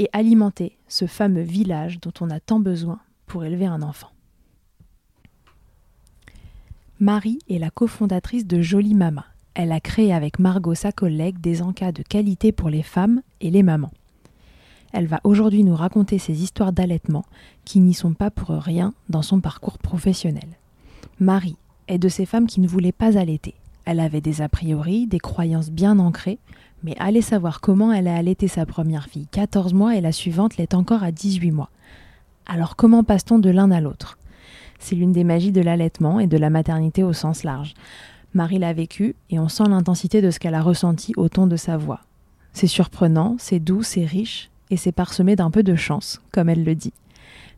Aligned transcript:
et 0.00 0.08
alimenter 0.14 0.78
ce 0.88 1.06
fameux 1.06 1.42
village 1.42 2.00
dont 2.00 2.12
on 2.22 2.30
a 2.30 2.40
tant 2.40 2.58
besoin 2.58 3.00
pour 3.26 3.44
élever 3.44 3.66
un 3.66 3.82
enfant. 3.82 4.08
Marie 7.00 7.38
est 7.50 7.58
la 7.58 7.68
cofondatrice 7.68 8.46
de 8.46 8.62
Jolie 8.62 8.94
Mama. 8.94 9.26
Elle 9.52 9.72
a 9.72 9.80
créé 9.80 10.14
avec 10.14 10.38
Margot, 10.38 10.74
sa 10.74 10.90
collègue, 10.90 11.38
des 11.38 11.60
encas 11.60 11.92
de 11.92 12.02
qualité 12.02 12.50
pour 12.50 12.70
les 12.70 12.82
femmes 12.82 13.20
et 13.42 13.50
les 13.50 13.62
mamans. 13.62 13.92
Elle 14.94 15.06
va 15.06 15.20
aujourd'hui 15.22 15.64
nous 15.64 15.76
raconter 15.76 16.16
ses 16.16 16.42
histoires 16.42 16.72
d'allaitement 16.72 17.26
qui 17.66 17.80
n'y 17.80 17.92
sont 17.92 18.14
pas 18.14 18.30
pour 18.30 18.48
rien 18.48 18.94
dans 19.10 19.22
son 19.22 19.40
parcours 19.42 19.76
professionnel. 19.76 20.48
Marie 21.18 21.58
est 21.88 21.98
de 21.98 22.08
ces 22.08 22.24
femmes 22.24 22.46
qui 22.46 22.62
ne 22.62 22.68
voulaient 22.68 22.90
pas 22.90 23.18
allaiter. 23.18 23.54
Elle 23.84 24.00
avait 24.00 24.22
des 24.22 24.40
a 24.40 24.48
priori, 24.48 25.06
des 25.06 25.18
croyances 25.18 25.70
bien 25.70 25.98
ancrées, 25.98 26.38
mais 26.82 26.94
allez 26.98 27.22
savoir 27.22 27.60
comment 27.60 27.92
elle 27.92 28.08
a 28.08 28.16
allaité 28.16 28.48
sa 28.48 28.66
première 28.66 29.06
fille 29.06 29.26
14 29.30 29.74
mois 29.74 29.96
et 29.96 30.00
la 30.00 30.12
suivante 30.12 30.56
l'est 30.56 30.74
encore 30.74 31.02
à 31.02 31.12
18 31.12 31.50
mois. 31.50 31.70
Alors 32.46 32.76
comment 32.76 33.04
passe-t-on 33.04 33.38
de 33.38 33.50
l'un 33.50 33.70
à 33.70 33.80
l'autre? 33.80 34.18
C'est 34.78 34.96
l'une 34.96 35.12
des 35.12 35.24
magies 35.24 35.52
de 35.52 35.60
l'allaitement 35.60 36.20
et 36.20 36.26
de 36.26 36.38
la 36.38 36.50
maternité 36.50 37.02
au 37.02 37.12
sens 37.12 37.44
large. 37.44 37.74
Marie 38.32 38.58
l'a 38.58 38.72
vécu 38.72 39.14
et 39.28 39.38
on 39.38 39.48
sent 39.48 39.68
l'intensité 39.68 40.22
de 40.22 40.30
ce 40.30 40.38
qu'elle 40.38 40.54
a 40.54 40.62
ressenti 40.62 41.12
au 41.16 41.28
ton 41.28 41.46
de 41.46 41.56
sa 41.56 41.76
voix. 41.76 42.00
C'est 42.52 42.66
surprenant, 42.66 43.36
c'est 43.38 43.60
doux, 43.60 43.82
c'est 43.82 44.04
riche 44.04 44.50
et 44.70 44.76
c'est 44.76 44.92
parsemé 44.92 45.36
d'un 45.36 45.50
peu 45.50 45.62
de 45.62 45.74
chance, 45.74 46.20
comme 46.32 46.48
elle 46.48 46.64
le 46.64 46.74
dit. 46.74 46.92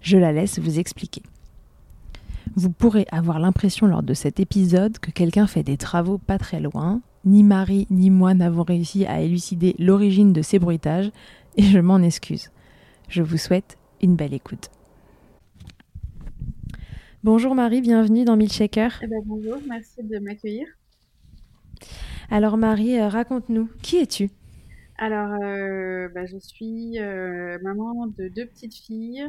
Je 0.00 0.18
la 0.18 0.32
laisse 0.32 0.58
vous 0.58 0.78
expliquer. 0.78 1.22
Vous 2.56 2.70
pourrez 2.70 3.06
avoir 3.12 3.38
l'impression 3.38 3.86
lors 3.86 4.02
de 4.02 4.14
cet 4.14 4.40
épisode 4.40 4.98
que 4.98 5.10
quelqu'un 5.10 5.46
fait 5.46 5.62
des 5.62 5.76
travaux 5.76 6.18
pas 6.18 6.38
très 6.38 6.60
loin, 6.60 7.00
ni 7.24 7.42
Marie 7.42 7.86
ni 7.90 8.10
moi 8.10 8.34
n'avons 8.34 8.62
réussi 8.62 9.06
à 9.06 9.20
élucider 9.20 9.74
l'origine 9.78 10.32
de 10.32 10.42
ces 10.42 10.58
bruitages, 10.58 11.10
et 11.56 11.62
je 11.62 11.78
m'en 11.78 11.98
excuse. 11.98 12.50
Je 13.08 13.22
vous 13.22 13.36
souhaite 13.36 13.78
une 14.00 14.16
belle 14.16 14.34
écoute. 14.34 14.70
Bonjour 17.24 17.54
Marie, 17.54 17.80
bienvenue 17.80 18.24
dans 18.24 18.36
Milkshaker. 18.36 18.98
Eh 19.02 19.06
ben, 19.06 19.22
bonjour, 19.24 19.58
merci 19.68 20.02
de 20.02 20.18
m'accueillir. 20.18 20.66
Alors 22.30 22.56
Marie, 22.56 22.98
euh, 22.98 23.08
raconte-nous, 23.08 23.68
qui 23.82 23.98
es-tu? 23.98 24.30
Alors, 24.98 25.36
euh, 25.42 26.08
bah, 26.08 26.24
je 26.26 26.38
suis 26.38 26.98
euh, 26.98 27.58
maman 27.62 28.06
de 28.06 28.28
deux 28.28 28.46
petites 28.46 28.74
filles, 28.74 29.24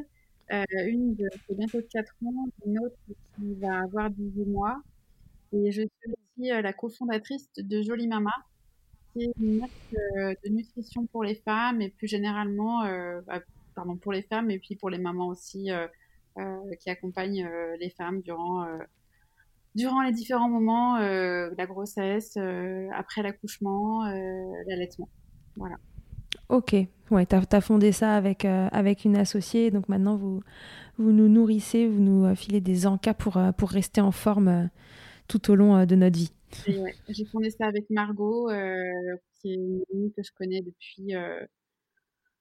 une 0.49 1.15
de, 1.15 1.27
qui 1.47 1.55
bientôt 1.55 1.79
4 1.91 2.13
ans, 2.25 2.45
une 2.65 2.79
autre 2.79 2.95
qui 3.35 3.53
va 3.61 3.81
avoir 3.83 4.09
18 4.09 4.45
mois. 4.45 4.81
Et 5.53 5.71
je 5.71 5.81
suis 5.81 6.11
aussi 6.11 6.49
la 6.49 6.73
cofondatrice 6.73 7.49
de 7.57 7.81
Jolie 7.81 8.07
Mama, 8.07 8.33
qui 9.13 9.23
est 9.23 9.31
une 9.39 9.59
marque 9.59 9.95
de 10.43 10.49
nutrition 10.49 11.05
pour 11.05 11.23
les 11.23 11.35
femmes 11.35 11.81
et 11.81 11.89
plus 11.89 12.07
généralement, 12.07 12.83
bah, 13.27 13.41
pardon, 13.75 13.95
pour 13.95 14.11
les 14.11 14.23
femmes 14.23 14.49
et 14.49 14.59
puis 14.59 14.75
pour 14.75 14.89
les 14.89 14.97
mamans 14.97 15.27
aussi, 15.27 15.69
qui 16.79 16.89
accompagnent 16.89 17.47
les 17.79 17.89
femmes 17.91 18.21
durant 18.21 18.65
durant 19.75 20.01
les 20.03 20.11
différents 20.11 20.49
moments, 20.49 20.97
euh, 20.97 21.49
la 21.57 21.65
grossesse, 21.65 22.37
après 22.93 23.23
l'accouchement, 23.23 24.05
l'allaitement. 24.67 25.09
Voilà. 25.55 25.75
Ok, 26.49 26.75
ouais, 27.11 27.25
tu 27.25 27.35
as, 27.35 27.61
fondé 27.61 27.91
ça 27.91 28.15
avec, 28.15 28.45
avec 28.45 29.05
une 29.05 29.15
associée, 29.15 29.71
donc 29.71 29.89
maintenant 29.89 30.15
vous, 30.15 30.41
vous 30.97 31.11
nous 31.11 31.27
nourrissez, 31.27 31.87
vous 31.87 32.01
nous 32.01 32.35
filez 32.35 32.61
des 32.61 32.85
encas 32.85 33.13
pour, 33.13 33.39
pour 33.57 33.69
rester 33.69 34.01
en 34.01 34.11
forme 34.11 34.69
tout 35.27 35.51
au 35.51 35.55
long 35.55 35.75
euh, 35.75 35.85
de 35.85 35.95
notre 35.95 36.17
vie. 36.17 36.31
j'ai 37.09 37.25
fondé 37.25 37.49
ça 37.49 37.65
avec 37.65 37.89
Margot, 37.89 38.49
euh, 38.49 39.15
qui 39.33 39.51
est 39.51 39.55
une 39.55 39.83
amie 39.93 40.13
que 40.15 40.23
je 40.23 40.31
connais 40.35 40.61
depuis 40.61 41.15
euh, 41.15 41.45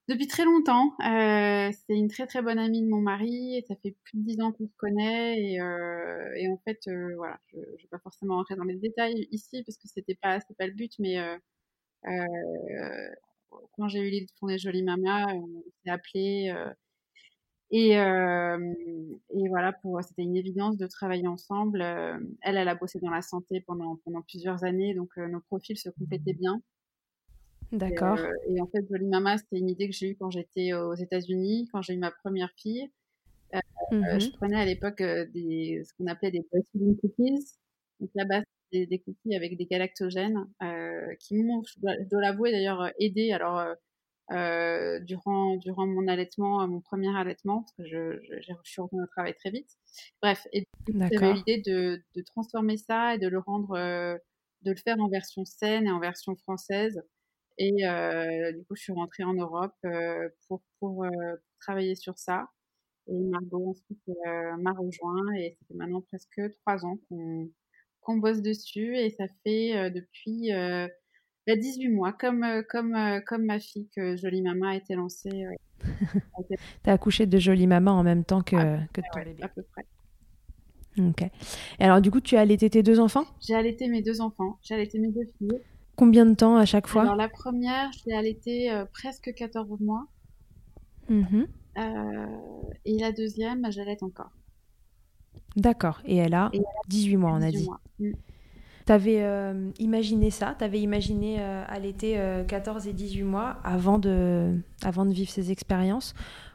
depuis 0.07 0.27
très 0.27 0.43
longtemps. 0.43 0.93
c'est 0.99 1.95
une 1.95 2.09
très 2.09 2.27
très 2.27 2.41
bonne 2.41 2.59
amie 2.59 2.81
de 2.81 2.89
mon 2.89 2.99
mari 2.99 3.57
et 3.57 3.61
ça 3.67 3.75
fait 3.75 3.95
plus 4.03 4.17
de 4.17 4.23
dix 4.23 4.41
ans 4.41 4.51
qu'on 4.51 4.67
se 4.67 4.75
connaît 4.75 5.41
et, 5.41 5.61
en 5.61 6.57
fait 6.65 6.79
voilà, 7.15 7.39
je, 7.47 7.57
ne 7.57 7.63
vais 7.63 7.87
pas 7.89 7.99
forcément 7.99 8.35
rentrer 8.35 8.55
dans 8.55 8.65
les 8.65 8.75
détails 8.75 9.27
ici 9.31 9.63
parce 9.63 9.77
que 9.77 9.87
c'était 9.87 10.15
pas 10.15 10.39
pas 10.57 10.67
le 10.67 10.73
but, 10.73 10.91
mais 10.99 11.15
quand 13.77 13.87
j'ai 13.87 13.99
eu 13.99 14.09
l'idée 14.09 14.25
de 14.25 14.31
fonder 14.39 14.57
Jolie 14.57 14.83
Mama, 14.83 15.25
on 15.33 15.47
s'est 15.83 15.89
appelé 15.89 16.53
et, 17.75 17.97
euh, 17.97 18.71
et 19.31 19.49
voilà, 19.49 19.75
c'était 20.03 20.21
une 20.21 20.35
évidence 20.35 20.77
de 20.77 20.85
travailler 20.85 21.25
ensemble. 21.25 21.81
Euh, 21.81 22.19
elle, 22.43 22.57
elle 22.57 22.67
a 22.67 22.75
bossé 22.75 22.99
dans 22.99 23.09
la 23.09 23.23
santé 23.23 23.61
pendant 23.61 23.99
pendant 24.05 24.21
plusieurs 24.21 24.63
années, 24.63 24.93
donc 24.93 25.09
euh, 25.17 25.27
nos 25.27 25.39
profils 25.39 25.75
se 25.75 25.89
complétaient 25.89 26.35
bien. 26.35 26.61
D'accord. 27.71 28.19
Et, 28.47 28.61
en 28.61 28.67
fait, 28.67 28.85
Jolie 28.87 29.07
Mama, 29.07 29.39
c'était 29.39 29.57
une 29.57 29.71
idée 29.71 29.89
que 29.89 29.95
j'ai 29.95 30.11
eue 30.11 30.15
quand 30.15 30.29
j'étais 30.29 30.73
aux 30.73 30.93
États-Unis, 30.93 31.67
quand 31.71 31.81
j'ai 31.81 31.95
eu 31.95 31.97
ma 31.97 32.11
première 32.11 32.51
fille. 32.55 32.91
Mmh 33.91 34.19
je 34.19 34.29
prenais 34.37 34.55
à 34.55 34.65
l'époque 34.65 35.01
des 35.01 35.81
ce 35.83 35.93
qu'on 35.95 36.05
appelait 36.05 36.29
des 36.29 36.45
breastfeeding 36.51 36.95
cookies. 36.97 37.55
Donc 37.99 38.11
là-bas, 38.13 38.41
des, 38.71 38.85
des 38.85 38.99
cookies 38.99 39.35
avec 39.35 39.57
des 39.57 39.65
galactogènes 39.65 40.45
qui 41.19 41.41
m'ont, 41.43 41.63
je 41.63 41.79
dois, 41.79 42.21
l'avouer 42.21 42.51
d'ailleurs, 42.51 42.91
aidé. 42.99 43.31
Alors 43.31 43.63
euh, 44.31 44.99
durant, 45.01 45.57
durant 45.57 45.85
mon 45.85 46.07
allaitement, 46.07 46.61
euh, 46.61 46.67
mon 46.67 46.79
premier 46.79 47.15
allaitement, 47.15 47.61
parce 47.61 47.73
que 47.73 47.85
je, 47.85 48.19
je, 48.23 48.41
je 48.41 48.53
suis 48.63 48.81
revenue 48.81 49.03
au 49.03 49.07
travail 49.07 49.35
très 49.35 49.51
vite. 49.51 49.69
Bref, 50.21 50.47
et 50.53 50.65
j'avais 50.87 51.33
l'idée 51.33 51.61
de, 51.65 52.01
de, 52.15 52.21
transformer 52.21 52.77
ça 52.77 53.15
et 53.15 53.17
de 53.17 53.27
le 53.27 53.39
rendre, 53.39 53.73
euh, 53.73 54.15
de 54.61 54.71
le 54.71 54.77
faire 54.77 54.97
en 54.99 55.09
version 55.09 55.43
saine 55.43 55.87
et 55.87 55.91
en 55.91 55.99
version 55.99 56.35
française. 56.37 57.03
Et 57.57 57.85
euh, 57.85 58.53
du 58.53 58.63
coup, 58.65 58.75
je 58.75 58.83
suis 58.83 58.93
rentrée 58.93 59.23
en 59.23 59.33
Europe 59.33 59.75
euh, 59.85 60.29
pour, 60.47 60.63
pour 60.79 61.05
travailler 61.59 61.95
sur 61.95 62.17
ça. 62.17 62.47
Et 63.07 63.19
Margot 63.19 63.71
ensuite 63.71 64.01
m'a 64.59 64.71
rejoint 64.71 65.33
et 65.35 65.57
ça 65.59 65.65
fait 65.67 65.73
maintenant 65.73 66.01
presque 66.01 66.41
trois 66.61 66.85
ans 66.85 66.97
qu'on 67.09 67.49
qu'on 67.99 68.17
bosse 68.17 68.41
dessus 68.41 68.97
et 68.97 69.09
ça 69.09 69.25
fait 69.43 69.91
depuis 69.91 70.51
bah, 71.47 71.55
18 71.55 71.89
mois, 71.89 72.13
comme, 72.13 72.45
comme, 72.69 73.21
comme 73.27 73.45
ma 73.45 73.59
fille 73.59 73.89
que 73.95 74.15
Jolie 74.15 74.41
Maman 74.41 74.67
a 74.67 74.75
été 74.75 74.95
lancée. 74.95 75.45
Tu 76.83 76.89
as 76.89 76.93
accouché 76.93 77.25
de 77.25 77.37
Jolie 77.39 77.67
Maman 77.67 77.91
en 77.91 78.03
même 78.03 78.23
temps 78.23 78.41
que, 78.41 78.55
que 78.93 79.01
ton 79.01 79.19
bébé. 79.19 79.43
À 79.43 79.49
peu 79.49 79.63
près. 79.63 79.85
Ok. 80.99 81.23
Et 81.79 81.83
alors, 81.83 82.01
du 82.01 82.11
coup, 82.11 82.21
tu 82.21 82.35
as 82.35 82.41
allaité 82.41 82.69
tes 82.69 82.83
deux 82.83 82.99
enfants? 82.99 83.25
J'ai 83.39 83.55
allaité 83.55 83.87
mes 83.87 84.01
deux 84.01 84.21
enfants. 84.21 84.57
J'ai 84.61 84.75
allaité 84.75 84.99
mes 84.99 85.11
deux 85.11 85.25
filles. 85.37 85.59
Combien 85.95 86.25
de 86.25 86.33
temps 86.33 86.55
à 86.55 86.65
chaque 86.65 86.87
fois? 86.87 87.03
Alors, 87.03 87.15
la 87.15 87.29
première, 87.29 87.91
je 87.93 87.99
l'ai 88.07 88.15
allaitée 88.15 88.71
euh, 88.71 88.85
presque 88.85 89.33
14 89.33 89.79
mois. 89.79 90.05
Mmh 91.09 91.43
euh, 91.75 92.25
et 92.85 92.99
la 92.99 93.11
deuxième, 93.11 93.65
j'allaite 93.71 94.03
encore. 94.03 94.29
D'accord. 95.55 96.01
Et 96.05 96.17
elle 96.17 96.35
a 96.35 96.51
18 96.87 97.17
mois, 97.17 97.31
on 97.31 97.41
a 97.41 97.49
dit. 97.49 97.67
Mmh. 97.99 98.11
Tu 98.11 98.15
avais 98.91 99.23
euh, 99.23 99.71
imaginé 99.79 100.29
ça 100.29 100.55
Tu 100.57 100.63
avais 100.63 100.81
imaginé 100.81 101.41
allaiter 101.41 102.19
14 102.47 102.87
et 102.87 102.93
18 102.93 103.23
mois 103.23 103.57
avant 103.63 103.99
de, 103.99 104.57
vivre 105.11 105.29
ces 105.29 105.51
expériences 105.51 106.13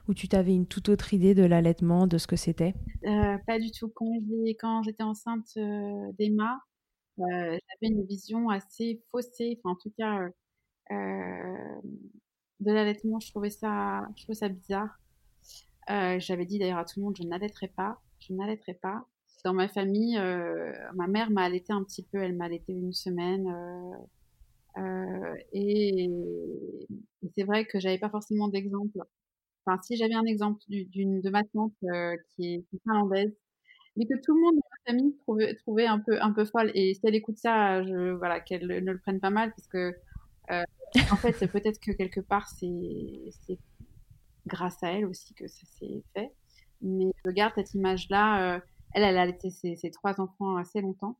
ou 0.09 0.15
tu 0.15 0.27
t'avais 0.27 0.55
une 0.55 0.67
toute 0.67 0.89
autre 0.89 1.13
idée 1.13 1.35
de 1.35 1.45
l'allaitement, 1.45 2.07
de 2.07 2.17
ce 2.19 2.27
que 2.27 2.37
c'était? 2.37 2.75
Euh, 3.05 3.37
Pas 3.47 3.59
du 3.59 3.71
tout. 3.71 3.93
Quand 4.59 4.83
j'étais 4.83 5.03
enceinte 5.03 5.51
euh, 5.59 6.13
d'Emma, 6.19 6.59
euh, 7.21 7.23
j'avais 7.23 7.95
une 7.95 8.05
vision 8.07 8.49
assez 8.49 9.03
faussée, 9.11 9.61
enfin 9.63 9.75
en 9.75 9.77
tout 9.77 9.93
cas 9.99 10.29
de 12.61 12.73
l'allaitement. 12.73 13.21
Je 13.21 13.31
trouvais 13.31 13.51
ça, 13.51 14.09
je 14.17 14.23
trouvais 14.23 14.39
ça 14.39 14.49
bizarre. 14.49 14.99
J'avais 16.19 16.47
dit 16.47 16.59
d'ailleurs 16.59 16.79
à 16.79 16.85
tout 16.85 16.99
le 17.01 17.05
monde, 17.05 17.17
je 17.17 17.25
n'allaiterai 17.25 17.69
pas, 17.69 18.01
je 18.21 18.33
n'allaiterai 18.33 18.75
pas. 18.75 19.07
Dans 19.45 19.55
ma 19.55 19.69
famille, 19.69 20.19
ma 20.95 21.07
mère 21.07 21.31
m'a 21.31 21.45
allaité 21.45 21.73
un 21.73 21.85
petit 21.85 22.03
peu, 22.03 22.19
elle 22.19 22.37
m'a 22.37 22.47
allaité 22.47 22.73
une 22.73 22.93
semaine. 22.93 23.47
et, 25.53 26.05
et 26.05 27.31
c'est 27.37 27.45
vrai 27.45 27.65
que 27.65 27.81
j'avais 27.81 27.99
pas 27.99 28.11
forcément 28.11 28.49
d'exemple 28.49 28.99
enfin, 29.69 29.81
si 29.83 29.97
j'avais 29.97 30.15
un 30.15 30.25
exemple 30.25 30.61
d'une 30.69 31.21
de 31.21 31.31
ma 31.31 31.45
tante 31.45 31.73
euh, 31.85 32.17
qui, 32.31 32.55
est, 32.55 32.65
finlandaise, 32.85 33.33
mais 33.97 34.07
que 34.07 34.15
tout 34.25 34.35
le 34.35 34.41
monde 34.41 34.55
dans 34.57 34.69
ma 34.71 34.93
famille 34.93 35.17
trouvait, 35.65 35.87
un 35.87 36.01
peu 36.01 36.21
un 36.21 36.33
peu 36.33 36.45
folle. 36.45 36.71
Et 36.75 36.95
si 36.95 37.01
elle 37.05 37.15
écoute 37.15 37.39
ça, 37.39 37.83
voilà, 38.19 38.41
qu'elle 38.41 38.67
ne 38.67 38.93
le 38.93 38.99
prenne 38.99 39.21
pas 39.21 39.31
mal, 39.31 39.51
parce 39.51 39.69
que 39.69 39.95
euh, 40.51 40.63
en 41.13 41.17
fait, 41.17 41.33
peut-être 41.53 41.81
que 41.81 41.93
quelque 41.93 42.21
part, 42.21 42.49
c'est 42.49 43.59
grâce 44.47 44.83
à 44.83 44.93
elle 44.93 45.07
aussi 45.07 45.35
que 45.35 45.47
ça 45.49 45.67
s'est 45.79 46.03
fait. 46.15 46.33
Mais 46.81 47.13
je 47.25 47.31
garde 47.31 47.53
cette 47.55 47.75
image-là. 47.75 48.57
Euh, 48.57 48.61
elle, 48.95 49.05
elle 49.05 49.19
a 49.19 49.27
été 49.27 49.51
ses, 49.51 49.77
ses, 49.77 49.91
trois 49.91 50.21
enfants 50.21 50.57
assez 50.57 50.81
longtemps. 50.81 51.19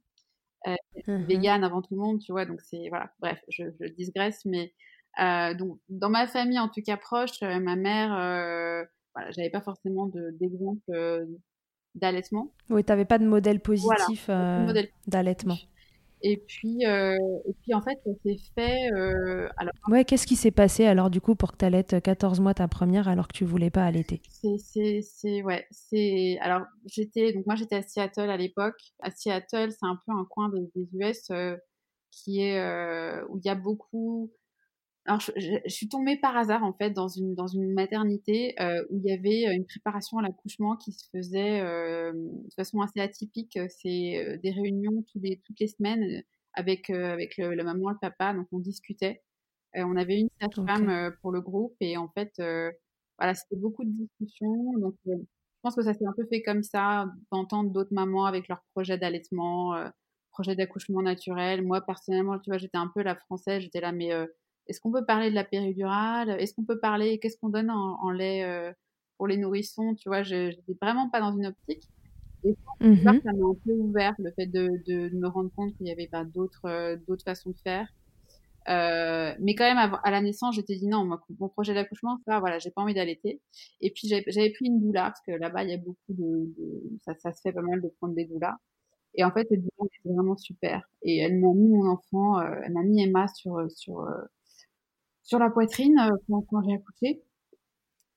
Euh, 0.67 0.75
mmh 1.07 1.25
Végane 1.25 1.65
avant 1.65 1.83
tout 1.83 1.95
le 1.95 2.01
monde, 2.01 2.21
tu 2.21 2.33
vois. 2.33 2.45
Donc 2.45 2.61
c'est 2.61 2.89
voilà. 2.89 3.13
Bref, 3.21 3.41
je, 3.49 3.65
je 3.81 3.87
digresse, 3.87 4.45
mais 4.45 4.73
euh, 5.21 5.55
donc, 5.55 5.79
dans 5.89 6.11
ma 6.11 6.27
famille, 6.27 6.59
en 6.59 6.69
tout 6.69 6.83
cas 6.83 6.97
proche, 6.97 7.43
euh, 7.43 7.59
ma 7.59 7.77
mère, 7.77 8.17
euh, 8.17 8.85
voilà, 9.15 9.31
j'avais 9.33 9.51
pas 9.51 9.61
forcément 9.61 10.11
d'exemple 10.33 11.27
d'allaitement. 11.95 12.53
Oui, 12.71 12.85
tu 12.85 12.93
n'avais 12.93 13.05
pas 13.05 13.19
de 13.19 13.27
modèle 13.27 13.61
positif 13.61 14.29
d'allaitement. 15.07 15.57
Et 16.23 16.37
puis, 16.37 16.83
et 16.85 17.55
puis, 17.63 17.75
en 17.75 17.83
fait, 17.83 17.99
ça 18.05 18.11
s'est 18.25 18.37
fait. 18.55 18.91
alors... 19.57 19.73
Ouais, 19.89 20.05
qu'est-ce 20.05 20.27
qui 20.27 20.37
s'est 20.37 20.51
passé 20.51 20.87
alors, 20.87 21.11
du 21.11 21.21
coup, 21.21 21.35
pour 21.35 21.53
que 21.53 21.59
tu 21.59 21.65
allaites 21.65 22.01
14 22.01 22.41
mois 22.41 22.55
ta 22.55 22.69
première 22.69 23.09
alors 23.09 23.29
que 23.29 23.37
tu 23.37 23.45
voulais 23.45 23.71
pas 23.71 23.85
allaiter? 23.85 24.21
C'est. 24.33 25.43
Ouais. 25.43 25.67
c'est 25.71 26.39
Alors, 26.41 26.63
j'étais. 26.87 27.33
Donc, 27.33 27.47
moi, 27.47 27.55
j'étais 27.55 27.77
à 27.77 27.83
Seattle 27.83 28.31
à 28.31 28.37
l'époque. 28.37 28.81
À 29.03 29.11
Seattle, 29.11 29.71
c'est 29.71 29.87
un 29.87 29.99
peu 30.07 30.13
un 30.13 30.27
coin 30.29 30.49
des, 30.51 30.69
des 30.75 30.89
US 30.95 31.31
qui 32.11 32.41
est. 32.41 32.61
où 33.29 33.39
il 33.39 33.47
y 33.47 33.51
a 33.51 33.55
beaucoup 33.55 34.31
alors, 35.09 35.21
je, 35.21 35.59
suis 35.69 35.89
tombée 35.89 36.19
par 36.19 36.37
hasard 36.37 36.63
en 36.65 36.75
fait 36.75 36.91
dans 36.91 37.09
une 37.09 37.35
dans 37.35 37.47
une 37.47 37.73
maternité 37.73 38.55
euh, 38.61 38.85
où 38.91 38.99
il 38.99 39.05
y 39.07 39.13
avait 39.13 39.49
euh, 39.49 39.55
une 39.55 39.65
préparation 39.65 40.19
à 40.19 40.23
l'accouchement 40.23 40.77
qui 40.77 40.93
se 40.93 41.09
faisait 41.11 41.63
euh, 41.63 42.13
de 42.13 42.55
façon 42.55 42.83
assez 42.83 43.01
atypique. 43.01 43.59
C'est 43.71 44.39
des 44.43 44.51
réunions 44.51 45.03
toutes 45.11 45.23
les 45.23 45.41
toutes 45.47 45.61
les 45.61 45.69
semaines 45.69 46.23
avec 46.53 46.91
avec 46.91 47.39
le, 47.39 47.55
la 47.55 47.65
maman 47.65 47.91
et 47.91 47.95
le 47.95 47.99
papa, 48.01 48.35
donc 48.35 48.49
on 48.53 48.59
discutait. 48.59 49.23
on 49.75 49.97
avait 49.97 50.21
une 50.21 50.29
sage-femme 50.43 51.15
pour 51.23 51.33
le 51.33 51.41
groupe 51.41 51.75
et 51.81 51.97
en 51.97 52.09
fait 52.11 52.33
voilà 53.19 53.35
c'était 53.35 53.57
beaucoup 53.57 53.85
de 53.85 53.91
discussions. 53.91 54.75
Donc 54.79 54.95
je 55.07 55.13
pense 55.63 55.75
que 55.75 55.83
ça 55.83 55.95
s'est 55.95 56.07
un 56.07 56.13
peu 56.15 56.27
fait 56.29 56.43
comme 56.43 56.63
ça 56.63 57.07
d'entendre 57.33 57.71
d'autres 57.71 57.95
mamans 57.95 58.27
avec 58.27 58.47
leurs 58.49 58.63
projets 58.75 58.99
d'allaitement, 58.99 59.75
projets 60.33 60.55
d'accouchement 60.55 61.01
naturel. 61.01 61.63
Moi 61.63 61.81
personnellement, 61.81 62.39
tu 62.39 62.51
vois, 62.51 62.59
j'étais 62.59 62.77
un 62.77 62.91
peu 62.95 63.03
la 63.03 63.17
française, 63.17 63.63
j'étais 63.63 63.81
là 63.81 63.93
mais 63.93 64.13
est-ce 64.69 64.81
qu'on 64.81 64.93
peut 64.93 65.05
parler 65.05 65.31
de 65.31 65.35
la 65.35 65.45
péridurale? 65.45 66.31
Est-ce 66.31 66.55
qu'on 66.55 66.65
peut 66.65 66.79
parler 66.79 67.19
Qu'est-ce 67.19 67.39
qu'on 67.39 67.49
donne 67.49 67.71
en, 67.71 68.11
lait 68.11 68.45
euh, 68.45 68.73
pour 69.17 69.27
les 69.27 69.37
nourrissons? 69.37 69.95
Tu 69.95 70.09
vois, 70.09 70.23
je 70.23 70.49
n'étais 70.49 70.77
vraiment 70.81 71.09
pas 71.09 71.21
dans 71.21 71.37
une 71.37 71.47
optique. 71.47 71.89
Et 72.45 72.55
mmh 72.81 72.97
ça 73.05 73.13
m'a 73.33 73.49
un 73.49 73.57
peu 73.65 73.73
ouvert 73.73 74.15
le 74.19 74.31
fait 74.33 74.47
de, 74.47 74.69
de, 74.87 75.15
me 75.17 75.27
rendre 75.27 75.51
compte 75.57 75.75
qu'il 75.77 75.89
y 75.89 75.91
avait 75.91 76.07
pas 76.07 76.25
d'autres 76.25 76.67
euh, 76.67 76.97
d'autres 77.09 77.25
façons 77.25 77.51
de 77.51 77.57
faire. 77.65 77.89
Euh, 78.69 79.35
mais 79.41 79.55
quand 79.55 79.65
même, 79.65 79.99
à, 80.05 80.11
la 80.11 80.21
naissance, 80.21 80.55
j'étais 80.55 80.77
dit 80.77 80.87
non, 80.87 81.09
mon 81.41 81.49
projet 81.49 81.75
d'accouchement, 81.75 82.19
ça, 82.27 82.39
voilà, 82.39 82.59
j'ai 82.59 82.71
pas 82.71 82.83
envie 82.83 82.95
d'allaiter. 82.95 83.41
Et 83.81 83.91
puis 83.91 84.09
j'avais 84.09 84.51
pris 84.51 84.67
une 84.67 84.81
doula 84.81 85.05
parce 85.05 85.23
que 85.23 85.33
là-bas, 85.33 85.65
il 85.65 85.71
y 85.71 85.75
a 85.75 85.79
beaucoup 85.79 85.97
de, 86.11 86.53
ça, 87.05 87.15
ça, 87.19 87.33
se 87.33 87.41
fait 87.41 87.53
pas 87.53 87.63
mal 87.63 87.81
de 87.81 87.89
prendre 87.99 88.15
des 88.15 88.27
doulas. 88.27 88.57
Et 89.15 89.25
en 89.25 89.33
fait, 89.33 89.49
cette 89.49 89.61
doula 89.61 89.87
était 89.87 90.15
vraiment 90.15 90.37
super. 90.37 90.83
Et 91.03 91.19
elle 91.19 91.39
m'a 91.39 91.53
mis 91.55 91.69
mon 91.69 91.89
enfant, 91.89 92.39
euh, 92.41 92.61
elle 92.63 92.73
m'a 92.73 92.83
mis 92.83 93.03
Emma 93.03 93.27
sur 93.29 93.71
sur 93.71 94.07
sur 95.29 95.39
la 95.39 95.51
poitrine 95.51 95.99
euh, 95.99 96.41
quand, 96.49 96.63
j'ai 96.63 96.73
accouché. 96.73 97.23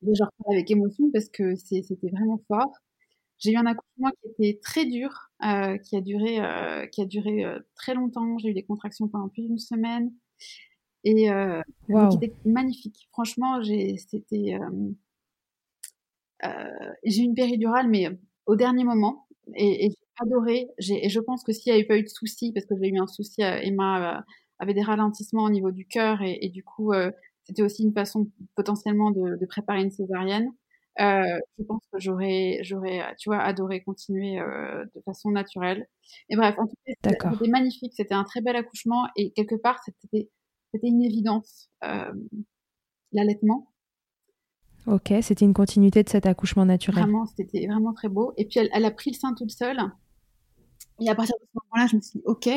Et 0.07 0.15
je 0.15 0.23
reparle 0.23 0.55
avec 0.55 0.71
émotion 0.71 1.11
parce 1.11 1.27
que 1.27 1.55
c'était 1.55 2.09
vraiment 2.09 2.41
fort. 2.47 2.71
J'ai 3.37 3.51
eu 3.51 3.57
un 3.57 3.65
accouchement 3.65 4.09
qui 4.21 4.29
était 4.29 4.59
très 4.61 4.85
dur, 4.85 5.09
euh, 5.43 5.77
qui 5.77 5.97
a 5.97 6.01
duré, 6.01 6.39
euh, 6.39 6.87
qui 6.87 7.01
a 7.01 7.05
duré 7.05 7.43
très 7.75 7.95
longtemps. 7.95 8.37
J'ai 8.37 8.49
eu 8.49 8.53
des 8.53 8.63
contractions 8.63 9.09
pendant 9.09 9.27
plus 9.27 9.43
d'une 9.43 9.59
semaine 9.59 10.13
et 11.03 11.27
qui 11.87 12.15
était 12.15 12.33
magnifique. 12.45 13.09
Franchement, 13.11 13.61
j'ai, 13.61 13.97
c'était, 13.97 14.57
j'ai 17.03 17.21
eu 17.21 17.25
une 17.25 17.35
péridurale, 17.35 17.89
mais 17.89 18.07
au 18.45 18.55
dernier 18.55 18.85
moment, 18.85 19.27
et, 19.55 19.89
j'ai 19.89 19.97
adoré. 20.21 20.67
et 20.79 21.09
je 21.09 21.19
pense 21.19 21.43
que 21.43 21.51
s'il 21.51 21.73
n'y 21.73 21.79
avait 21.79 21.87
pas 21.87 21.97
eu 21.97 22.03
de 22.03 22.09
soucis, 22.09 22.53
parce 22.53 22.65
que 22.65 22.75
j'ai 22.79 22.89
eu 22.89 22.99
un 22.99 23.07
souci, 23.07 23.41
Emma 23.41 24.23
avait 24.61 24.73
des 24.75 24.83
ralentissements 24.83 25.43
au 25.43 25.49
niveau 25.49 25.71
du 25.71 25.85
cœur 25.85 26.21
et, 26.21 26.49
du 26.49 26.63
coup, 26.63 26.93
euh, 26.93 27.11
c'était 27.43 27.63
aussi 27.63 27.83
une 27.83 27.93
façon 27.93 28.29
potentiellement 28.55 29.11
de, 29.11 29.45
préparer 29.47 29.81
une 29.81 29.91
césarienne. 29.91 30.51
Euh, 30.99 31.23
je 31.57 31.63
pense 31.63 31.81
que 31.91 31.99
j'aurais, 31.99 32.59
j'aurais, 32.61 33.15
tu 33.17 33.29
vois, 33.29 33.39
adoré 33.39 33.81
continuer 33.81 34.39
euh, 34.39 34.85
de 34.95 35.01
façon 35.01 35.31
naturelle. 35.31 35.87
Et 36.29 36.35
bref, 36.35 36.55
en 36.59 36.67
tout 36.67 36.75
cas, 36.85 37.09
c'était 37.11 37.49
magnifique. 37.49 37.93
C'était 37.95 38.13
un 38.13 38.23
très 38.23 38.41
bel 38.41 38.55
accouchement 38.55 39.07
et 39.15 39.31
quelque 39.31 39.55
part, 39.55 39.79
c'était, 39.83 40.29
c'était 40.71 40.87
une 40.87 41.03
évidence 41.03 41.69
l'allaitement. 43.11 43.67
Ok, 44.87 45.13
c'était 45.21 45.45
une 45.45 45.53
continuité 45.53 46.03
de 46.03 46.09
cet 46.09 46.25
accouchement 46.25 46.65
naturel. 46.65 47.03
Vraiment, 47.03 47.25
c'était 47.25 47.67
vraiment 47.67 47.93
très 47.93 48.09
beau. 48.09 48.33
Et 48.37 48.45
puis, 48.45 48.59
elle, 48.59 48.69
elle, 48.73 48.85
a 48.85 48.91
pris 48.91 49.11
le 49.11 49.15
sein 49.15 49.33
toute 49.33 49.51
seule. 49.51 49.79
Et 50.99 51.09
à 51.09 51.15
partir 51.15 51.35
de 51.39 51.45
ce 51.45 51.59
moment-là, 51.63 51.87
je 51.87 51.95
me 51.95 52.01
suis 52.01 52.19
dit, 52.19 52.25
ok, 52.25 52.49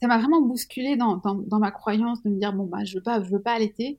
ça 0.00 0.06
m'a 0.08 0.18
vraiment 0.18 0.42
bousculé 0.42 0.96
dans, 0.96 1.16
dans, 1.16 1.34
dans, 1.34 1.58
ma 1.58 1.70
croyance 1.70 2.22
de 2.22 2.30
me 2.30 2.38
dire 2.38 2.52
bon 2.52 2.64
bah 2.64 2.84
je 2.84 2.96
veux 2.96 3.02
pas 3.02 3.22
je 3.22 3.30
veux 3.30 3.42
pas 3.42 3.52
allaiter. 3.52 3.98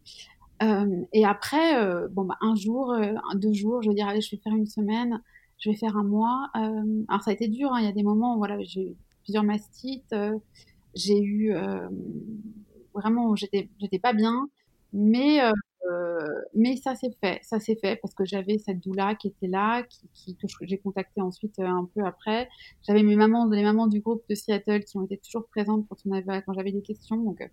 Euh, 0.62 1.06
et 1.14 1.26
après 1.26 1.78
euh, 1.82 2.08
bon 2.10 2.26
bah 2.26 2.36
un 2.42 2.56
jour 2.56 2.92
euh, 2.92 3.14
deux 3.36 3.54
jours 3.54 3.82
je 3.82 3.90
vais 3.90 3.96
dire 3.96 4.08
allez 4.08 4.22
je 4.22 4.32
vais 4.32 4.42
faire 4.42 4.54
une 4.54 4.68
semaine 4.68 5.22
je 5.58 5.70
vais 5.70 5.76
faire 5.76 5.98
un 5.98 6.04
mois. 6.04 6.50
Euh, 6.56 7.04
alors 7.08 7.22
ça 7.22 7.32
a 7.32 7.34
été 7.34 7.48
dur 7.48 7.72
hein, 7.74 7.80
il 7.80 7.86
y 7.86 7.90
a 7.90 7.94
des 7.94 8.04
moments 8.04 8.36
où 8.36 8.38
voilà 8.40 8.58
j'ai 8.62 8.82
eu 8.82 8.96
plusieurs 9.24 9.44
mastites 9.44 10.12
euh, 10.14 10.38
j'ai 10.96 11.22
eu 11.22 11.54
vraiment 12.94 13.36
j'étais 13.36 13.70
j'étais 13.80 14.00
pas 14.00 14.14
bien. 14.14 14.50
Mais 14.94 15.42
euh, 15.44 15.52
mais 16.54 16.76
ça 16.76 16.96
s'est 16.96 17.16
fait, 17.22 17.40
ça 17.44 17.60
s'est 17.60 17.76
fait 17.76 17.98
parce 18.02 18.14
que 18.14 18.26
j'avais 18.26 18.58
cette 18.58 18.80
doula 18.80 19.16
qui 19.16 19.28
était 19.28 19.48
là, 19.48 19.84
qui, 20.14 20.36
que 20.36 20.48
j'ai 20.62 20.78
contacté 20.78 21.22
ensuite 21.22 21.58
euh, 21.60 21.66
un 21.66 21.90
peu 21.94 22.04
après. 22.06 22.50
J'avais 22.86 23.04
mes 23.04 23.16
mamans, 23.16 23.48
les 23.48 23.64
mamans 23.64 23.88
du 23.88 24.00
groupe 24.00 24.24
de 24.30 24.36
Seattle 24.36 24.84
qui 24.84 24.98
ont 24.98 25.06
été 25.06 25.18
toujours 25.18 25.48
présentes 25.48 25.86
quand 25.88 25.98
on 26.06 26.12
avait, 26.12 26.42
quand 26.44 26.54
j'avais 26.54 26.72
des 26.72 26.82
questions. 26.82 27.18
Donc, 27.18 27.42
euh, 27.42 27.48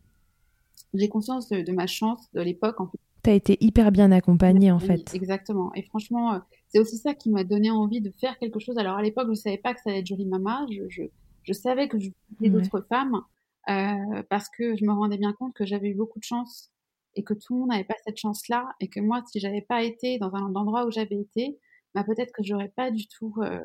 j'ai 0.95 1.09
conscience 1.09 1.49
de, 1.49 1.73
ma 1.73 1.87
chance 1.87 2.29
de 2.33 2.41
l'époque. 2.41 2.81
En 2.81 2.87
fait. 2.89 2.99
T'as 3.23 3.35
été 3.35 3.57
hyper 3.61 3.93
bien 3.93 4.13
accompagnée 4.13 4.71
en 4.71 4.79
fait. 4.79 5.15
Exactement. 5.15 5.73
Et 5.75 5.83
franchement, 5.83 6.41
c'est 6.69 6.79
aussi 6.79 6.97
ça 6.97 7.15
qui 7.15 7.31
m'a 7.31 7.45
donné 7.45 7.71
envie 7.71 8.01
de 8.01 8.13
faire 8.21 8.39
quelque 8.39 8.61
chose. 8.61 8.79
Alors 8.79 8.97
à 8.97 9.03
l'époque, 9.03 9.29
je 9.31 9.35
savais 9.35 9.59
pas 9.59 9.75
que 9.75 9.81
ça 9.81 9.91
allait 9.91 10.01
être 10.01 10.07
Jolie 10.07 10.27
Mama. 10.27 10.65
Je, 10.71 10.89
je, 10.89 11.03
je 11.43 11.53
savais 11.53 11.89
que 11.89 11.99
je 11.99 12.11
voulais 12.39 12.51
d'autres 12.51 12.87
femmes 12.89 13.21
euh, 13.69 14.23
parce 14.31 14.49
que 14.49 14.77
je 14.77 14.85
me 14.85 14.93
rendais 14.93 15.19
bien 15.19 15.33
compte 15.33 15.55
que 15.55 15.67
j'avais 15.67 15.89
eu 15.89 15.95
beaucoup 15.95 16.21
de 16.21 16.25
chance 16.25 16.71
et 17.17 17.25
que 17.25 17.35
tout 17.35 17.55
le 17.55 17.61
monde 17.61 17.71
n'avait 17.71 17.85
pas 17.85 17.97
cette 18.05 18.19
chance-là 18.19 18.69
et 18.81 18.89
que 18.89 19.01
moi, 19.01 19.23
si 19.27 19.41
j'avais 19.41 19.63
pas 19.63 19.83
été 19.83 20.19
dans 20.19 20.35
un 20.35 20.55
endroit 20.55 20.87
où 20.87 20.91
j'avais 20.91 21.17
été, 21.17 21.59
bah 21.95 22.05
peut-être 22.05 22.33
que 22.33 22.43
j'aurais 22.45 22.73
pas 22.77 22.91
du 22.91 23.09
tout 23.09 23.35
euh, 23.39 23.59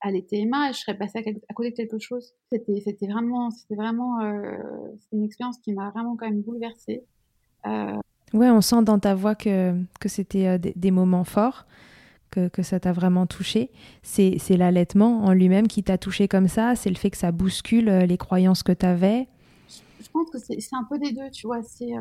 allaiter 0.00 0.40
Emma 0.40 0.68
et 0.68 0.72
je 0.72 0.80
serais 0.80 0.98
passée 0.98 1.18
à, 1.48 1.54
côté 1.54 1.70
de 1.70 1.76
quelque 1.76 1.98
chose. 1.98 2.32
C'était, 2.50 2.80
c'était 2.84 3.06
vraiment, 3.06 3.50
c'était 3.50 3.76
vraiment, 3.76 4.20
euh, 4.20 4.56
une 5.12 5.24
expérience 5.24 5.58
qui 5.58 5.72
m'a 5.72 5.90
vraiment 5.90 6.16
quand 6.16 6.26
même 6.26 6.42
bouleversée. 6.42 7.04
Euh... 7.66 7.96
Ouais, 8.34 8.50
on 8.50 8.60
sent 8.60 8.82
dans 8.82 8.98
ta 8.98 9.14
voix 9.14 9.34
que, 9.34 9.74
que 10.00 10.08
c'était 10.08 10.48
euh, 10.48 10.58
des, 10.58 10.90
moments 10.90 11.24
forts, 11.24 11.66
que, 12.30 12.48
que 12.48 12.62
ça 12.62 12.80
t'a 12.80 12.92
vraiment 12.92 13.26
touché. 13.26 13.70
C'est, 14.02 14.38
l'allaitement 14.50 15.24
en 15.24 15.32
lui-même 15.32 15.68
qui 15.68 15.84
t'a 15.84 15.98
touché 15.98 16.26
comme 16.26 16.48
ça 16.48 16.74
C'est 16.74 16.90
le 16.90 16.96
fait 16.96 17.10
que 17.10 17.16
ça 17.16 17.30
bouscule 17.30 17.88
les 17.88 18.18
croyances 18.18 18.64
que 18.64 18.72
tu 18.72 18.84
avais 18.84 19.28
Je 20.00 20.08
pense 20.10 20.30
que 20.30 20.38
c'est, 20.38 20.58
un 20.72 20.84
peu 20.84 20.98
des 20.98 21.12
deux, 21.12 21.30
tu 21.30 21.46
vois. 21.46 21.62
C'est, 21.62 21.92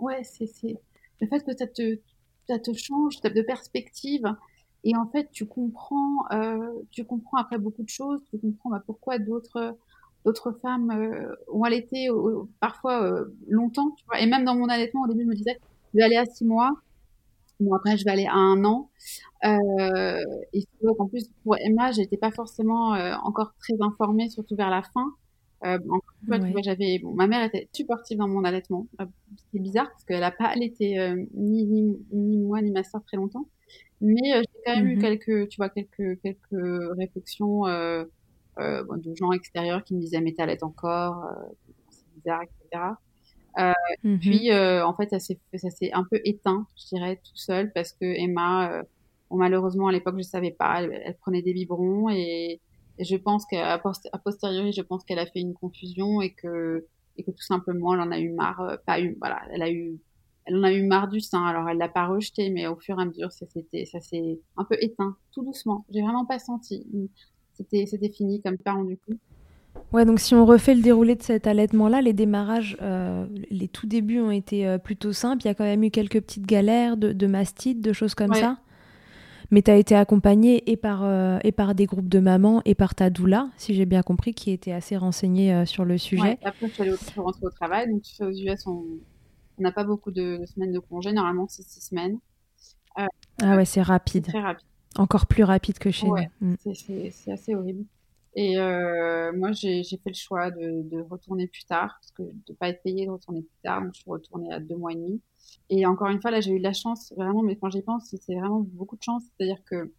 ouais, 0.00 0.22
c'est, 0.24 0.48
le 1.20 1.26
fait 1.26 1.44
que 1.44 1.56
ça 1.56 1.66
te, 1.66 1.98
ça 2.48 2.58
te 2.58 2.72
change 2.72 3.20
de 3.20 3.42
perspective 3.42 4.24
et 4.84 4.96
en 4.96 5.06
fait, 5.06 5.30
tu 5.32 5.46
comprends, 5.46 6.24
euh, 6.32 6.72
tu 6.90 7.04
comprends 7.04 7.38
après 7.38 7.58
beaucoup 7.58 7.82
de 7.82 7.88
choses, 7.88 8.20
tu 8.30 8.38
comprends 8.38 8.70
bah, 8.70 8.82
pourquoi 8.86 9.18
d'autres 9.18 9.76
d'autres 10.24 10.52
femmes 10.62 10.90
euh, 10.90 11.34
ont 11.52 11.62
allaité 11.62 12.08
parfois 12.60 13.02
euh, 13.02 13.36
longtemps. 13.48 13.94
Et 14.18 14.26
même 14.26 14.44
dans 14.44 14.54
mon 14.56 14.68
allaitement, 14.68 15.02
au 15.02 15.06
début, 15.08 15.22
je 15.22 15.28
me 15.28 15.34
disais, 15.34 15.58
je 15.92 15.98
vais 15.98 16.04
aller 16.04 16.16
à 16.16 16.26
six 16.26 16.44
mois. 16.44 16.72
Bon, 17.60 17.74
après, 17.74 17.96
je 17.96 18.04
vais 18.04 18.10
aller 18.10 18.26
à 18.26 18.34
un 18.34 18.64
an. 18.64 18.90
Euh, 19.44 20.24
et 20.52 20.64
en 20.98 21.08
plus, 21.08 21.28
pour 21.42 21.56
Emma, 21.58 21.92
j'étais 21.92 22.16
pas 22.16 22.30
forcément 22.30 22.94
euh, 22.94 23.14
encore 23.24 23.52
très 23.58 23.74
informée, 23.80 24.28
surtout 24.28 24.54
vers 24.54 24.70
la 24.70 24.82
fin. 24.82 25.14
Euh, 25.64 25.78
fois, 26.26 26.38
tu 26.38 26.52
vois, 26.52 26.62
j'avais, 26.62 26.98
bon, 27.00 27.14
ma 27.14 27.26
mère 27.26 27.44
était 27.44 27.68
supportive 27.72 28.18
dans 28.18 28.28
mon 28.28 28.44
allaitement. 28.44 28.86
C'est 29.52 29.58
bizarre 29.58 29.90
parce 29.90 30.04
qu'elle 30.04 30.22
a 30.22 30.30
pas 30.30 30.46
allaité 30.46 31.14
ni, 31.34 31.66
ni, 31.66 31.98
ni 32.12 32.38
moi 32.38 32.62
ni 32.62 32.70
ma 32.70 32.84
soeur 32.84 33.02
très 33.04 33.16
longtemps. 33.16 33.46
Mais 34.00 34.34
euh, 34.34 34.42
j'ai 34.42 34.60
quand 34.64 34.76
même 34.76 34.86
eu 34.86 34.96
mmh 34.96 35.00
quelques, 35.00 35.48
tu 35.48 35.56
vois, 35.56 35.68
quelques, 35.68 36.20
quelques 36.22 36.96
réflexions 36.96 37.66
euh, 37.66 38.04
euh, 38.58 38.84
de 38.96 39.14
gens 39.14 39.32
extérieurs 39.32 39.84
qui 39.84 39.94
me 39.94 40.00
disaient 40.00 40.20
mais 40.20 40.32
t'allaites 40.32 40.62
encore, 40.62 41.28
c'est 41.90 42.06
bizarre, 42.14 42.42
etc. 42.42 42.82
Euh, 43.58 43.72
mmh 44.04 44.18
Puis 44.18 44.52
en 44.52 44.94
fait 44.94 45.10
ça 45.10 45.18
s'est 45.18 45.38
ça 45.54 45.70
s'est 45.70 45.92
un 45.92 46.04
peu 46.08 46.20
éteint, 46.24 46.66
je 46.76 46.96
dirais, 46.96 47.16
tout 47.16 47.36
seul 47.36 47.72
parce 47.72 47.92
que 47.92 48.04
Emma, 48.04 48.82
bon, 49.30 49.36
malheureusement 49.36 49.88
à 49.88 49.92
l'époque 49.92 50.14
je 50.18 50.22
savais 50.22 50.52
pas, 50.52 50.82
elle, 50.82 51.16
prenait 51.20 51.42
des 51.42 51.52
biberons 51.52 52.08
et, 52.10 52.60
et 52.98 53.04
je 53.04 53.16
pense 53.16 53.46
qu'à 53.46 53.80
posteriori 54.24 54.72
je 54.72 54.82
pense 54.82 55.04
qu'elle 55.04 55.18
a 55.18 55.26
fait 55.26 55.40
une 55.40 55.54
confusion 55.54 56.20
et 56.20 56.32
que 56.32 56.86
et 57.16 57.24
que 57.24 57.30
tout 57.30 57.42
simplement 57.42 57.94
elle 57.94 58.00
en 58.00 58.10
a 58.12 58.18
eu 58.18 58.30
marre, 58.30 58.78
pas 58.86 59.00
eu, 59.00 59.16
voilà, 59.20 59.40
elle 59.52 59.62
a 59.62 59.70
eu 59.70 59.98
elle 60.48 60.56
en 60.56 60.62
a 60.62 60.72
eu 60.72 60.82
marre 60.82 61.08
du 61.08 61.20
sein. 61.20 61.44
Alors 61.44 61.68
elle 61.68 61.78
l'a 61.78 61.88
pas 61.88 62.06
rejeté, 62.06 62.50
mais 62.50 62.66
au 62.66 62.76
fur 62.76 62.98
et 62.98 63.02
à 63.02 63.04
mesure, 63.04 63.30
ça 63.32 63.46
s'était, 63.46 63.84
ça 63.84 64.00
s'est 64.00 64.40
un 64.56 64.64
peu 64.64 64.76
éteint, 64.80 65.16
tout 65.32 65.44
doucement. 65.44 65.84
J'ai 65.90 66.02
vraiment 66.02 66.24
pas 66.24 66.38
senti. 66.38 66.86
C'était, 67.52 67.86
c'était 67.86 68.08
fini 68.08 68.40
comme 68.40 68.56
pas 68.56 68.72
rendu 68.72 68.96
coup. 68.96 69.14
Ouais, 69.92 70.04
donc 70.04 70.20
si 70.20 70.34
on 70.34 70.44
refait 70.44 70.74
le 70.74 70.82
déroulé 70.82 71.14
de 71.14 71.22
cet 71.22 71.46
allaitement-là, 71.46 72.00
les 72.00 72.12
démarrages, 72.12 72.76
euh, 72.80 73.26
les 73.50 73.68
tout 73.68 73.86
débuts 73.86 74.20
ont 74.20 74.30
été 74.30 74.66
euh, 74.66 74.78
plutôt 74.78 75.12
simples. 75.12 75.42
Il 75.44 75.46
y 75.46 75.50
a 75.50 75.54
quand 75.54 75.64
même 75.64 75.84
eu 75.84 75.90
quelques 75.90 76.20
petites 76.20 76.46
galères 76.46 76.96
de, 76.96 77.12
de 77.12 77.26
mastite, 77.26 77.80
de 77.80 77.92
choses 77.92 78.14
comme 78.14 78.34
ça. 78.34 78.58
Mais 79.50 79.62
tu 79.62 79.70
as 79.70 79.76
été 79.76 79.94
accompagnée 79.94 80.70
et 80.70 80.76
par, 80.76 81.04
euh, 81.04 81.38
et 81.42 81.52
par 81.52 81.74
des 81.74 81.86
groupes 81.86 82.08
de 82.08 82.18
mamans 82.18 82.60
et 82.64 82.74
par 82.74 82.94
ta 82.94 83.08
doula, 83.08 83.48
si 83.56 83.74
j'ai 83.74 83.86
bien 83.86 84.02
compris, 84.02 84.34
qui 84.34 84.50
était 84.50 84.72
assez 84.72 84.96
renseignée 84.96 85.64
sur 85.64 85.84
le 85.84 85.96
sujet. 85.96 86.22
Ouais, 86.22 86.38
après, 86.44 86.68
je 86.68 86.72
suis 86.72 86.82
allée 86.82 86.92
au, 86.92 87.22
rentrer 87.22 87.46
au 87.46 87.50
travail. 87.50 87.88
Donc, 87.88 88.02
aux 88.20 88.30
US, 88.30 88.66
on, 88.66 88.84
on 89.58 89.62
n'a 89.62 89.72
pas 89.72 89.84
beaucoup 89.84 90.10
de, 90.10 90.40
semaines 90.46 90.72
de 90.72 90.78
congé. 90.78 91.12
Normalement, 91.12 91.46
c'est 91.48 91.62
six 91.62 91.80
semaines. 91.80 92.18
Euh, 92.98 93.06
ah 93.42 93.56
ouais, 93.56 93.64
c'est 93.64 93.82
rapide. 93.82 94.26
Très 94.26 94.40
rapide. 94.40 94.66
Encore 94.96 95.26
plus 95.26 95.44
rapide 95.44 95.78
que 95.78 95.90
chez 95.90 96.06
nous. 96.06 96.16
Mm. 96.40 96.54
C'est 96.64 97.32
assez 97.32 97.54
horrible. 97.54 97.84
Et 98.40 98.56
euh, 98.56 99.32
moi, 99.32 99.50
j'ai 99.50 99.82
fait 99.82 99.98
le 100.10 100.14
choix 100.14 100.52
de, 100.52 101.00
retourner 101.10 101.48
plus 101.48 101.64
tard, 101.64 101.98
parce 102.00 102.12
que 102.12 102.22
de 102.22 102.52
pas 102.52 102.68
être 102.68 102.80
payée, 102.84 103.06
de 103.06 103.10
retourner 103.10 103.42
plus 103.42 103.58
tard. 103.64 103.82
Donc, 103.82 103.94
je 103.94 104.00
suis 104.02 104.08
retournée 104.08 104.52
à 104.52 104.60
deux 104.60 104.76
mois 104.76 104.92
et 104.92 104.94
demi. 104.94 105.20
Et 105.70 105.84
encore 105.86 106.06
une 106.06 106.22
fois, 106.22 106.30
là, 106.30 106.40
j'ai 106.40 106.52
eu 106.52 106.58
de 106.58 106.62
la 106.62 106.72
chance, 106.72 107.12
vraiment, 107.16 107.42
mais 107.42 107.56
quand 107.56 107.68
j'y 107.68 107.82
pense, 107.82 108.14
c'est 108.14 108.36
vraiment 108.36 108.60
beaucoup 108.60 108.96
de 108.96 109.02
chance. 109.02 109.24
C'est-à-dire 109.36 109.58
que 109.64 109.92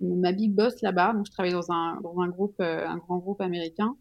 ma 0.00 0.32
big 0.32 0.54
boss 0.56 0.82
là-bas, 0.82 1.12
donc 1.12 1.26
je 1.26 1.30
travaille 1.30 1.52
dans 1.52 1.70
un, 1.70 2.00
dans 2.00 2.18
un 2.20 2.28
groupe, 2.30 2.56
euh, 2.58 2.84
un 2.84 2.96
grand 2.96 3.18
groupe 3.18 3.40
américain, 3.40 3.96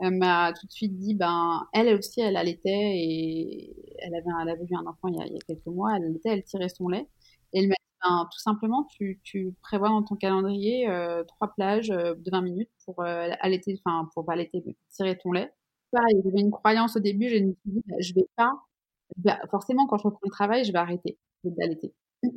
m'a 0.00 0.52
tout 0.52 0.66
de 0.66 0.72
suite 0.72 0.96
dit, 0.98 1.14
ben, 1.14 1.68
elle 1.72 1.94
aussi, 1.94 2.20
elle 2.22 2.36
allaitait 2.36 2.70
et 2.72 3.76
elle 3.98 4.16
avait, 4.16 4.30
elle 4.42 4.48
avait 4.48 4.64
eu 4.64 4.74
un 4.74 4.86
enfant 4.86 5.08
il 5.08 5.16
y, 5.16 5.20
a, 5.20 5.26
il 5.26 5.34
y 5.34 5.36
a 5.36 5.40
quelques 5.46 5.66
mois, 5.66 5.96
elle 5.96 6.06
allaitait, 6.06 6.30
elle 6.30 6.42
tirait 6.42 6.70
son 6.70 6.88
lait. 6.88 7.06
Et 7.52 7.60
elle 7.60 7.68
m'a 7.68 7.74
ben, 8.02 8.28
tout 8.32 8.38
simplement, 8.38 8.84
tu, 8.84 9.20
tu 9.22 9.54
prévois 9.62 9.88
dans 9.88 10.02
ton 10.02 10.16
calendrier 10.16 10.88
euh, 10.88 11.22
trois 11.24 11.52
plages 11.54 11.90
euh, 11.90 12.14
de 12.14 12.30
20 12.30 12.40
minutes 12.42 12.70
pour 12.84 13.00
euh, 13.00 13.28
allaiter, 13.40 13.80
enfin, 13.84 14.08
pour 14.14 14.24
pas 14.24 14.32
allaiter, 14.32 14.62
tirer 14.90 15.18
ton 15.18 15.32
lait. 15.32 15.52
Pareil, 15.92 16.20
j'avais 16.24 16.40
une 16.40 16.50
croyance 16.50 16.96
au 16.96 17.00
début, 17.00 17.28
je 17.28 17.36
me 17.36 17.52
suis 17.52 17.70
dit, 17.70 17.82
ben, 17.86 17.96
je 18.00 18.14
vais 18.14 18.28
pas, 18.36 18.52
forcément, 19.50 19.86
quand 19.86 19.98
je 19.98 20.04
reprends 20.04 20.20
le 20.24 20.30
travail, 20.30 20.64
je 20.64 20.72
vais 20.72 20.78
arrêter 20.78 21.18
d'allaiter. 21.44 21.94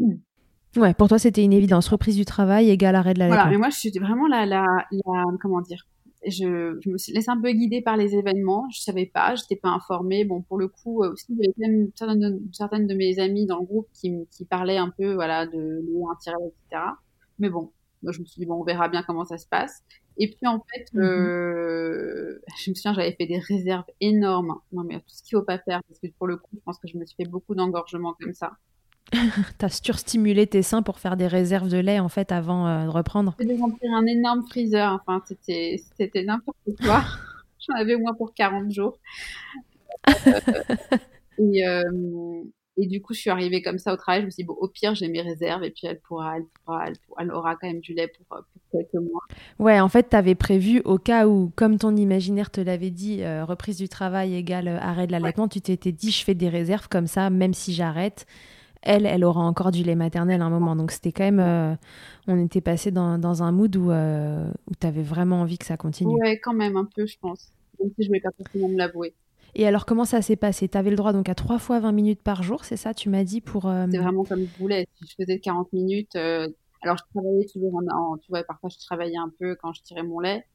Ouais, 0.76 0.96
pour 0.96 1.08
toi, 1.08 1.20
c'était 1.20 1.44
une 1.44 1.54
évidence. 1.54 1.88
Reprise 1.88 2.16
du 2.16 2.26
travail 2.26 2.72
égale 2.72 2.96
arrêt 2.96 3.14
de 3.14 3.20
la 3.20 3.28
Voilà, 3.28 3.46
mais 3.46 3.60
moi, 3.60 3.70
je 3.70 3.78
suis 3.78 3.92
vraiment 3.92 4.26
la, 4.26 4.48
la, 4.48 4.66
la 4.90 5.24
comment 5.40 5.62
dire, 5.62 5.86
je, 6.26 6.80
je, 6.82 6.90
me 6.90 6.98
suis 6.98 7.14
laissée 7.14 7.30
un 7.30 7.40
peu 7.40 7.52
guider 7.52 7.82
par 7.82 7.98
les 7.98 8.16
événements. 8.16 8.68
Je 8.72 8.82
savais 8.82 9.06
pas, 9.06 9.36
j'étais 9.36 9.56
pas 9.56 9.70
informée. 9.70 10.26
Bon, 10.26 10.42
pour 10.42 10.58
le 10.58 10.68
coup, 10.68 11.04
euh, 11.04 11.12
aussi, 11.14 11.26
il 11.30 11.38
y 11.38 11.48
avait 11.48 11.70
même 11.70 11.92
certaines 11.96 12.88
de, 12.88 12.94
mes 12.94 13.20
amies 13.20 13.46
dans 13.46 13.60
le 13.60 13.66
groupe 13.66 13.88
qui, 13.94 14.14
qui 14.32 14.46
parlaient 14.46 14.78
un 14.78 14.90
peu, 14.90 15.14
voilà, 15.14 15.46
de 15.46 15.84
l'eau, 15.86 16.08
tiret, 16.22 16.36
etc. 16.48 16.84
Mais 17.40 17.50
bon, 17.50 17.72
moi, 18.02 18.12
je 18.12 18.20
me 18.20 18.26
suis 18.26 18.40
dit, 18.40 18.46
bon, 18.46 18.56
on 18.56 18.64
verra 18.64 18.90
bien 18.90 19.04
comment 19.04 19.26
ça 19.26 19.38
se 19.38 19.48
passe. 19.48 19.84
Et 20.18 20.28
puis, 20.28 20.46
en 20.46 20.60
fait, 20.60 20.86
mm-hmm. 20.94 21.02
euh, 21.02 22.42
je 22.58 22.70
me 22.70 22.76
souviens, 22.76 22.94
j'avais 22.94 23.14
fait 23.14 23.26
des 23.26 23.40
réserves 23.40 23.86
énormes. 24.00 24.60
Non, 24.72 24.84
mais 24.84 25.00
tout 25.00 25.06
ce 25.08 25.24
qu'il 25.24 25.38
faut 25.38 25.44
pas 25.44 25.60
faire, 25.60 25.82
parce 25.88 26.00
que 26.00 26.08
pour 26.18 26.28
le 26.28 26.38
coup, 26.38 26.52
je 26.54 26.60
pense 26.64 26.78
que 26.78 26.88
je 26.88 26.98
me 26.98 27.06
suis 27.06 27.16
fait 27.16 27.30
beaucoup 27.30 27.56
d'engorgement 27.56 28.16
comme 28.20 28.34
ça. 28.34 28.54
T'as 29.58 29.70
surstimulé 29.70 30.48
tes 30.48 30.62
seins 30.62 30.82
pour 30.82 31.00
faire 31.00 31.18
des 31.18 31.28
réserves 31.28 31.70
de 31.70 31.78
lait 31.78 32.00
en 32.00 32.10
fait 32.10 32.32
avant 32.32 32.68
euh, 32.68 32.86
de 32.86 32.90
reprendre. 32.90 33.36
J'ai 33.40 33.56
remplir 33.58 33.92
un 33.94 34.06
énorme 34.06 34.44
freezer. 34.50 34.92
Enfin, 34.94 35.22
c'était 35.26 35.82
c'était 35.98 36.24
n'importe 36.24 36.58
quoi. 36.84 37.04
J'en 37.68 37.76
avais 37.76 37.96
au 37.96 38.00
moins 38.00 38.14
pour 38.14 38.34
40 38.34 38.72
jours. 38.72 38.98
et, 41.38 41.66
euh, 41.66 42.44
et 42.76 42.88
du 42.88 43.02
coup, 43.02 43.14
je 43.14 43.20
suis 43.20 43.30
arrivée 43.30 43.62
comme 43.62 43.78
ça 43.78 43.94
au 43.94 43.98
travail. 43.98 44.22
Je 44.22 44.26
me 44.26 44.32
suis 44.32 44.44
dit, 44.44 44.48
bon, 44.48 44.56
au 44.60 44.68
pire, 44.68 44.96
j'ai 44.96 45.08
mes 45.08 45.22
réserves 45.22 45.64
et 45.64 45.70
puis 45.70 45.88
elle 45.88 46.00
pourra, 46.00 46.38
elle 46.38 46.46
pourra, 46.66 46.86
elle, 47.20 47.32
aura 47.32 47.56
quand 47.56 47.68
même 47.68 47.80
du 47.80 47.94
lait 47.94 48.10
pour, 48.10 48.26
pour 48.26 48.46
quelques 48.72 49.02
mois. 49.02 49.22
Ouais, 49.60 49.80
en 49.80 49.88
fait, 49.88 50.10
tu 50.10 50.16
avais 50.16 50.36
prévu 50.36 50.82
au 50.84 50.98
cas 50.98 51.28
où, 51.28 51.52
comme 51.56 51.78
ton 51.78 51.96
imaginaire 51.96 52.50
te 52.50 52.60
l'avait 52.60 52.90
dit, 52.90 53.22
euh, 53.22 53.46
reprise 53.46 53.78
du 53.78 53.88
travail 53.88 54.36
égale 54.36 54.68
arrêt 54.68 55.08
de 55.08 55.12
l'allaitement, 55.12 55.48
tu 55.48 55.62
t'étais 55.62 55.92
dit, 55.92 56.12
je 56.12 56.24
fais 56.24 56.34
des 56.34 56.50
réserves 56.50 56.90
comme 56.90 57.08
ça, 57.08 57.30
même 57.30 57.54
si 57.54 57.74
j'arrête 57.74 58.26
elle, 58.84 59.06
elle 59.06 59.24
aura 59.24 59.42
encore 59.42 59.72
du 59.72 59.84
lait 59.84 59.96
maternel 59.96 60.42
à 60.42 60.46
un 60.46 60.50
moment. 60.50 60.76
Donc 60.76 60.92
c'était 60.92 61.12
quand 61.12 61.24
même, 61.24 61.40
euh, 61.40 61.74
on 62.28 62.38
était 62.44 62.62
passé 62.62 62.92
dans, 62.92 63.18
dans, 63.18 63.42
un 63.42 63.52
mood 63.52 63.76
où, 63.76 63.92
euh, 63.92 64.46
où 64.70 64.76
tu 64.80 64.86
avais 64.86 65.02
vraiment 65.02 65.42
envie 65.42 65.58
que 65.58 65.66
ça 65.66 65.78
continue. 65.78 66.14
Ouais, 66.14 66.40
quand 66.40 66.54
même 66.54 66.76
un 66.76 66.86
peu, 66.86 67.06
je 67.06 67.18
pense. 67.20 67.52
Même 67.80 67.92
si 67.98 68.04
je 68.04 68.10
ne 68.10 68.14
vais 68.14 68.20
pas 68.20 68.32
forcément 68.38 68.68
me 68.68 68.78
l'avouer. 68.78 69.14
Et 69.56 69.68
alors, 69.68 69.86
comment 69.86 70.06
ça 70.06 70.22
s'est 70.22 70.36
passé? 70.36 70.68
Tu 70.68 70.78
avais 70.78 70.90
le 70.90 70.96
droit 70.96 71.14
donc 71.14 71.30
à 71.30 71.36
trois 71.36 71.60
fois 71.60 71.80
20 71.80 71.92
minutes 71.92 72.22
par 72.22 72.44
jour, 72.44 72.66
c'est 72.66 72.76
ça? 72.76 72.94
Tu 72.94 73.10
m'as 73.10 73.24
dit 73.24 73.40
pour. 73.40 73.68
Euh, 73.68 73.86
c'est 73.90 74.00
vraiment 74.00 74.24
comme 74.24 74.46
je 74.46 74.60
voulais. 74.60 74.88
Si 74.96 75.06
je 75.08 75.24
faisais 75.24 75.40
40 75.40 75.72
minutes, 75.74 76.16
alors 76.16 76.98
je 76.98 77.04
travaillais 77.14 77.46
toujours 77.52 77.76
en, 77.76 78.18
Tu 78.18 78.28
vois, 78.30 78.44
parfois 78.44 78.70
je 78.70 78.84
travaillais 78.86 79.18
un 79.18 79.32
peu 79.40 79.56
quand 79.56 79.72
je 79.74 79.82
tirais 79.82 80.04
mon 80.04 80.20
lait. 80.20 80.46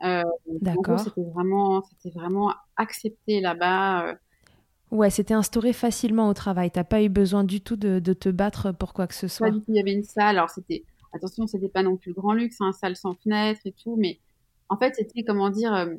D'accord. 0.00 1.00
C'était 1.00 1.24
vraiment, 1.34 1.82
c'était 1.82 2.16
vraiment 2.16 2.54
accepté 2.76 3.40
là-bas. 3.40 4.16
Ouais, 4.90 5.10
c'était 5.10 5.34
instauré 5.34 5.72
facilement 5.72 6.28
au 6.28 6.34
travail. 6.34 6.70
T'as 6.70 6.84
pas 6.84 7.02
eu 7.02 7.08
besoin 7.08 7.44
du 7.44 7.60
tout 7.60 7.76
de, 7.76 7.98
te 7.98 8.28
battre 8.28 8.72
pour 8.72 8.92
quoi 8.92 9.06
que 9.06 9.14
ce 9.14 9.28
soit. 9.28 9.50
Pas 9.50 9.56
Il 9.68 9.74
y 9.74 9.80
avait 9.80 9.92
une 9.92 10.04
salle. 10.04 10.36
Alors 10.36 10.50
c'était, 10.50 10.84
attention, 11.12 11.46
c'était 11.46 11.68
pas 11.68 11.82
non 11.82 11.96
plus 11.96 12.10
le 12.10 12.14
grand 12.14 12.32
luxe, 12.32 12.60
hein, 12.60 12.72
salle 12.72 12.96
sans 12.96 13.14
fenêtre 13.14 13.60
et 13.64 13.72
tout, 13.72 13.96
mais 13.96 14.20
en 14.68 14.76
fait, 14.76 14.94
c'était 14.94 15.24
comment 15.24 15.50
dire, 15.50 15.74
euh, 15.74 15.94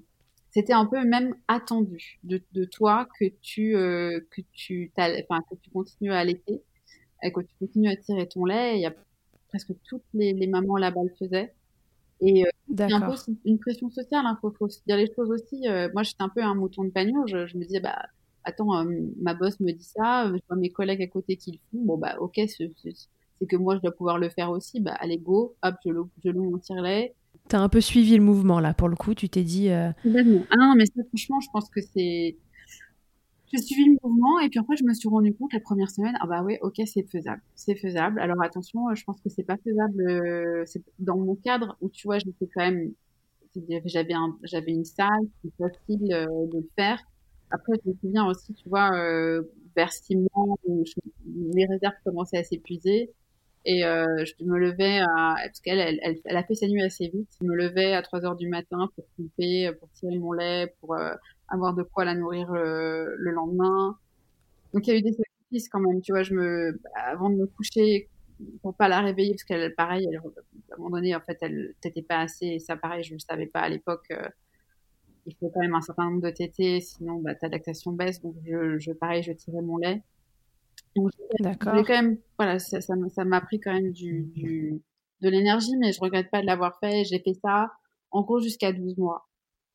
c'était 0.50 0.74
un 0.74 0.86
peu 0.86 1.04
même 1.04 1.36
attendu 1.48 2.20
de, 2.24 2.66
toi 2.66 3.08
que 3.20 3.26
tu 3.42 3.76
euh, 3.76 4.22
que 4.32 4.42
tu 4.54 4.92
enfin 4.98 5.42
que 5.50 5.56
tu 5.62 5.70
continues 5.72 6.14
à 6.14 6.20
allaiter, 6.20 6.62
et 7.24 7.32
que 7.32 7.42
tu 7.42 7.56
continues 7.60 7.90
à 7.90 7.96
tirer 7.96 8.28
ton 8.28 8.46
lait. 8.46 8.78
Il 8.78 8.82
y 8.82 8.86
a 8.86 8.94
presque 9.50 9.74
toutes 9.88 10.04
les, 10.14 10.48
mamans 10.48 10.78
là-bas 10.78 11.04
le 11.04 11.14
faisaient. 11.20 11.54
Et 12.22 12.46
euh, 12.46 12.50
a 12.80 12.96
un 12.96 13.02
peu 13.02 13.16
une 13.44 13.60
pression 13.60 13.90
sociale. 13.90 14.24
Il 14.24 14.28
hein, 14.28 14.38
faut, 14.40 14.52
faut 14.52 14.70
dire 14.88 14.96
les 14.96 15.12
choses 15.14 15.30
aussi. 15.30 15.68
moi, 15.94 16.04
j'étais 16.04 16.24
un 16.24 16.30
peu 16.30 16.42
un 16.42 16.56
mouton 16.56 16.86
de. 16.86 16.92
Je, 17.28 17.46
je 17.46 17.58
me 17.58 17.66
disais 17.66 17.82
bah 17.82 18.06
attends, 18.46 18.78
euh, 18.80 18.86
ma 19.20 19.34
boss 19.34 19.60
me 19.60 19.72
dit 19.72 19.84
ça, 19.84 20.28
je 20.28 20.40
vois 20.48 20.58
mes 20.58 20.70
collègues 20.70 21.02
à 21.02 21.08
côté 21.08 21.36
qui 21.36 21.52
le 21.52 21.58
font, 21.72 21.84
bon 21.86 21.98
bah 21.98 22.16
ok, 22.20 22.40
c'est 22.48 22.72
que 23.48 23.56
moi 23.58 23.76
je 23.76 23.82
dois 23.82 23.92
pouvoir 23.92 24.18
le 24.18 24.30
faire 24.30 24.50
aussi, 24.52 24.80
bah 24.80 24.96
allez 25.00 25.18
go, 25.18 25.56
hop, 25.62 25.76
je 25.86 25.92
loue, 25.92 26.10
je 26.24 26.30
loue 26.30 26.50
mon. 26.50 26.60
T'as 27.48 27.60
un 27.60 27.70
peu 27.70 27.82
suivi 27.82 28.16
le 28.16 28.24
mouvement 28.24 28.60
là, 28.60 28.74
pour 28.74 28.88
le 28.88 28.96
coup, 28.96 29.14
tu 29.14 29.28
t'es 29.30 29.44
dit. 29.44 29.70
Euh... 29.70 29.92
Ah 30.06 30.58
non, 30.58 30.76
mais 30.76 30.86
ça, 30.86 31.02
franchement, 31.10 31.40
je 31.42 31.50
pense 31.52 31.70
que 31.70 31.82
c'est. 31.82 32.38
j'ai 33.52 33.58
suivi 33.62 33.86
le 33.86 33.98
mouvement 34.04 34.40
et 34.40 34.50
puis 34.50 34.60
en 34.60 34.64
fait, 34.66 34.78
je 34.78 34.84
me 34.84 34.94
suis 34.94 35.10
rendu 35.10 35.34
compte 35.34 35.54
la 35.54 35.60
première 35.60 35.90
semaine, 35.90 36.16
ah 36.22 36.28
bah 36.28 36.42
oui, 36.44 36.58
ok, 36.62 36.82
c'est 36.86 37.04
faisable, 37.04 37.42
c'est 37.56 37.76
faisable. 37.76 38.20
Alors 38.20 38.42
attention, 38.42 38.94
je 38.96 39.04
pense 39.04 39.20
que 39.22 39.30
c'est 39.30 39.44
pas 39.44 39.58
faisable 39.58 40.02
euh, 40.02 40.64
dans 41.00 41.18
mon 41.18 41.36
cadre 41.36 41.78
où 41.82 41.90
tu 41.90 42.08
vois, 42.08 42.20
j'étais 42.20 42.48
quand 42.54 42.62
même, 42.62 42.94
j'avais 43.86 44.14
un, 44.14 44.38
j'avais 44.44 44.72
une 44.72 44.86
salle, 44.86 45.28
c'est 45.44 45.54
facile 45.58 46.14
euh, 46.14 46.26
de 46.52 46.58
le 46.60 46.70
faire. 46.76 47.00
Après, 47.52 47.74
je 47.84 47.90
me 47.90 47.96
souviens 47.96 48.28
aussi, 48.28 48.54
tu 48.54 48.70
vois, 48.70 48.96
euh, 48.96 49.44
vers 49.76 49.92
six 49.92 50.16
mois 50.16 50.56
où 50.66 50.84
mes 51.26 51.66
réserves 51.66 51.96
commençaient 52.04 52.38
à 52.38 52.44
s'épuiser 52.44 53.14
et 53.66 53.84
euh, 53.84 54.24
je 54.26 54.46
me 54.46 54.60
levais 54.60 55.00
à, 55.00 55.36
parce 55.38 55.60
qu'elle, 55.60 55.80
elle, 55.80 56.20
elle, 56.24 56.38
a 56.38 56.44
fait 56.44 56.54
sa 56.54 56.68
nuit 56.68 56.84
assez 56.84 57.08
vite. 57.08 57.28
Je 57.42 57.46
me 57.46 57.56
levais 57.56 57.94
à 57.94 58.04
3 58.04 58.24
heures 58.26 58.36
du 58.36 58.48
matin 58.48 58.90
pour 58.96 59.06
couper, 59.16 59.72
pour 59.80 59.90
tirer 59.94 60.18
mon 60.20 60.34
lait, 60.34 60.76
pour 60.80 60.94
euh, 60.94 61.16
avoir 61.48 61.74
de 61.74 61.82
quoi 61.82 62.06
la 62.06 62.14
nourrir 62.14 62.52
le, 62.52 63.16
le, 63.18 63.32
lendemain. 63.32 63.98
Donc 64.74 64.86
il 64.86 64.92
y 64.92 64.94
a 64.94 65.00
eu 65.00 65.02
des 65.02 65.14
sacrifices 65.14 65.70
quand 65.70 65.80
même, 65.80 66.02
tu 66.02 66.12
vois. 66.12 66.22
Je 66.22 66.36
me, 66.36 66.80
avant 66.96 67.32
de 67.32 67.38
me 67.38 67.48
coucher, 67.48 68.08
pour 68.62 68.76
pas 68.76 68.88
la 68.88 69.02
réveiller, 69.02 69.32
parce 69.32 69.44
qu'elle, 69.44 69.74
pareil, 69.74 70.08
elle, 70.12 70.18
à 70.18 70.22
un 70.76 70.78
moment 70.78 70.98
donné, 70.98 71.16
en 71.16 71.22
fait, 71.22 71.38
elle 71.42 71.74
t'était 71.82 72.04
pas 72.04 72.20
assez. 72.20 72.60
ça, 72.60 72.76
pareil, 72.78 73.04
je 73.04 73.14
le 73.14 73.20
savais 73.20 73.48
pas 73.48 73.62
à 73.62 73.70
l'époque. 73.70 74.06
Euh, 74.12 74.28
il 75.26 75.36
faut 75.36 75.50
quand 75.50 75.62
même 75.62 75.76
un 75.76 75.82
certain 75.82 76.06
nombre 76.06 76.22
de 76.22 76.30
tétés, 76.30 76.82
sinon 76.82 77.20
bah, 77.20 77.36
ta 77.36 77.48
lactation 77.48 77.92
baisse. 77.92 78.22
Donc 78.22 78.36
je, 78.46 78.78
je, 78.80 78.92
pareil, 78.92 79.24
je 79.24 79.32
tirais 79.32 79.62
mon 79.62 79.78
lait. 79.78 80.04
D'accord. 81.40 81.74
quand 81.86 81.90
même, 81.90 82.18
voilà, 82.38 82.60
ça, 82.60 82.80
ça 82.82 83.26
m'a 83.26 83.42
pris 83.42 83.60
quand 83.60 83.74
même 83.74 83.92
du, 83.92 84.24
du 84.34 84.82
de 85.22 85.30
l'énergie, 85.30 85.76
mais 85.78 85.92
je 85.92 86.00
regrette 86.00 86.30
pas 86.30 86.42
de 86.42 86.46
l'avoir 86.46 86.80
fait. 86.80 87.04
J'ai 87.04 87.20
fait 87.20 87.34
ça, 87.34 87.72
en 88.12 88.22
gros, 88.22 88.40
jusqu'à 88.40 88.72
12 88.72 88.98
mois. 88.98 89.28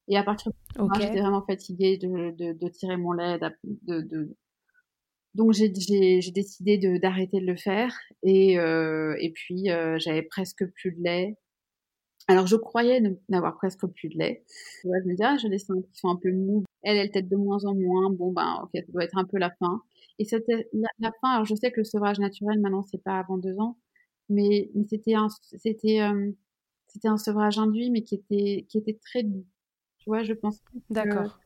Et 0.08 0.16
à 0.16 0.22
partir 0.22 0.52
de 0.52 0.82
okay. 0.82 1.02
j'étais 1.02 1.20
vraiment 1.20 1.42
fatiguée 1.42 1.98
de, 1.98 2.30
de, 2.36 2.52
de, 2.52 2.68
tirer 2.68 2.96
mon 2.96 3.12
lait, 3.12 3.38
de, 3.64 4.00
de... 4.00 4.36
donc 5.34 5.52
j'ai 5.52 5.68
décidé 5.68 6.78
d'arrêter 6.98 7.40
de, 7.40 7.46
le 7.46 7.56
faire. 7.56 7.94
Et, 8.22 8.58
euh, 8.58 9.14
et 9.20 9.30
puis, 9.30 9.70
euh, 9.70 9.98
j'avais 9.98 10.22
presque 10.22 10.64
plus 10.66 10.92
de 10.92 11.02
lait. 11.02 11.36
Alors, 12.30 12.46
je 12.46 12.56
croyais 12.56 13.02
n'avoir 13.28 13.56
presque 13.56 13.86
plus 13.86 14.08
de 14.08 14.18
lait. 14.18 14.44
je 14.84 14.88
me 14.88 15.10
disais, 15.10 15.24
ah, 15.24 15.36
j'ai 15.36 15.48
des 15.48 15.58
seins 15.58 15.80
qui 15.82 15.98
sont 15.98 16.08
un 16.08 16.16
peu 16.16 16.30
mous. 16.32 16.64
Elle, 16.82 16.96
elle 16.96 17.10
tête 17.10 17.28
de 17.28 17.36
moins 17.36 17.64
en 17.64 17.74
moins. 17.74 18.10
Bon, 18.10 18.32
ben, 18.32 18.60
ok, 18.62 18.70
ça 18.74 18.92
doit 18.92 19.04
être 19.04 19.18
un 19.18 19.24
peu 19.24 19.38
la 19.38 19.50
fin. 19.50 19.82
Et 20.20 20.24
c'était 20.24 20.68
la, 20.74 21.12
fin. 21.22 21.30
Alors 21.30 21.46
je 21.46 21.54
sais 21.54 21.72
que 21.72 21.80
le 21.80 21.84
sevrage 21.84 22.18
naturel 22.18 22.60
maintenant 22.60 22.82
c'est 22.82 23.02
pas 23.02 23.18
avant 23.18 23.38
deux 23.38 23.58
ans, 23.58 23.78
mais, 24.28 24.70
mais 24.74 24.84
c'était 24.84 25.14
un 25.14 25.28
c'était 25.40 26.02
euh, 26.02 26.30
c'était 26.88 27.08
un 27.08 27.16
sevrage 27.16 27.58
induit, 27.58 27.90
mais 27.90 28.02
qui 28.02 28.16
était 28.16 28.66
qui 28.68 28.76
était 28.76 28.98
très 29.02 29.22
doux. 29.22 29.46
Tu 29.96 30.10
vois, 30.10 30.22
je 30.22 30.34
pense. 30.34 30.58
D'accord. 30.90 31.40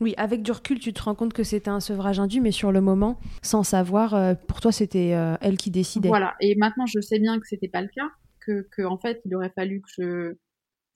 Oui, 0.00 0.14
avec 0.16 0.42
du 0.42 0.52
recul, 0.52 0.78
tu 0.80 0.92
te 0.94 1.02
rends 1.02 1.14
compte 1.14 1.34
que 1.34 1.44
c'était 1.44 1.68
un 1.68 1.80
sevrage 1.80 2.18
induit, 2.18 2.40
mais 2.40 2.50
sur 2.50 2.72
le 2.72 2.80
moment, 2.80 3.20
sans 3.42 3.62
savoir, 3.62 4.14
euh, 4.14 4.34
pour 4.34 4.60
toi, 4.60 4.72
c'était 4.72 5.14
euh, 5.14 5.36
elle 5.40 5.56
qui 5.56 5.70
décidait. 5.70 6.08
Voilà. 6.08 6.34
Et 6.40 6.56
maintenant, 6.56 6.86
je 6.86 7.00
sais 7.00 7.18
bien 7.18 7.38
que 7.38 7.46
c'était 7.46 7.68
pas 7.68 7.80
le 7.80 7.88
cas, 7.88 8.10
que, 8.46 8.66
que 8.72 8.82
en 8.82 8.98
fait, 8.98 9.20
il 9.24 9.34
aurait 9.34 9.52
fallu 9.54 9.80
que 9.80 9.88
je 9.98 10.36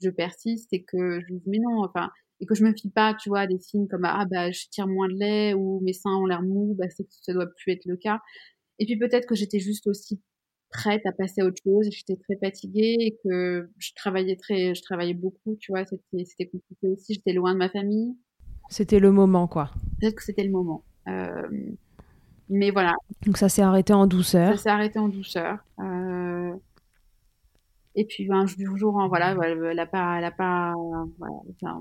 je 0.01 0.11
persiste 0.11 0.73
et 0.73 0.85
que 0.85 1.21
je 1.21 1.27
dise 1.35 1.43
mais 1.47 1.59
non, 1.59 1.83
enfin, 1.83 2.11
et 2.41 2.47
que 2.47 2.55
je 2.55 2.65
me 2.65 2.73
fie 2.73 2.91
pas, 2.91 3.15
tu 3.15 3.29
vois, 3.29 3.41
à 3.41 3.47
des 3.47 3.59
signes 3.59 3.89
comme 3.89 4.05
ah 4.05 4.25
bah 4.31 4.51
je 4.51 4.67
tire 4.71 4.87
moins 4.87 5.09
de 5.09 5.15
lait 5.15 5.55
ou 5.55 5.81
mes 5.81 5.93
seins 5.93 6.15
ont 6.15 6.27
l'air 6.27 6.43
mous, 6.43 6.75
bah 6.79 6.89
c'est 6.91 7.05
que 7.05 7.11
ça 7.23 7.33
doit 7.33 7.47
plus 7.47 7.73
être 7.73 7.85
le 7.87 7.97
cas. 7.97 8.21
Et 8.79 8.87
puis 8.87 8.97
peut-être 8.97 9.27
que 9.27 9.35
j'étais 9.35 9.59
juste 9.59 9.87
aussi 9.87 10.21
prête 10.71 11.05
à 11.07 11.13
passer 11.13 11.41
à 11.41 11.47
autre 11.47 11.61
chose, 11.65 11.89
j'étais 11.91 12.17
très 12.17 12.37
fatiguée 12.37 12.97
et 13.01 13.19
que 13.25 13.71
je 13.79 13.91
travaillais 13.97 14.37
très, 14.37 14.75
je 14.75 14.83
travaillais 14.83 15.15
beaucoup, 15.15 15.57
tu 15.59 15.73
vois, 15.73 15.85
c'était 15.85 16.25
c'était 16.25 16.47
compliqué 16.47 16.89
aussi, 16.89 17.15
j'étais 17.15 17.33
loin 17.33 17.55
de 17.55 17.59
ma 17.59 17.71
famille. 17.71 18.17
C'était 18.71 19.01
le 19.01 19.11
moment 19.11 19.49
quoi. 19.49 19.71
Peut-être 20.01 20.17
que 20.17 20.23
c'était 20.23 20.45
le 20.45 20.51
moment. 20.51 20.85
Euh, 21.09 21.49
mais 22.51 22.71
voilà. 22.71 22.95
Donc 23.27 23.37
ça 23.37 23.49
s'est 23.49 23.63
arrêté 23.63 23.93
en 23.93 24.07
douceur. 24.07 24.57
Ça 24.57 24.63
s'est 24.63 24.71
arrêté 24.71 24.99
en 24.99 25.09
douceur. 25.09 25.59
Euh, 25.81 26.55
et 27.99 28.05
puis 28.05 28.29
un 28.31 28.47
jour, 28.47 29.01
hein, 29.01 29.09
voilà, 29.09 29.33
elle 29.33 29.79
a 29.81 29.87
pas, 29.87 30.19
elle 30.19 30.25
a 30.25 30.31
pas, 30.31 30.73
voilà, 31.19 31.81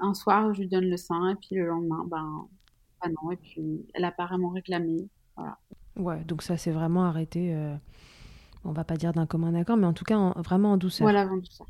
un, 0.00 0.12
soir, 0.12 0.52
je 0.52 0.60
lui 0.60 0.68
donne 0.68 0.90
le 0.90 0.98
sein, 0.98 1.30
et 1.30 1.34
puis 1.36 1.56
le 1.56 1.66
lendemain, 1.66 2.04
ben, 2.06 2.46
ben 3.02 3.12
non, 3.22 3.30
et 3.30 3.36
puis 3.36 3.86
elle 3.94 4.04
a 4.04 4.12
pas 4.12 4.26
vraiment 4.26 4.50
réclamé, 4.50 5.08
voilà. 5.36 5.56
Ouais, 5.96 6.22
donc 6.24 6.42
ça 6.42 6.58
s'est 6.58 6.70
vraiment 6.70 7.04
arrêté. 7.04 7.54
Euh, 7.54 7.74
on 8.64 8.72
va 8.72 8.84
pas 8.84 8.96
dire 8.96 9.14
d'un 9.14 9.24
commun 9.24 9.54
accord, 9.54 9.78
mais 9.78 9.86
en 9.86 9.94
tout 9.94 10.04
cas 10.04 10.18
vraiment 10.36 10.72
en 10.72 10.76
douceur. 10.76 11.06
Voilà, 11.06 11.26
en 11.26 11.38
douceur. 11.38 11.66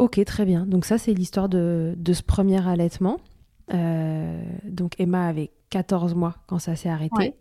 Ok, 0.00 0.22
très 0.24 0.44
bien. 0.44 0.66
Donc 0.66 0.84
ça, 0.84 0.98
c'est 0.98 1.14
l'histoire 1.14 1.48
de, 1.48 1.94
de, 1.96 2.12
ce 2.12 2.24
premier 2.24 2.66
allaitement. 2.66 3.20
Euh, 3.72 4.42
donc 4.64 4.98
Emma 4.98 5.28
avait 5.28 5.52
14 5.70 6.16
mois 6.16 6.34
quand 6.48 6.58
ça 6.58 6.74
s'est 6.74 6.88
arrêté. 6.88 7.36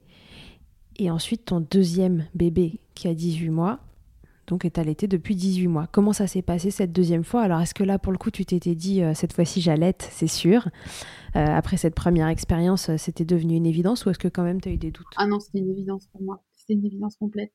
Et 0.97 1.09
ensuite, 1.09 1.45
ton 1.45 1.61
deuxième 1.61 2.27
bébé 2.35 2.79
qui 2.93 3.07
a 3.07 3.15
18 3.15 3.49
mois, 3.49 3.79
donc 4.47 4.63
est 4.63 4.77
allaité 4.77 5.07
depuis 5.07 5.35
18 5.35 5.67
mois. 5.67 5.87
Comment 5.91 6.13
ça 6.13 6.25
s'est 6.25 6.41
passé 6.41 6.71
cette 6.71 6.93
deuxième 6.93 7.25
fois? 7.25 7.41
Alors 7.41 7.59
est-ce 7.59 7.73
que 7.73 7.83
là 7.83 7.99
pour 7.99 8.13
le 8.13 8.17
coup 8.17 8.31
tu 8.31 8.45
t'étais 8.45 8.75
dit 8.75 9.03
euh, 9.03 9.13
cette 9.13 9.33
fois-ci 9.33 9.59
j'allaite, 9.59 10.07
c'est 10.11 10.27
sûr 10.27 10.69
euh, 11.35 11.45
Après 11.45 11.75
cette 11.75 11.95
première 11.95 12.29
expérience, 12.29 12.89
euh, 12.89 12.97
c'était 12.97 13.25
devenu 13.25 13.55
une 13.55 13.65
évidence 13.65 14.05
ou 14.05 14.09
est-ce 14.09 14.19
que 14.19 14.29
quand 14.29 14.43
même 14.43 14.61
tu 14.61 14.69
as 14.69 14.71
eu 14.71 14.77
des 14.77 14.91
doutes? 14.91 15.05
Ah 15.17 15.27
non, 15.27 15.39
c'était 15.39 15.59
une 15.59 15.71
évidence 15.71 16.07
pour 16.07 16.21
moi. 16.21 16.41
C'était 16.55 16.73
une 16.73 16.85
évidence 16.85 17.17
complète. 17.17 17.53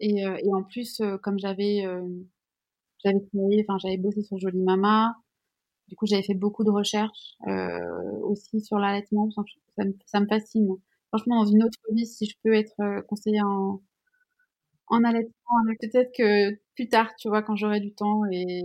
Et, 0.00 0.20
et, 0.20 0.54
en 0.54 0.62
plus, 0.62 1.00
comme 1.22 1.38
j'avais 1.38 1.82
j'avais 3.02 3.20
travaillé, 3.32 3.64
enfin 3.66 3.78
j'avais 3.78 3.96
bossé 3.96 4.22
sur 4.22 4.38
Jolie 4.38 4.60
Mama, 4.60 5.16
du 5.88 5.96
coup 5.96 6.04
j'avais 6.04 6.22
fait 6.22 6.34
beaucoup 6.34 6.64
de 6.64 6.70
recherches 6.70 7.38
aussi 8.22 8.60
sur 8.60 8.78
l'allaitement. 8.78 9.30
Ça, 9.30 9.42
ça, 10.04 10.20
me 10.20 10.26
fascine. 10.26 10.68
Franchement, 11.08 11.42
dans 11.42 11.50
une 11.50 11.62
autre 11.62 11.78
vie, 11.90 12.06
si 12.06 12.26
je 12.26 12.36
peux 12.44 12.52
être 12.52 12.76
conseillère 13.06 13.46
en 13.46 13.80
en 14.90 15.04
allaitement. 15.04 15.32
Peut-être 15.80 16.12
que 16.16 16.54
plus 16.74 16.88
tard, 16.88 17.14
tu 17.16 17.28
vois, 17.28 17.42
quand 17.42 17.56
j'aurai 17.56 17.80
du 17.80 17.92
temps 17.92 18.22
et. 18.30 18.62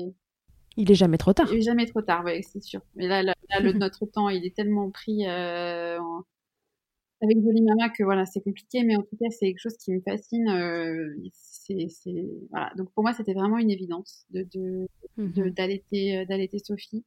Il 0.75 0.91
est 0.91 0.95
jamais 0.95 1.17
trop 1.17 1.33
tard. 1.33 1.47
Il 1.51 1.59
est 1.59 1.61
jamais 1.61 1.85
trop 1.85 2.01
tard, 2.01 2.23
oui, 2.25 2.41
c'est 2.43 2.61
sûr. 2.61 2.81
Mais 2.95 3.07
là, 3.07 3.21
là, 3.21 3.33
le, 3.61 3.73
notre 3.73 4.05
temps, 4.05 4.29
il 4.29 4.45
est 4.45 4.55
tellement 4.55 4.89
pris 4.89 5.27
euh, 5.27 5.99
avec 7.21 7.41
Jolie 7.41 7.61
Mama 7.61 7.89
que 7.89 8.03
voilà, 8.03 8.25
c'est 8.25 8.41
compliqué, 8.41 8.83
mais 8.83 8.95
en 8.95 9.01
tout 9.03 9.15
cas, 9.19 9.29
c'est 9.29 9.47
quelque 9.47 9.59
chose 9.59 9.77
qui 9.77 9.93
me 9.93 10.01
fascine. 10.01 10.49
Euh, 10.49 11.15
c'est, 11.31 11.87
voilà. 12.49 12.71
Donc 12.75 12.91
pour 12.93 13.03
moi, 13.03 13.13
c'était 13.13 13.33
vraiment 13.33 13.59
une 13.59 13.71
évidence 13.71 14.25
de, 14.31 14.47
de, 14.53 14.87
mhm. 15.17 15.51
d'allaiter, 15.51 16.17
euh, 16.17 16.25
d'allaiter 16.25 16.59
Sophie. 16.59 17.05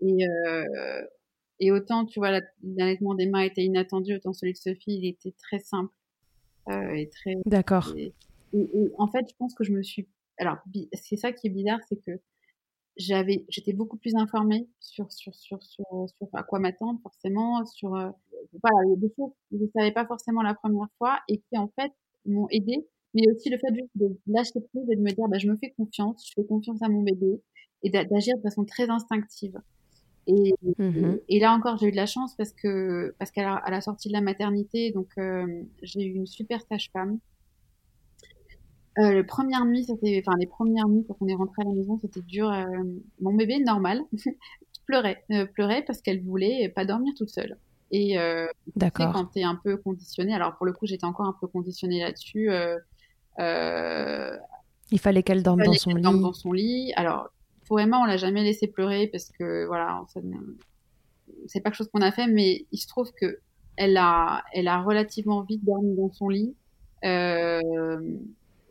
Et, 0.00 0.26
euh, 0.26 1.02
et 1.60 1.70
autant, 1.70 2.06
tu 2.06 2.18
vois, 2.18 2.40
l'allaitement 2.62 3.14
d'Emma 3.14 3.44
était 3.44 3.62
inattendu, 3.62 4.14
autant 4.16 4.32
celui 4.32 4.52
de 4.52 4.58
Sophie, 4.58 4.98
il 4.98 5.06
était 5.06 5.34
très 5.38 5.58
simple 5.58 5.94
euh, 6.68 6.92
et 6.92 7.08
très. 7.08 7.34
D'accord 7.46 7.94
en 8.98 9.08
fait, 9.08 9.28
je 9.28 9.34
pense 9.36 9.54
que 9.54 9.64
je 9.64 9.72
me 9.72 9.82
suis. 9.82 10.08
Alors, 10.38 10.58
c'est 10.94 11.16
ça 11.16 11.32
qui 11.32 11.46
est 11.46 11.50
bizarre, 11.50 11.80
c'est 11.88 11.96
que 11.96 12.20
j'avais, 12.96 13.44
j'étais 13.48 13.72
beaucoup 13.72 13.96
plus 13.96 14.14
informée 14.16 14.68
sur, 14.80 15.10
sur, 15.10 15.34
sur, 15.34 15.62
sur, 15.62 15.86
sur 16.08 16.28
à 16.34 16.42
quoi 16.42 16.58
m'attendre, 16.58 17.00
forcément, 17.02 17.64
sur. 17.64 17.94
Euh, 17.94 18.10
voilà, 18.60 18.76
il 18.86 18.90
y 18.90 18.92
a 18.92 18.96
des 18.96 19.12
choses 19.16 19.30
que 19.50 19.58
je 19.58 19.64
ne 19.64 19.70
savais 19.74 19.92
pas 19.92 20.06
forcément 20.06 20.42
la 20.42 20.54
première 20.54 20.88
fois 20.98 21.20
et 21.28 21.38
qui, 21.38 21.56
en 21.56 21.68
fait, 21.78 21.92
m'ont 22.26 22.48
aidé. 22.50 22.86
Mais 23.14 23.30
aussi 23.30 23.50
le 23.50 23.58
fait 23.58 23.74
juste 23.74 23.90
de 23.94 24.18
lâcher 24.26 24.60
prise 24.72 24.88
et 24.90 24.96
de 24.96 25.00
me 25.02 25.10
dire, 25.10 25.28
bah, 25.28 25.38
je 25.38 25.46
me 25.46 25.56
fais 25.56 25.70
confiance, 25.76 26.26
je 26.26 26.32
fais 26.34 26.46
confiance 26.46 26.82
à 26.82 26.88
mon 26.88 27.02
bébé 27.02 27.42
et 27.82 27.90
d'agir 27.90 28.36
de 28.36 28.42
façon 28.42 28.64
très 28.64 28.88
instinctive. 28.88 29.60
Et, 30.26 30.54
mmh 30.78 31.16
et, 31.28 31.40
là 31.40 31.52
encore, 31.52 31.78
j'ai 31.78 31.88
eu 31.88 31.90
de 31.90 31.96
la 31.96 32.06
chance 32.06 32.34
parce 32.36 32.52
que 32.52 33.14
parce 33.18 33.30
qu'à 33.32 33.60
la, 33.68 33.80
sortie 33.80 34.08
de 34.08 34.12
la 34.12 34.20
maternité, 34.20 34.92
donc 34.92 35.08
euh, 35.18 35.64
j'ai 35.82 36.04
eu 36.04 36.14
une 36.14 36.26
super 36.26 36.62
sage-femme 36.62 37.18
euh, 38.98 39.12
le 39.12 39.24
première 39.24 39.64
nuit, 39.64 39.84
c'était, 39.84 40.22
enfin 40.24 40.36
les 40.38 40.46
premières 40.46 40.88
nuits 40.88 41.04
quand 41.06 41.16
on 41.20 41.28
est 41.28 41.34
rentré 41.34 41.62
à 41.62 41.64
la 41.64 41.72
maison, 41.72 41.98
c'était 42.00 42.20
dur. 42.20 42.50
Euh, 42.50 42.64
mon 43.20 43.32
bébé 43.34 43.58
normal 43.58 44.02
pleurait, 44.86 45.24
euh, 45.30 45.46
pleurait 45.46 45.82
parce 45.82 46.02
qu'elle 46.02 46.22
voulait 46.22 46.68
pas 46.68 46.84
dormir 46.84 47.14
toute 47.16 47.30
seule. 47.30 47.56
Et 47.90 48.18
euh, 48.18 48.46
D'accord. 48.76 49.12
quand 49.12 49.26
t'es 49.26 49.42
un 49.42 49.58
peu 49.62 49.76
conditionné, 49.76 50.34
alors 50.34 50.56
pour 50.56 50.66
le 50.66 50.72
coup 50.72 50.86
j'étais 50.86 51.04
encore 51.04 51.26
un 51.26 51.36
peu 51.40 51.46
conditionnée 51.46 52.00
là-dessus. 52.00 52.50
Il 54.90 54.98
fallait 54.98 55.22
qu'elle 55.22 55.42
dorme 55.42 55.62
dans 55.62 55.72
son 55.72 55.94
lit. 55.94 56.02
Dorme 56.02 56.20
dans 56.20 56.32
son 56.32 56.52
lit. 56.52 56.92
Alors 56.96 57.30
pour 57.66 57.80
Emma, 57.80 57.98
on 57.98 58.04
l'a 58.04 58.18
jamais 58.18 58.42
laissé 58.42 58.66
pleurer 58.66 59.06
parce 59.06 59.30
que 59.30 59.66
voilà, 59.66 60.04
c'est 61.46 61.60
pas 61.60 61.70
quelque 61.70 61.76
chose 61.76 61.88
qu'on 61.92 62.02
a 62.02 62.12
fait, 62.12 62.26
mais 62.26 62.66
il 62.72 62.78
se 62.78 62.86
trouve 62.86 63.10
que 63.12 63.38
elle 63.76 63.96
a, 63.96 64.42
elle 64.52 64.68
a 64.68 64.82
relativement 64.82 65.42
vite 65.42 65.64
dormi 65.64 65.94
dans 65.96 66.10
son 66.12 66.28
lit. 66.28 66.54
Euh, 67.04 68.00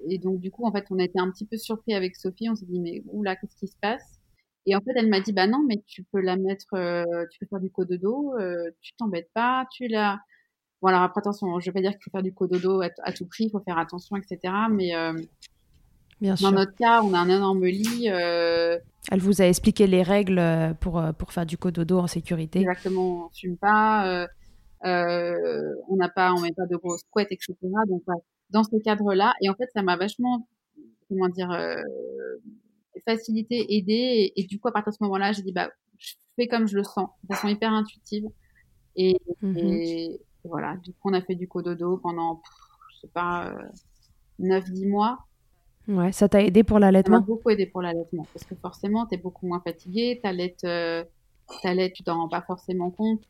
et 0.08 0.18
donc, 0.18 0.40
du 0.40 0.52
coup, 0.52 0.66
en 0.66 0.72
fait, 0.72 0.86
on 0.90 1.00
a 1.00 1.04
été 1.04 1.20
un 1.20 1.30
petit 1.32 1.46
peu 1.46 1.58
surpris 1.58 1.94
avec 1.94 2.16
Sophie. 2.16 2.50
On 2.50 2.56
s'est 2.56 2.66
dit, 2.66 2.80
mais 2.80 3.04
oula, 3.12 3.36
qu'est-ce 3.36 3.56
qui 3.56 3.68
se 3.68 3.76
passe? 3.82 4.20
Et 4.66 4.76
en 4.76 4.80
fait, 4.80 4.92
elle 4.96 5.10
m'a 5.10 5.20
dit, 5.22 5.34
bah 5.34 5.48
non, 5.48 5.64
mais 5.68 5.82
tu 5.88 6.04
peux 6.04 6.22
la 6.22 6.36
mettre, 6.36 6.74
euh, 6.76 7.26
tu 7.32 7.40
peux 7.40 7.48
faire 7.48 7.60
du 7.60 7.72
cododo, 7.72 8.34
euh, 8.40 8.70
tu 8.82 8.94
t'embêtes 8.94 9.32
pas, 9.34 9.66
tu 9.72 9.88
la... 9.88 10.20
Bon, 10.82 10.90
alors 10.90 11.02
après, 11.02 11.20
attention, 11.20 11.60
je 11.60 11.66
vais 11.66 11.72
pas 11.72 11.82
dire 11.82 11.92
qu'il 11.92 12.02
faut 12.04 12.12
faire 12.12 12.24
du 12.24 12.34
cododo 12.34 12.82
à, 12.82 12.90
à 13.04 13.12
tout 13.12 13.26
prix, 13.26 13.46
il 13.46 13.50
faut 13.52 13.62
faire 13.62 13.78
attention, 13.78 14.16
etc. 14.18 14.54
Mais... 14.70 14.96
Euh, 14.96 15.14
Bien 16.20 16.36
sûr. 16.36 16.52
Dans 16.52 16.58
notre 16.60 16.76
cas, 16.76 17.02
on 17.02 17.16
a 17.16 17.18
un 17.18 17.30
énorme 17.30 17.66
lit. 17.66 18.06
Elle 18.06 19.20
vous 19.20 19.42
a 19.42 19.46
expliqué 19.46 19.88
les 19.88 20.04
règles 20.04 20.40
pour, 20.80 21.02
pour 21.18 21.34
faire 21.34 21.48
du 21.48 21.58
cododo 21.58 21.98
en 21.98 22.06
sécurité. 22.06 22.60
Exactement, 22.60 23.26
on 23.26 23.30
fume 23.32 23.58
pas, 23.58 24.28
on 24.84 25.96
n'a 25.96 26.10
pas, 26.10 26.32
on 26.34 26.42
met 26.42 26.52
pas 26.52 26.68
de 26.68 26.76
grosses 26.76 27.02
couettes, 27.10 27.32
etc. 27.32 27.56
Donc 27.88 28.04
dans 28.52 28.64
ce 28.64 28.78
cadre-là, 28.78 29.34
et 29.42 29.50
en 29.50 29.56
fait, 29.56 29.70
ça 29.74 29.82
m'a 29.82 29.98
vachement, 29.98 30.48
comment 31.10 31.30
dire, 31.30 31.52
facilité, 33.06 33.76
aidé, 33.76 34.34
et, 34.36 34.44
du 34.44 34.60
coup, 34.60 34.68
à 34.68 34.72
partir 34.72 34.92
de 34.92 34.98
ce 34.98 35.04
moment-là, 35.04 35.32
j'ai 35.32 35.42
dit, 35.42 35.52
bah, 35.52 35.70
je 35.98 36.14
fais 36.36 36.48
comme 36.48 36.68
je 36.68 36.78
le 36.78 36.84
sens, 36.84 37.10
de 37.24 37.36
façon 37.36 37.48
hyper 37.48 37.72
intuitive, 37.72 38.26
et, 38.96 39.16
mmh 39.42 40.18
voilà. 40.44 40.76
Du 40.78 40.92
coup, 40.94 41.12
on 41.12 41.14
a 41.14 41.22
fait 41.22 41.36
du 41.36 41.48
cododo 41.48 41.98
pendant, 41.98 42.42
je 42.96 43.02
sais 43.02 43.12
pas, 43.14 43.56
9-10 44.40 44.90
mois. 44.90 45.20
Ouais, 45.88 46.12
ça 46.12 46.30
t'a 46.30 46.42
aidé 46.42 46.64
pour 46.64 46.80
l'allaitement? 46.80 47.18
Ça 47.18 47.22
m'a 47.22 47.26
beaucoup 47.26 47.50
aidé 47.52 47.68
pour 47.68 47.82
l'allaitement, 47.82 48.26
parce 48.34 48.46
que 48.46 48.56
forcément, 48.56 49.06
tu 49.06 49.16
es 49.16 49.18
beaucoup 49.18 49.48
moins 49.48 49.62
fatigué, 49.62 50.20
t'allaites, 50.22 50.64
euh, 50.64 51.04
tu 51.94 52.04
t'en 52.04 52.18
rends 52.18 52.30
pas 52.30 52.42
forcément 52.42 52.92
compte. 52.92 53.22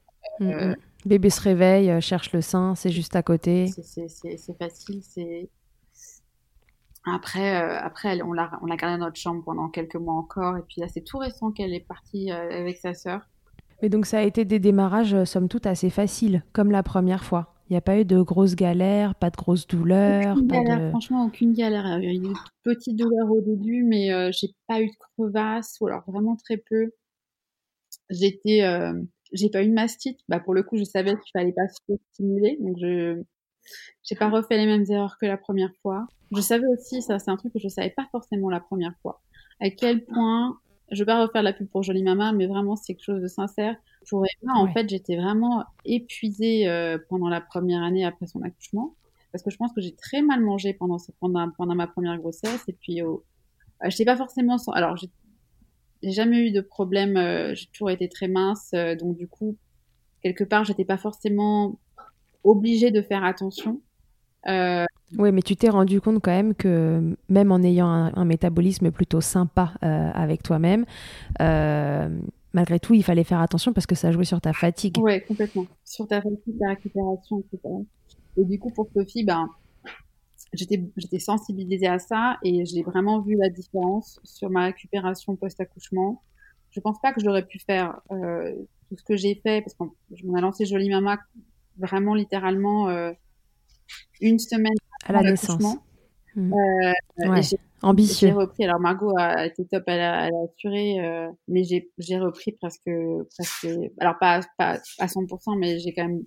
Euh, 0.41 0.71
mmh. 0.71 0.75
Bébé 1.05 1.29
se 1.29 1.41
réveille, 1.41 1.89
euh, 1.89 1.99
cherche 1.99 2.31
le 2.31 2.41
sein, 2.41 2.75
c'est 2.75 2.91
juste 2.91 3.15
à 3.15 3.23
côté. 3.23 3.67
C'est 3.67 4.57
facile, 4.57 5.01
c'est... 5.01 5.49
Après, 7.03 7.61
euh, 7.61 7.79
après 7.79 8.21
on 8.21 8.33
l'a 8.33 8.47
gardé 8.77 8.99
dans 8.99 9.05
notre 9.05 9.19
chambre 9.19 9.43
pendant 9.43 9.69
quelques 9.69 9.95
mois 9.95 10.13
encore, 10.13 10.57
et 10.57 10.61
puis 10.61 10.81
là, 10.81 10.87
c'est 10.87 11.01
tout 11.01 11.17
récent 11.17 11.51
qu'elle 11.51 11.73
est 11.73 11.85
partie 11.87 12.29
avec 12.31 12.77
sa 12.77 12.93
sœur. 12.93 13.21
Mais 13.81 13.89
donc 13.89 14.05
ça 14.05 14.19
a 14.19 14.21
été 14.21 14.45
des 14.45 14.59
démarrages, 14.59 15.13
euh, 15.13 15.25
somme 15.25 15.49
toute, 15.49 15.65
assez 15.65 15.89
faciles, 15.89 16.43
comme 16.53 16.71
la 16.71 16.83
première 16.83 17.23
fois. 17.23 17.55
Il 17.69 17.73
n'y 17.73 17.77
a 17.77 17.81
pas 17.81 17.97
eu 17.97 18.05
de 18.05 18.21
grosses 18.21 18.55
galères, 18.55 19.15
pas 19.15 19.29
de 19.29 19.37
grosses 19.37 19.65
douleurs. 19.65 20.33
Aucune 20.33 20.47
galère, 20.47 20.89
franchement, 20.89 21.25
aucune 21.25 21.53
galère. 21.53 21.99
Il 21.99 22.03
y 22.03 22.07
a 22.07 22.11
eu 22.11 22.15
une 22.15 22.35
petite 22.63 22.97
douleur 22.97 23.31
au 23.31 23.41
début, 23.41 23.83
mais 23.83 24.11
euh, 24.11 24.29
j'ai 24.31 24.49
pas 24.67 24.81
eu 24.81 24.87
de 24.87 24.95
crevasse, 25.15 25.77
ou 25.79 25.87
alors 25.87 26.03
vraiment 26.05 26.35
très 26.35 26.57
peu. 26.57 26.91
J'étais, 28.09 28.61
euh, 28.63 28.93
j'ai 29.31 29.49
pas 29.49 29.63
eu 29.63 29.67
de 29.67 29.73
mastite. 29.73 30.19
Bah, 30.29 30.39
pour 30.39 30.53
le 30.53 30.63
coup, 30.63 30.77
je 30.77 30.83
savais 30.83 31.11
qu'il 31.11 31.31
fallait 31.33 31.53
pas 31.53 31.67
se 31.67 31.95
stimuler, 32.11 32.57
donc 32.59 32.77
je, 32.79 33.21
j'ai 34.03 34.15
pas 34.15 34.29
refait 34.29 34.57
les 34.57 34.65
mêmes 34.65 34.85
erreurs 34.89 35.17
que 35.19 35.25
la 35.25 35.37
première 35.37 35.73
fois. 35.81 36.07
Je 36.31 36.41
savais 36.41 36.67
aussi, 36.67 37.01
ça 37.01 37.19
c'est 37.19 37.31
un 37.31 37.37
truc 37.37 37.53
que 37.53 37.59
je 37.59 37.67
savais 37.67 37.89
pas 37.89 38.07
forcément 38.11 38.49
la 38.49 38.59
première 38.61 38.95
fois, 39.01 39.21
à 39.59 39.69
quel 39.69 40.05
point 40.05 40.59
je 40.91 40.99
vais 40.99 41.05
pas 41.05 41.21
refaire 41.21 41.43
la 41.43 41.53
pub 41.53 41.67
pour 41.67 41.83
Jolie 41.83 42.03
Mama, 42.03 42.33
mais 42.33 42.47
vraiment 42.47 42.75
c'est 42.75 42.93
quelque 42.93 43.03
chose 43.03 43.21
de 43.21 43.27
sincère. 43.27 43.75
Pour 44.09 44.25
Emma, 44.25 44.53
en 44.55 44.71
fait, 44.73 44.89
j'étais 44.89 45.15
vraiment 45.15 45.63
épuisée 45.85 46.67
euh, 46.67 46.97
pendant 47.09 47.29
la 47.29 47.39
première 47.39 47.81
année 47.81 48.03
après 48.03 48.27
son 48.27 48.41
accouchement, 48.41 48.95
parce 49.31 49.43
que 49.43 49.51
je 49.51 49.57
pense 49.57 49.71
que 49.73 49.81
j'ai 49.81 49.95
très 49.95 50.21
mal 50.21 50.41
mangé 50.41 50.73
pendant 50.73 50.97
pendant, 51.19 51.49
pendant 51.51 51.75
ma 51.75 51.87
première 51.87 52.17
grossesse, 52.17 52.63
et 52.67 52.73
puis 52.73 53.01
oh, 53.03 53.23
euh, 53.83 53.89
je 53.89 53.95
sais 53.95 54.05
pas 54.05 54.17
forcément. 54.17 54.57
Sans... 54.57 54.71
Alors 54.71 54.97
j'ai 56.03 56.11
jamais 56.11 56.47
eu 56.47 56.51
de 56.51 56.61
problème, 56.61 57.17
euh, 57.17 57.53
j'ai 57.55 57.67
toujours 57.67 57.89
été 57.89 58.09
très 58.09 58.27
mince, 58.27 58.71
euh, 58.73 58.95
donc 58.95 59.17
du 59.17 59.27
coup 59.27 59.57
quelque 60.23 60.43
part 60.43 60.63
j'étais 60.63 60.85
pas 60.85 60.97
forcément 60.97 61.79
obligée 62.43 62.91
de 62.91 63.01
faire 63.01 63.23
attention. 63.23 63.81
Euh, 64.47 64.85
oui, 65.17 65.31
mais 65.31 65.41
tu 65.41 65.55
t'es 65.55 65.69
rendu 65.69 66.01
compte 66.01 66.21
quand 66.21 66.31
même 66.31 66.55
que 66.55 67.15
même 67.29 67.51
en 67.51 67.61
ayant 67.61 67.87
un, 67.87 68.25
métabolisme 68.25 68.91
plutôt 68.91 69.21
sympa 69.21 69.73
avec 69.81 70.41
toi-même, 70.41 70.85
malgré 72.53 72.79
tout, 72.79 72.93
il 72.93 73.03
fallait 73.03 73.23
faire 73.23 73.39
attention 73.39 73.73
parce 73.73 73.85
que 73.85 73.95
ça 73.95 74.11
jouait 74.11 74.25
sur 74.25 74.41
ta 74.41 74.53
fatigue. 74.53 74.97
Oui, 74.99 75.21
complètement. 75.25 75.65
Sur 75.85 76.07
ta 76.07 76.21
fatigue, 76.21 76.57
ta 76.59 76.69
récupération, 76.69 77.39
etc. 77.39 77.75
Et 78.37 78.45
du 78.45 78.59
coup, 78.59 78.71
pour 78.71 78.87
Sophie, 78.95 79.23
ben, 79.23 79.47
j'étais, 80.53 80.83
j'étais 80.97 81.19
sensibilisée 81.19 81.87
à 81.87 81.99
ça 81.99 82.37
et 82.43 82.65
j'ai 82.65 82.83
vraiment 82.83 83.21
vu 83.21 83.35
la 83.35 83.49
différence 83.49 84.19
sur 84.23 84.49
ma 84.49 84.65
récupération 84.65 85.35
post-accouchement. 85.35 86.21
Je 86.71 86.79
pense 86.79 86.99
pas 87.01 87.13
que 87.13 87.21
j'aurais 87.21 87.45
pu 87.45 87.59
faire 87.59 87.99
euh, 88.11 88.55
tout 88.89 88.97
ce 88.97 89.03
que 89.03 89.17
j'ai 89.17 89.35
fait 89.35 89.61
parce 89.61 89.75
m'en 89.79 90.37
ai 90.37 90.41
lancé 90.41 90.65
Jolie 90.65 90.89
Mama 90.89 91.19
vraiment 91.77 92.15
littéralement 92.15 92.89
une 94.19 94.39
semaine 94.39 94.75
à 95.05 95.13
la 95.13 95.21
naissance. 95.21 95.77
Mmh. 96.35 96.53
Euh, 96.53 97.41
Ambitieux. 97.83 98.27
J'ai 98.27 98.33
repris. 98.33 98.63
Alors 98.63 98.79
Margot 98.79 99.17
a 99.17 99.47
été 99.47 99.65
top, 99.65 99.83
elle 99.87 100.01
a, 100.01 100.29
assuré, 100.45 100.99
euh, 100.99 101.29
mais 101.47 101.63
j'ai 101.63 102.19
repris 102.19 102.51
presque, 102.51 102.89
presque. 103.35 103.67
Alors 103.99 104.19
pas, 104.19 104.41
pas 104.57 104.77
à 104.99 105.07
100%, 105.07 105.57
mais 105.57 105.79
j'ai 105.79 105.93
quand 105.93 106.07
même, 106.07 106.21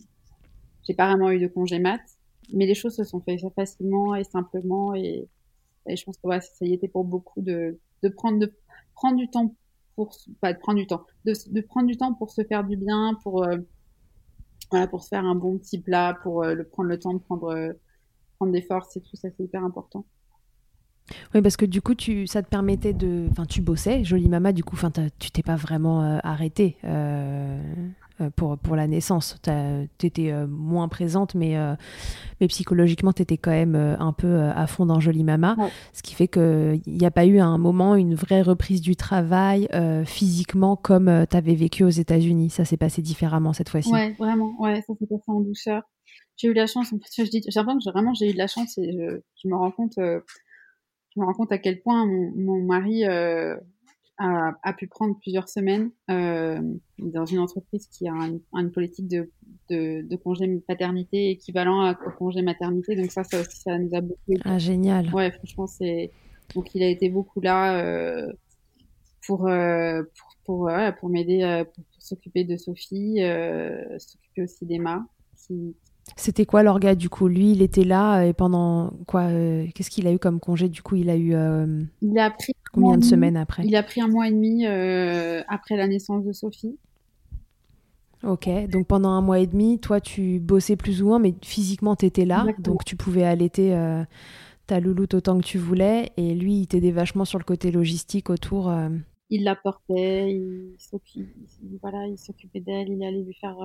j'ai 0.86 0.94
pas 0.94 1.06
vraiment 1.06 1.30
eu 1.30 1.38
de 1.38 1.46
congé 1.46 1.78
mat. 1.78 2.00
Mais 2.52 2.66
les 2.66 2.74
choses 2.74 2.96
se 2.96 3.04
sont 3.04 3.20
faites 3.20 3.40
facilement 3.54 4.14
et 4.14 4.24
simplement, 4.24 4.94
et, 4.94 5.28
je 5.88 6.02
pense 6.04 6.16
que 6.16 6.28
ça 6.40 6.64
y 6.64 6.72
était 6.72 6.88
pour 6.88 7.04
beaucoup 7.04 7.42
de, 7.42 7.78
de 8.02 8.08
prendre, 8.08 8.38
de 8.38 8.52
prendre 8.94 9.16
du 9.16 9.28
temps 9.28 9.54
pour, 9.96 10.14
pas 10.40 10.52
de 10.52 10.58
prendre 10.58 10.78
du 10.78 10.86
temps, 10.86 11.04
de, 11.24 11.60
prendre 11.60 11.86
du 11.86 11.96
temps 11.96 12.14
pour 12.14 12.30
se 12.30 12.42
faire 12.42 12.64
du 12.64 12.76
bien, 12.76 13.18
pour 13.22 13.44
euh, 13.44 13.58
pour 14.90 15.02
se 15.02 15.08
faire 15.08 15.24
un 15.24 15.34
bon 15.34 15.58
petit 15.58 15.78
plat, 15.78 16.18
pour 16.22 16.42
euh, 16.42 16.54
le 16.54 16.64
prendre 16.64 16.88
le 16.88 16.98
temps 16.98 17.14
de 17.14 17.18
prendre 17.18 17.74
prendre 18.36 18.52
des 18.52 18.62
forces 18.62 18.96
et 18.96 19.00
tout 19.00 19.16
ça, 19.16 19.28
c'est 19.36 19.44
hyper 19.44 19.64
important. 19.64 20.04
Oui, 21.34 21.42
parce 21.42 21.56
que 21.56 21.66
du 21.66 21.82
coup, 21.82 21.94
tu, 21.94 22.26
ça 22.26 22.42
te 22.42 22.48
permettait 22.48 22.94
de. 22.94 23.28
Enfin, 23.30 23.44
tu 23.44 23.60
bossais, 23.60 24.04
jolie 24.04 24.28
maman, 24.28 24.52
du 24.52 24.64
coup, 24.64 24.76
tu 25.18 25.30
t'es 25.30 25.42
pas 25.42 25.56
vraiment 25.56 26.02
euh, 26.02 26.18
arrêtée 26.22 26.76
euh, 26.84 27.60
euh, 27.60 27.90
pour, 28.36 28.58
pour 28.58 28.76
la 28.76 28.86
naissance. 28.86 29.36
Tu 29.42 30.06
étais 30.06 30.32
moins 30.46 30.88
présente, 30.88 31.34
mais, 31.34 31.56
mais 32.40 32.48
psychologiquement, 32.48 33.12
tu 33.12 33.22
étais 33.22 33.38
quand 33.38 33.50
même 33.50 33.74
un 33.74 34.12
peu 34.12 34.40
à 34.40 34.66
fond 34.66 34.86
dans 34.86 35.00
Jolie 35.00 35.24
Mama. 35.24 35.56
Ce 35.92 36.02
qui 36.02 36.14
fait 36.14 36.28
qu'il 36.28 36.80
n'y 36.86 37.06
a 37.06 37.10
pas 37.10 37.26
eu 37.26 37.38
à 37.38 37.46
un 37.46 37.58
moment 37.58 37.94
une 37.96 38.14
vraie 38.14 38.42
reprise 38.42 38.80
du 38.80 38.96
travail 38.96 39.68
physiquement 40.04 40.76
comme 40.76 41.26
tu 41.28 41.36
avais 41.36 41.54
vécu 41.54 41.84
aux 41.84 41.88
États-Unis. 41.88 42.50
Ça 42.50 42.64
s'est 42.64 42.76
passé 42.76 43.02
différemment 43.02 43.52
cette 43.52 43.68
fois-ci. 43.68 43.90
Ouais, 43.90 44.12
vraiment. 44.18 44.54
Ouais, 44.58 44.76
ça 44.82 44.94
s'est 44.98 45.06
passé 45.06 45.24
en 45.28 45.40
douceur 45.40 45.82
j'ai 46.36 46.48
eu 46.48 46.52
la 46.52 46.66
chance, 46.66 46.92
en 46.92 46.98
fait, 46.98 47.24
je 47.24 47.30
dis, 47.30 47.42
j'ai 47.46 47.60
que 47.60 47.90
vraiment 47.90 48.14
j'ai 48.14 48.30
eu 48.30 48.32
de 48.32 48.38
la 48.38 48.46
chance 48.46 48.76
et 48.78 48.92
je, 48.92 49.20
je 49.42 49.48
me 49.48 49.56
rends 49.56 49.70
compte, 49.70 49.96
euh, 49.98 50.20
je 51.14 51.20
me 51.20 51.26
rends 51.26 51.34
compte 51.34 51.52
à 51.52 51.58
quel 51.58 51.80
point 51.80 52.06
mon, 52.06 52.32
mon 52.34 52.62
mari 52.62 53.04
euh, 53.04 53.56
a, 54.18 54.52
a, 54.62 54.72
pu 54.72 54.86
prendre 54.86 55.16
plusieurs 55.18 55.48
semaines 55.48 55.90
euh, 56.10 56.60
dans 56.98 57.26
une 57.26 57.38
entreprise 57.38 57.86
qui 57.88 58.08
a 58.08 58.12
une 58.52 58.70
politique 58.70 59.08
de, 59.08 59.30
de, 59.70 60.02
de, 60.02 60.16
congé 60.16 60.46
paternité 60.66 61.30
équivalent 61.30 61.90
au 61.92 62.10
congé 62.18 62.42
maternité. 62.42 62.96
Donc 62.96 63.10
ça, 63.10 63.24
ça 63.24 63.40
aussi, 63.40 63.56
ça 63.56 63.78
nous 63.78 63.94
a 63.94 64.00
beaucoup. 64.00 64.34
Ah 64.44 64.58
génial. 64.58 65.12
Ouais, 65.12 65.30
franchement, 65.32 65.66
c'est 65.66 66.12
donc 66.54 66.74
il 66.74 66.82
a 66.82 66.88
été 66.88 67.08
beaucoup 67.08 67.40
là 67.40 67.78
euh, 67.78 68.32
pour, 69.26 69.48
euh, 69.48 70.02
pour 70.16 70.28
pour, 70.44 70.70
pour 71.00 71.08
m'aider 71.08 71.64
pour, 71.74 71.84
pour 71.84 72.02
s'occuper 72.02 72.44
de 72.44 72.56
Sophie, 72.56 73.18
s'occuper 73.98 74.42
aussi 74.42 74.66
d'Emma 74.66 75.06
qui, 75.36 75.74
c'était 76.16 76.44
quoi 76.44 76.62
l'orga 76.62 76.94
du 76.94 77.08
coup? 77.08 77.28
Lui, 77.28 77.52
il 77.52 77.62
était 77.62 77.82
là 77.84 78.24
et 78.24 78.34
pendant 78.34 78.92
quoi 79.06 79.28
Qu'est-ce 79.74 79.88
qu'il 79.88 80.06
a 80.06 80.12
eu 80.12 80.18
comme 80.18 80.38
congé? 80.38 80.68
Du 80.68 80.82
coup, 80.82 80.96
il 80.96 81.08
a 81.08 81.16
eu. 81.16 81.34
Il 82.02 82.18
a 82.18 82.30
pris 82.30 82.52
combien 82.74 82.98
de 82.98 83.04
semaines 83.04 83.36
après 83.36 83.64
Il 83.64 83.76
a 83.76 83.82
pris 83.82 84.00
un 84.00 84.08
mois 84.08 84.28
et 84.28 84.30
demi 84.30 84.66
euh, 84.66 85.42
après 85.48 85.76
la 85.76 85.86
naissance 85.86 86.24
de 86.24 86.32
Sophie. 86.32 86.76
Ok, 88.22 88.48
donc 88.70 88.86
pendant 88.86 89.10
un 89.10 89.20
mois 89.20 89.38
et 89.38 89.46
demi, 89.46 89.78
toi, 89.78 90.00
tu 90.00 90.40
bossais 90.40 90.76
plus 90.76 91.02
ou 91.02 91.08
moins, 91.08 91.18
mais 91.18 91.34
physiquement, 91.42 91.94
tu 91.94 92.06
étais 92.06 92.24
là, 92.24 92.46
donc 92.58 92.84
tu 92.84 92.96
pouvais 92.96 93.24
allaiter 93.24 93.76
ta 94.66 94.80
louloute 94.80 95.12
autant 95.12 95.38
que 95.38 95.44
tu 95.44 95.58
voulais, 95.58 96.10
et 96.16 96.34
lui, 96.34 96.60
il 96.60 96.66
t'aidait 96.66 96.90
vachement 96.90 97.26
sur 97.26 97.38
le 97.38 97.44
côté 97.44 97.70
logistique 97.70 98.30
autour. 98.30 98.72
Il 99.28 99.44
la 99.44 99.54
portait, 99.54 100.32
il 100.32 100.74
s'occupait 100.78 102.60
d'elle, 102.60 102.88
il 102.88 103.04
allait 103.04 103.22
lui 103.22 103.34
faire 103.34 103.58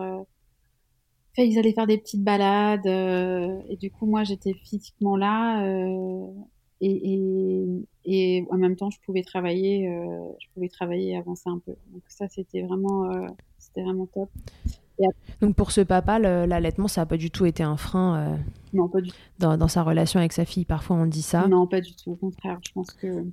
ils 1.45 1.57
allaient 1.57 1.73
faire 1.73 1.87
des 1.87 1.97
petites 1.97 2.23
balades 2.23 2.87
euh, 2.87 3.61
et 3.69 3.77
du 3.77 3.91
coup 3.91 4.05
moi 4.05 4.23
j'étais 4.23 4.53
physiquement 4.53 5.15
là 5.15 5.63
euh, 5.65 6.27
et, 6.81 7.13
et, 7.13 7.65
et, 8.05 8.45
en 8.49 8.57
même 8.57 8.75
temps 8.75 8.89
je 8.89 8.99
pouvais 9.01 9.23
travailler 9.23 9.89
euh, 9.89 10.29
je 10.39 10.47
pouvais 10.53 10.69
travailler 10.69 11.11
et 11.11 11.17
avancer 11.17 11.49
un 11.49 11.59
peu. 11.59 11.75
Donc 11.91 12.03
ça 12.07 12.27
c'était 12.29 12.61
vraiment 12.61 13.09
c'était 13.57 13.83
vraiment 13.83 14.05
top. 14.07 14.29
Donc 15.41 15.55
pour 15.55 15.71
ce 15.71 15.81
papa 15.81 16.19
l'allaitement 16.19 16.87
ça 16.87 17.01
a 17.01 17.05
pas 17.05 17.17
du 17.17 17.31
tout 17.31 17.45
été 17.45 17.63
un 17.63 17.77
frein 17.77 18.39
non 18.73 18.87
pas 18.87 19.01
du 19.01 19.09
tout 19.09 19.15
dans, 19.39 19.57
dans, 19.57 19.67
sa 19.67 19.83
relation 19.83 20.19
avec 20.19 20.33
sa 20.33 20.45
fille. 20.45 20.65
Parfois 20.65 20.95
on 20.97 21.05
dit 21.05 21.21
ça. 21.21 21.47
Non 21.47 21.67
pas 21.67 21.81
du 21.81 21.95
tout. 21.95 22.11
Au 22.11 22.15
contraire 22.15 22.59
je 22.65 22.71
pense 22.73 22.91
que 22.91 23.25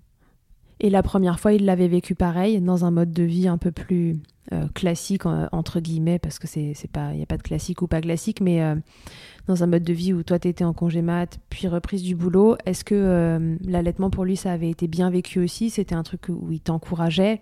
et 0.78 0.90
la 0.90 1.02
première 1.02 1.40
fois, 1.40 1.52
il 1.54 1.64
l'avait 1.64 1.88
vécu 1.88 2.14
pareil, 2.14 2.60
dans 2.60 2.84
un 2.84 2.90
mode 2.90 3.12
de 3.12 3.22
vie 3.22 3.48
un 3.48 3.56
peu 3.56 3.72
plus 3.72 4.20
euh, 4.52 4.68
classique, 4.74 5.24
entre 5.26 5.80
guillemets, 5.80 6.18
parce 6.18 6.38
que 6.38 6.46
c'est 6.46 6.90
pas, 6.92 7.12
il 7.12 7.16
n'y 7.16 7.22
a 7.22 7.26
pas 7.26 7.38
de 7.38 7.42
classique 7.42 7.80
ou 7.80 7.86
pas 7.86 8.02
classique, 8.02 8.42
mais 8.42 8.62
euh, 8.62 8.74
dans 9.46 9.64
un 9.64 9.66
mode 9.66 9.84
de 9.84 9.92
vie 9.94 10.12
où 10.12 10.22
toi, 10.22 10.38
tu 10.38 10.48
étais 10.48 10.64
en 10.64 10.74
congé 10.74 11.00
mat, 11.00 11.40
puis 11.48 11.66
reprise 11.66 12.02
du 12.02 12.14
boulot. 12.14 12.56
Est-ce 12.66 12.84
que 12.84 12.94
euh, 12.94 13.56
l'allaitement 13.64 14.10
pour 14.10 14.24
lui, 14.24 14.36
ça 14.36 14.52
avait 14.52 14.68
été 14.68 14.86
bien 14.86 15.08
vécu 15.08 15.40
aussi? 15.40 15.70
C'était 15.70 15.94
un 15.94 16.02
truc 16.02 16.28
où 16.28 16.52
il 16.52 16.60
t'encourageait? 16.60 17.40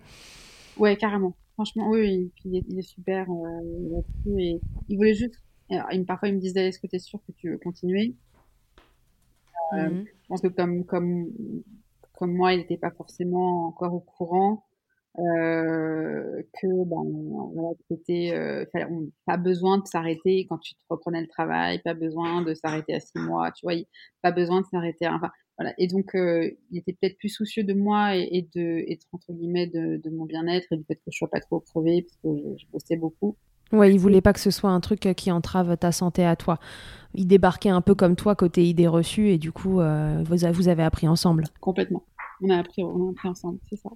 Ouais, 0.77 0.97
carrément. 0.97 1.37
Franchement, 1.55 1.88
oui, 1.90 2.33
il, 2.44 2.57
est, 2.57 2.83
super 2.83 3.27
et 4.27 4.61
il 4.88 4.97
voulait 4.97 5.14
juste. 5.14 5.35
parfois, 6.07 6.29
il 6.29 6.37
me 6.37 6.40
disait 6.40 6.68
Est-ce 6.68 6.79
que 6.79 6.87
tu 6.87 6.97
es 6.97 7.01
sûr 7.01 7.20
que 7.27 7.33
tu 7.33 7.51
veux 7.51 7.59
continuer? 7.59 8.14
Mmh 9.73 10.05
Je 10.05 10.29
pense 10.29 10.40
que 10.40 10.49
comme, 10.49 10.85
comme 10.85 11.29
comme 12.14 12.33
moi, 12.35 12.53
il 12.55 12.59
n'était 12.59 12.77
pas 12.79 12.90
forcément 12.90 13.66
encore 13.66 13.94
au 13.94 14.00
courant 14.00 14.64
euh, 15.18 16.42
que 16.61 16.66
ben 16.87 17.74
c'était 17.88 18.33
euh, 18.35 18.64
pas 19.27 19.37
besoin 19.37 19.79
de 19.79 19.87
s'arrêter 19.87 20.44
quand 20.48 20.59
tu 20.59 20.74
te 20.74 20.81
reprenais 20.90 21.20
le 21.20 21.29
travail, 21.29 21.81
pas 21.85 21.94
besoin 21.94 22.42
de 22.42 22.53
s'arrêter 22.55 22.94
à 22.94 23.00
six 23.00 23.18
mois, 23.18 23.53
tu 23.53 23.64
vois, 23.64 23.74
pas 24.22 24.33
besoin 24.33 24.62
de 24.62 24.66
s'arrêter. 24.66 25.07
Enfin 25.07 25.31
voilà. 25.57 25.72
Et 25.79 25.87
donc 25.87 26.16
euh, 26.16 26.50
il 26.70 26.79
était 26.79 26.94
peut-être 26.94 27.16
plus 27.18 27.29
soucieux 27.29 27.62
de 27.62 27.74
moi 27.74 28.16
et, 28.16 28.48
de 28.57 28.61
et 28.88 28.98
entre 29.12 29.33
guillemets 29.33 29.68
de, 29.68 30.00
de 30.03 30.11
mon 30.11 30.24
bien-être 30.24 30.66
et 30.72 30.77
du 30.77 30.85
fait 30.85 30.96
que 30.96 31.12
je 31.12 31.16
sois 31.16 31.31
pas 31.31 31.40
trop 31.40 31.61
crevée 31.61 32.03
parce 32.03 32.16
que 32.16 32.42
je, 32.42 32.64
je 32.64 32.66
bossais 32.72 32.96
beaucoup. 32.96 33.37
Ouais, 33.72 33.92
il 33.92 33.98
voulait 33.98 34.20
pas 34.20 34.33
que 34.33 34.40
ce 34.40 34.50
soit 34.50 34.70
un 34.70 34.81
truc 34.81 35.00
qui 35.16 35.33
entrave 35.33 35.77
ta 35.77 35.90
santé 35.90 36.24
à 36.24 36.37
toi. 36.37 36.59
Il 37.14 37.27
débarquait 37.27 37.70
un 37.70 37.81
peu 37.81 37.94
comme 37.94 38.16
toi 38.16 38.35
côté 38.35 38.64
idée 38.64 38.87
reçue 38.87 39.29
et 39.29 39.38
du 39.38 39.53
coup 39.53 39.81
vous, 39.81 40.53
vous 40.53 40.68
avez 40.68 40.83
appris 40.83 41.09
ensemble. 41.09 41.44
Complètement. 41.61 42.05
On 42.42 42.50
a 42.50 42.59
appris, 42.59 42.83
on 42.83 43.09
a 43.09 43.11
appris 43.11 43.29
ensemble, 43.29 43.59
c'est 43.68 43.77
ça. 43.77 43.90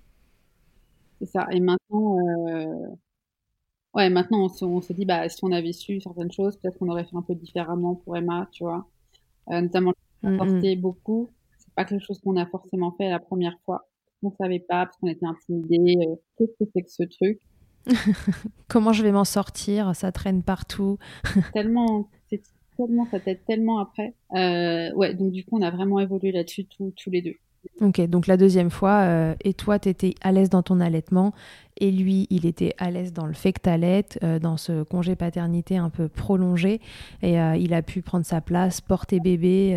C'est 1.20 1.26
ça. 1.26 1.46
Et 1.50 1.61
maintenant, 1.61 2.18
euh... 2.18 2.88
ouais, 3.94 4.09
maintenant 4.11 4.44
on 4.44 4.48
se, 4.48 4.64
on 4.64 4.81
se, 4.81 4.92
dit, 4.92 5.04
bah, 5.04 5.28
si 5.28 5.38
on 5.42 5.52
avait 5.52 5.72
su 5.72 6.00
certaines 6.00 6.31
choses, 6.33 6.57
peut-être 6.57 6.78
qu'on 6.78 6.88
aurait 6.88 7.04
fait 7.04 7.16
un 7.16 7.22
peu 7.22 7.35
différemment 7.35 7.96
pour 7.96 8.16
Emma, 8.16 8.48
tu 8.52 8.64
vois. 8.64 8.87
Euh, 9.50 9.61
notamment, 9.61 9.92
porter 10.22 10.76
beaucoup. 10.76 11.31
C'est 11.59 11.74
pas 11.74 11.85
quelque 11.85 12.04
chose 12.04 12.20
qu'on 12.20 12.37
a 12.37 12.46
forcément 12.46 12.92
fait 12.92 13.09
la 13.09 13.18
première 13.18 13.59
fois. 13.64 13.88
On 14.22 14.33
savait 14.33 14.61
pas 14.61 14.87
parce 14.87 14.96
qu'on 14.98 15.09
était 15.09 15.26
intimidés. 15.26 15.96
Euh, 16.07 16.14
Qu'est-ce 16.37 16.64
que 16.64 16.70
c'est 16.74 16.83
que 16.83 16.90
ce 16.90 17.02
truc? 17.04 17.40
Comment 18.68 18.92
je 18.92 19.03
vais 19.03 19.12
m'en 19.12 19.24
sortir? 19.24 19.94
Ça 19.94 20.12
traîne 20.12 20.42
partout. 20.42 20.98
tellement, 21.53 22.09
c'est 22.31 22.42
tellement, 22.77 23.07
ça 23.11 23.20
t'aide 23.20 23.44
tellement 23.46 23.79
après. 23.79 24.14
Euh, 24.35 24.92
ouais, 24.94 25.14
donc 25.14 25.33
du 25.33 25.44
coup, 25.44 25.59
on 25.59 25.62
a 25.62 25.70
vraiment 25.70 26.01
évolué 26.01 26.33
là-dessus 26.33 26.66
tous 26.66 27.11
les 27.11 27.22
deux. 27.22 27.35
Ok, 27.81 28.01
donc 28.09 28.27
la 28.27 28.37
deuxième 28.37 28.70
fois, 28.70 29.03
euh, 29.03 29.35
et 29.44 29.55
toi, 29.55 29.79
tu 29.79 29.88
étais 29.88 30.14
à 30.20 30.33
l'aise 30.33 30.51
dans 30.51 30.62
ton 30.62 30.81
allaitement, 30.81 31.33
et 31.81 31.92
lui, 31.92 32.27
il 32.29 32.44
était 32.44 32.74
à 32.79 32.90
l'aise 32.90 33.12
dans 33.12 33.27
le 33.27 33.35
fait 33.35 33.53
que 33.53 33.61
tu 33.61 34.18
euh, 34.24 34.38
dans 34.40 34.57
ce 34.57 34.83
congé 34.83 35.14
paternité 35.14 35.77
un 35.77 35.90
peu 35.90 36.09
prolongé, 36.09 36.81
et 37.22 37.40
euh, 37.40 37.57
il 37.57 37.74
a 37.74 37.83
pu 37.83 38.03
prendre 38.03 38.24
sa 38.24 38.40
place, 38.40 38.81
porter 38.81 39.20
bébé, 39.20 39.77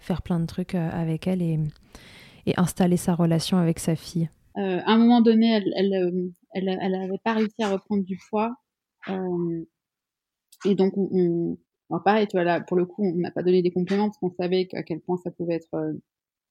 faire 0.00 0.22
plein 0.22 0.40
de 0.40 0.46
trucs 0.46 0.74
avec 0.74 1.28
elle 1.28 1.42
et, 1.42 1.60
et, 2.46 2.58
installer 2.58 2.96
sa 2.96 3.14
relation 3.14 3.56
avec 3.58 3.78
sa 3.78 3.94
fille. 3.94 4.28
à 4.56 4.92
un 4.92 4.98
moment 4.98 5.20
donné, 5.20 5.52
elle 5.52 5.72
elle, 5.76 6.32
elle, 6.52 6.68
avait 6.68 7.18
pas 7.22 7.34
réussi 7.34 7.62
à 7.62 7.70
reprendre 7.70 8.04
du 8.04 8.18
poids, 8.30 8.54
et 10.64 10.74
donc 10.74 10.96
on, 10.96 11.56
alors 11.90 12.02
pareil, 12.02 12.26
tu 12.26 12.36
vois, 12.36 12.44
là, 12.44 12.60
pour 12.60 12.76
le 12.76 12.84
coup, 12.84 13.04
on 13.04 13.16
n'a 13.16 13.30
pas 13.30 13.42
donné 13.42 13.62
des 13.62 13.70
compléments 13.70 14.06
parce 14.06 14.18
qu'on 14.18 14.30
savait 14.30 14.68
à 14.72 14.82
quel 14.82 15.00
point 15.00 15.16
ça 15.16 15.30
pouvait 15.30 15.54
être 15.54 15.94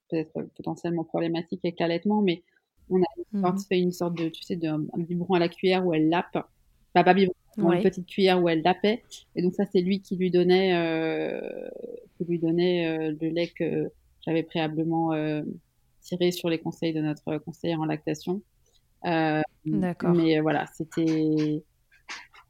peut-être 0.09 0.41
potentiellement 0.55 1.03
problématique 1.03 1.61
avec 1.63 1.79
l'allaitement, 1.79 2.21
mais 2.21 2.43
on 2.89 3.01
a 3.01 3.51
mmh. 3.51 3.59
fait 3.67 3.79
une 3.79 3.91
sorte 3.91 4.17
de, 4.17 4.29
tu 4.29 4.43
sais, 4.43 4.55
de, 4.55 4.67
un 4.67 4.79
biberon 4.97 5.35
à 5.35 5.39
la 5.39 5.49
cuillère 5.49 5.85
où 5.85 5.93
elle 5.93 6.09
lappe. 6.09 6.35
Enfin, 6.35 7.03
pas 7.03 7.13
biberon, 7.13 7.33
une 7.57 7.81
petite 7.81 8.07
cuillère 8.07 8.41
où 8.41 8.49
elle 8.49 8.61
lapait. 8.61 9.03
Et 9.35 9.41
donc 9.41 9.53
ça, 9.53 9.65
c'est 9.65 9.81
lui 9.81 10.01
qui 10.01 10.15
lui 10.15 10.31
donnait, 10.31 10.75
euh, 10.75 11.41
qui 12.17 12.25
lui 12.25 12.39
donnait 12.39 12.87
euh, 12.87 13.15
le 13.19 13.29
lait 13.29 13.47
que 13.47 13.91
j'avais 14.25 14.43
préalablement 14.43 15.13
euh, 15.13 15.41
tiré 16.01 16.31
sur 16.31 16.49
les 16.49 16.59
conseils 16.59 16.93
de 16.93 17.01
notre 17.01 17.37
conseillère 17.39 17.81
en 17.81 17.85
lactation. 17.85 18.41
Euh, 19.05 19.41
D'accord. 19.65 20.13
Mais 20.13 20.39
voilà, 20.39 20.65
c'était 20.73 21.63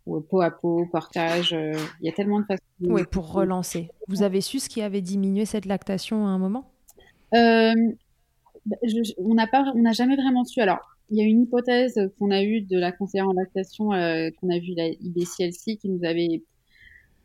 peau 0.05 0.41
à 0.41 0.51
peau, 0.51 0.87
portage. 0.91 1.51
Il 1.51 2.05
y 2.05 2.09
a 2.09 2.13
tellement 2.13 2.39
de 2.39 2.45
façons. 2.45 2.63
Oui, 2.81 3.03
pour 3.09 3.31
relancer. 3.31 3.89
Vous 4.07 4.23
avez 4.23 4.41
su 4.41 4.59
ce 4.59 4.69
qui 4.69 4.81
avait 4.81 5.01
diminué 5.01 5.45
cette 5.45 5.65
lactation 5.65 6.25
à 6.27 6.29
un 6.29 6.37
moment? 6.37 6.71
Euh, 7.33 7.73
bah, 8.65 8.77
on 9.17 9.33
n'a 9.33 9.47
pas, 9.47 9.71
on 9.75 9.81
n'a 9.81 9.93
jamais 9.93 10.15
vraiment 10.15 10.43
su. 10.43 10.61
Alors, 10.61 10.79
il 11.09 11.17
y 11.17 11.21
a 11.21 11.25
une 11.25 11.43
hypothèse 11.43 11.99
qu'on 12.19 12.31
a 12.31 12.43
eue 12.43 12.61
de 12.61 12.77
la 12.77 12.91
conseillère 12.91 13.29
en 13.29 13.33
lactation, 13.33 13.93
euh, 13.93 14.29
qu'on 14.39 14.49
a 14.49 14.59
vue 14.59 14.73
la 14.75 14.87
IBCLC, 14.87 15.77
qui 15.77 15.89
nous 15.89 16.03
avait, 16.03 16.43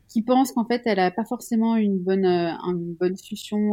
qui 0.07 0.21
pense 0.21 0.51
qu'en 0.51 0.65
fait, 0.65 0.81
elle 0.85 0.99
a 0.99 1.11
pas 1.11 1.25
forcément 1.25 1.75
une 1.75 1.97
bonne, 1.97 2.25
euh, 2.25 2.51
une 2.65 2.93
bonne 2.93 3.15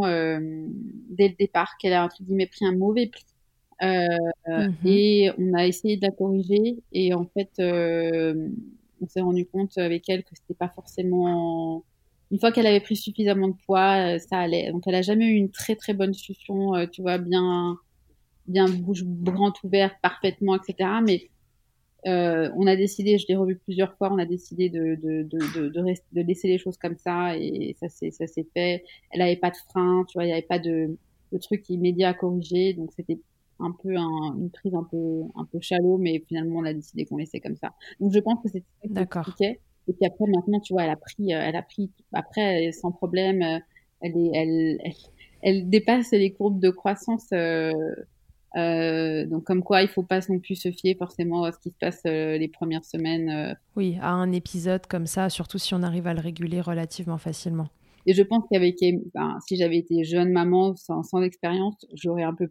euh, 0.05 0.67
dès 1.11 1.29
le 1.29 1.35
départ, 1.39 1.77
qu'elle 1.79 1.93
a 1.93 2.05
entre 2.05 2.23
guillemets 2.23 2.49
pris 2.49 2.67
un 2.67 2.77
mauvais 2.77 3.07
pli. 3.07 3.25
Mm-hmm. 3.81 4.75
Et 4.85 5.31
on 5.39 5.55
a 5.55 5.67
essayé 5.67 5.97
de 5.97 6.03
la 6.03 6.11
corriger, 6.11 6.83
et 6.93 7.15
en 7.15 7.25
fait, 7.27 7.51
on 7.59 9.07
s'est 9.09 9.21
rendu 9.21 9.47
compte 9.47 9.77
avec 9.79 10.09
elle 10.09 10.23
que 10.25 10.35
c'était 10.35 10.55
pas 10.55 10.69
forcément 10.69 11.85
une 12.31 12.39
fois 12.39 12.53
qu'elle 12.53 12.67
avait 12.67 12.81
pris 12.81 12.97
suffisamment 12.97 13.49
de 13.49 13.57
poids, 13.67 14.15
euh, 14.15 14.19
ça 14.19 14.39
allait. 14.39 14.71
Donc 14.73 14.85
elle 14.87 14.95
a 14.95 15.03
jamais 15.03 15.27
eu 15.27 15.35
une 15.35 15.51
très 15.51 15.77
très 15.77 15.95
bonne 15.95 16.15
succion, 16.15 16.75
euh, 16.75 16.87
tu 16.87 17.03
vois, 17.03 17.19
bien 17.19 17.77
bien 18.47 18.69
bouche 18.69 19.05
grande 19.05 19.55
ouverte, 19.65 19.95
parfaitement, 20.03 20.57
etc. 20.57 20.91
Mais 21.07 21.31
euh, 22.07 22.51
on 22.57 22.67
a 22.67 22.77
décidé, 22.77 23.19
je 23.19 23.27
l'ai 23.29 23.37
revu 23.37 23.57
plusieurs 23.57 23.95
fois, 23.97 24.13
on 24.13 24.19
a 24.19 24.27
décidé 24.27 24.69
de 24.71 24.97
de, 24.97 25.23
de, 25.25 25.69
de, 25.69 25.95
de 26.13 26.21
laisser 26.23 26.49
les 26.49 26.59
choses 26.59 26.79
comme 26.79 26.97
ça 26.97 27.37
et 27.37 27.77
ça 27.81 27.89
s'est 27.89 28.11
ça 28.11 28.27
s'est 28.27 28.47
fait. 28.55 28.85
Elle 29.11 29.23
avait 29.23 29.37
pas 29.37 29.51
de 29.51 29.57
frein, 29.69 30.05
tu 30.09 30.15
vois, 30.19 30.25
il 30.25 30.31
y 30.31 30.33
avait 30.33 30.43
pas 30.43 30.59
de, 30.59 30.97
de 31.33 31.39
truc 31.39 31.69
immédiat 31.69 32.11
à 32.11 32.15
corriger, 32.15 32.75
donc 32.75 32.93
c'était 32.97 33.19
un 33.61 33.73
peu 33.83 33.97
un, 33.97 34.37
une 34.39 34.51
prise 34.51 34.75
un 34.75 34.85
peu 34.91 35.23
un 35.37 35.45
peu 35.45 35.59
chalot, 35.61 35.99
mais 35.99 36.23
finalement 36.27 36.61
on 36.61 36.65
a 36.65 36.73
décidé 36.73 37.05
qu'on 37.05 37.17
laissait 37.17 37.41
comme 37.41 37.57
ça. 37.57 37.73
Donc 38.01 38.13
je 38.13 38.19
pense 38.19 38.43
que 38.43 38.49
c'était 38.49 38.67
d'accord. 38.85 39.35
Et 39.89 39.93
puis 39.93 40.07
après, 40.07 40.25
maintenant, 40.27 40.61
tu 40.61 40.73
vois, 40.73 40.85
elle 40.85 40.91
a 40.91 40.97
pris, 40.97 41.35
euh, 41.35 41.41
elle 41.43 41.57
a 41.57 41.63
pris 41.63 41.91
après 42.13 42.71
sans 42.73 42.93
problème. 42.93 43.43
Euh, 43.43 43.59
elle, 44.01 44.17
est, 44.17 44.31
elle, 44.35 44.79
elle, 45.43 45.69
dépasse 45.69 46.13
les 46.13 46.33
courbes 46.33 46.61
de 46.61 46.71
croissance. 46.71 47.27
Euh, 47.33 47.73
euh, 48.57 49.27
donc 49.27 49.45
comme 49.45 49.63
quoi, 49.63 49.83
il 49.83 49.89
faut 49.89 50.03
pas 50.03 50.21
non 50.29 50.39
plus 50.39 50.55
se 50.55 50.71
fier 50.71 50.95
forcément 50.97 51.45
à 51.45 51.53
ce 51.53 51.59
qui 51.59 51.71
se 51.71 51.77
passe 51.79 52.03
les 52.05 52.49
premières 52.49 52.85
semaines. 52.85 53.57
Oui, 53.77 53.99
à 54.01 54.13
un 54.13 54.33
épisode 54.33 54.87
comme 54.87 55.07
ça, 55.07 55.29
surtout 55.29 55.59
si 55.59 55.75
on 55.75 55.83
arrive 55.83 56.07
à 56.07 56.15
le 56.15 56.21
réguler 56.21 56.61
relativement 56.61 57.19
facilement. 57.19 57.69
Et 58.07 58.15
je 58.15 58.23
pense 58.23 58.45
qu'avec, 58.51 58.77
ben, 59.15 59.39
si 59.47 59.57
j'avais 59.57 59.77
été 59.77 60.05
jeune 60.05 60.33
maman 60.33 60.75
sans, 60.75 61.03
sans 61.03 61.21
expérience, 61.23 61.75
j'aurais 61.93 62.23
un 62.23 62.35
peu, 62.35 62.51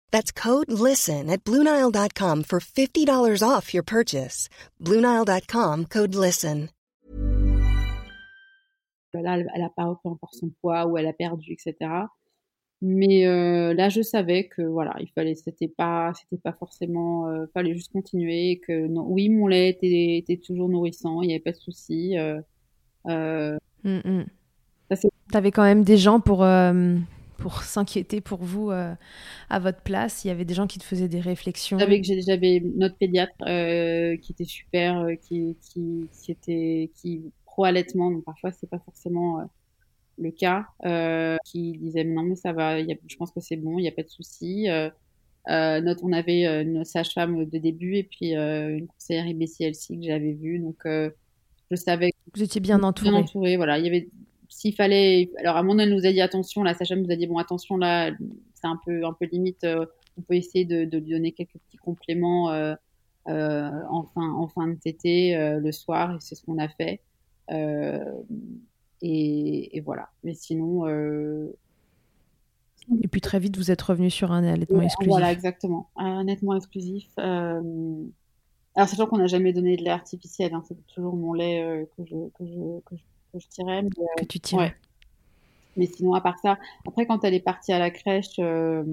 That's 0.11 0.31
code 0.31 0.71
LISTEN 0.71 1.29
at 1.29 1.43
Bluenile.com 1.43 2.43
for 2.43 2.59
$50 2.59 3.43
off 3.43 3.73
your 3.73 3.83
purchase. 3.83 4.47
Bluenile.com 4.79 5.85
code 5.85 6.15
LISTEN. 6.15 6.69
Là, 9.13 9.37
elle 9.37 9.61
n'a 9.61 9.69
pas 9.69 9.85
repris 9.85 10.07
encore 10.07 10.33
son 10.33 10.51
poids 10.61 10.85
ou 10.87 10.97
elle 10.97 11.07
a 11.07 11.11
perdu, 11.11 11.51
etc. 11.51 11.89
Mais 12.81 13.27
euh, 13.27 13.73
là, 13.73 13.89
je 13.89 14.01
savais 14.01 14.47
que 14.47 14.63
voilà, 14.63 14.95
il 14.99 15.09
fallait, 15.09 15.35
c'était 15.35 15.67
pas, 15.67 16.13
c'était 16.13 16.41
pas 16.41 16.53
forcément, 16.53 17.27
euh, 17.27 17.45
fallait 17.53 17.75
juste 17.75 17.91
continuer. 17.91 18.59
Que 18.65 18.87
non, 18.87 19.05
oui, 19.07 19.29
mon 19.29 19.47
lait 19.47 19.69
était, 19.69 20.17
était 20.17 20.37
toujours 20.37 20.67
nourrissant, 20.67 21.21
il 21.21 21.27
n'y 21.27 21.33
avait 21.33 21.43
pas 21.43 21.51
de 21.51 21.57
souci. 21.57 22.17
Euh, 22.17 22.41
euh 23.07 23.57
mm, 23.83 23.99
mm. 24.03 24.25
T'avais 25.31 25.51
quand 25.51 25.63
même 25.63 25.83
des 25.83 25.97
gens 25.97 26.19
pour 26.19 26.43
euh, 26.43 26.97
pour 27.41 27.63
s'inquiéter 27.63 28.21
pour 28.21 28.43
vous 28.43 28.71
à 28.71 29.59
votre 29.59 29.81
place. 29.81 30.23
Il 30.23 30.29
y 30.29 30.31
avait 30.31 30.45
des 30.45 30.53
gens 30.53 30.67
qui 30.67 30.79
te 30.79 30.83
faisaient 30.83 31.09
des 31.09 31.19
réflexions. 31.19 31.77
J'avais 31.79 32.01
j'avais 32.03 32.61
notre 32.75 32.97
pédiatre 32.97 33.35
qui 34.21 34.31
était 34.31 34.45
super, 34.45 35.07
qui, 35.21 35.57
qui 35.61 36.07
qui 36.11 36.31
était 36.31 36.91
qui 36.95 37.31
pro-allaitement, 37.51 38.11
donc 38.11 38.23
parfois 38.23 38.51
c'est 38.51 38.69
pas 38.69 38.79
forcément 38.79 39.39
euh, 39.39 39.43
le 40.17 40.31
cas, 40.31 40.67
euh, 40.85 41.37
qui 41.45 41.77
disait 41.77 42.03
non 42.03 42.23
mais 42.23 42.35
ça 42.35 42.53
va, 42.53 42.81
je 42.81 43.15
pense 43.17 43.31
que 43.31 43.41
c'est 43.41 43.57
bon, 43.57 43.77
il 43.77 43.81
n'y 43.81 43.87
a 43.87 43.91
pas 43.91 44.03
de 44.03 44.09
souci. 44.09 44.69
Euh, 44.69 44.89
notre, 45.81 46.03
on 46.03 46.13
avait 46.13 46.45
une 46.61 46.85
sage-femme 46.85 47.45
de 47.45 47.57
début 47.57 47.95
et 47.95 48.03
puis 48.03 48.33
une 48.33 48.87
conseillère 48.87 49.27
IBCLC 49.27 49.97
que 49.97 50.03
j'avais 50.03 50.33
vue, 50.33 50.59
donc 50.59 50.77
je 50.85 51.75
savais. 51.75 52.11
Que 52.11 52.37
vous 52.37 52.43
étiez 52.43 52.61
bien 52.61 52.83
entouré. 52.83 53.09
Bien 53.09 53.19
entouré, 53.19 53.57
voilà. 53.57 53.79
Il 53.79 53.85
y 53.85 53.87
avait, 53.87 54.07
s'il 54.51 54.75
fallait, 54.75 55.31
alors 55.37 55.57
à 55.57 55.63
mon 55.63 55.79
elle 55.79 55.93
nous 55.93 56.05
a 56.05 56.11
dit 56.11 56.21
attention, 56.21 56.61
la 56.61 56.73
sage-femme 56.73 57.01
nous 57.01 57.11
a 57.11 57.15
dit 57.15 57.25
bon 57.25 57.37
attention 57.37 57.77
là, 57.77 58.11
c'est 58.53 58.67
un 58.67 58.79
peu 58.85 59.05
un 59.05 59.13
peu 59.13 59.25
limite, 59.25 59.65
on 59.65 60.21
peut 60.21 60.35
essayer 60.35 60.65
de, 60.65 60.85
de, 60.85 60.97
lui 60.97 61.11
donner 61.11 61.31
quelques 61.31 61.57
petits 61.67 61.77
compléments. 61.77 62.51
Euh, 62.51 62.75
en, 63.27 64.03
fin, 64.15 64.33
en 64.33 64.47
fin 64.47 64.67
de 64.67 64.73
tété 64.73 65.35
le 65.37 65.71
soir 65.71 66.15
et 66.15 66.17
c'est 66.19 66.33
ce 66.33 66.43
qu'on 66.43 66.57
a 66.57 66.67
fait. 66.67 67.01
Euh, 67.51 68.03
et, 69.01 69.81
voilà. 69.85 70.09
Mais 70.23 70.33
sinon. 70.33 70.87
Euh, 70.87 71.55
Et 73.01 73.07
puis 73.07 73.21
très 73.21 73.39
vite, 73.39 73.57
vous 73.57 73.71
êtes 73.71 73.81
revenu 73.81 74.09
sur 74.09 74.31
un 74.31 74.43
allaitement 74.43 74.81
exclusif. 74.81 75.09
Voilà, 75.09 75.31
exactement. 75.31 75.89
Un 75.95 76.19
allaitement 76.19 76.55
exclusif. 76.55 77.07
Euh... 77.19 78.03
Alors, 78.75 78.87
sachant 78.87 79.05
qu'on 79.07 79.17
n'a 79.17 79.27
jamais 79.27 79.51
donné 79.51 79.75
de 79.75 79.83
lait 79.83 79.89
artificiel, 79.89 80.53
hein, 80.53 80.63
c'est 80.65 80.77
toujours 80.87 81.15
mon 81.15 81.33
lait 81.33 81.61
euh, 81.61 81.85
que, 81.97 82.05
je, 82.05 82.15
que, 82.29 82.45
je, 82.45 82.79
que, 82.85 82.95
je, 82.95 83.01
que, 83.31 83.39
je, 83.39 83.47
tirais. 83.47 83.81
Mais, 83.81 83.89
euh, 83.99 84.21
que 84.21 84.25
tu 84.25 84.39
tirais. 84.39 84.75
Mais 85.77 85.85
sinon, 85.85 86.13
à 86.13 86.21
part 86.21 86.37
ça, 86.39 86.57
après, 86.87 87.05
quand 87.05 87.23
elle 87.23 87.33
est 87.33 87.39
partie 87.39 87.71
à 87.71 87.79
la 87.79 87.91
crèche 87.91 88.39
euh, 88.39 88.83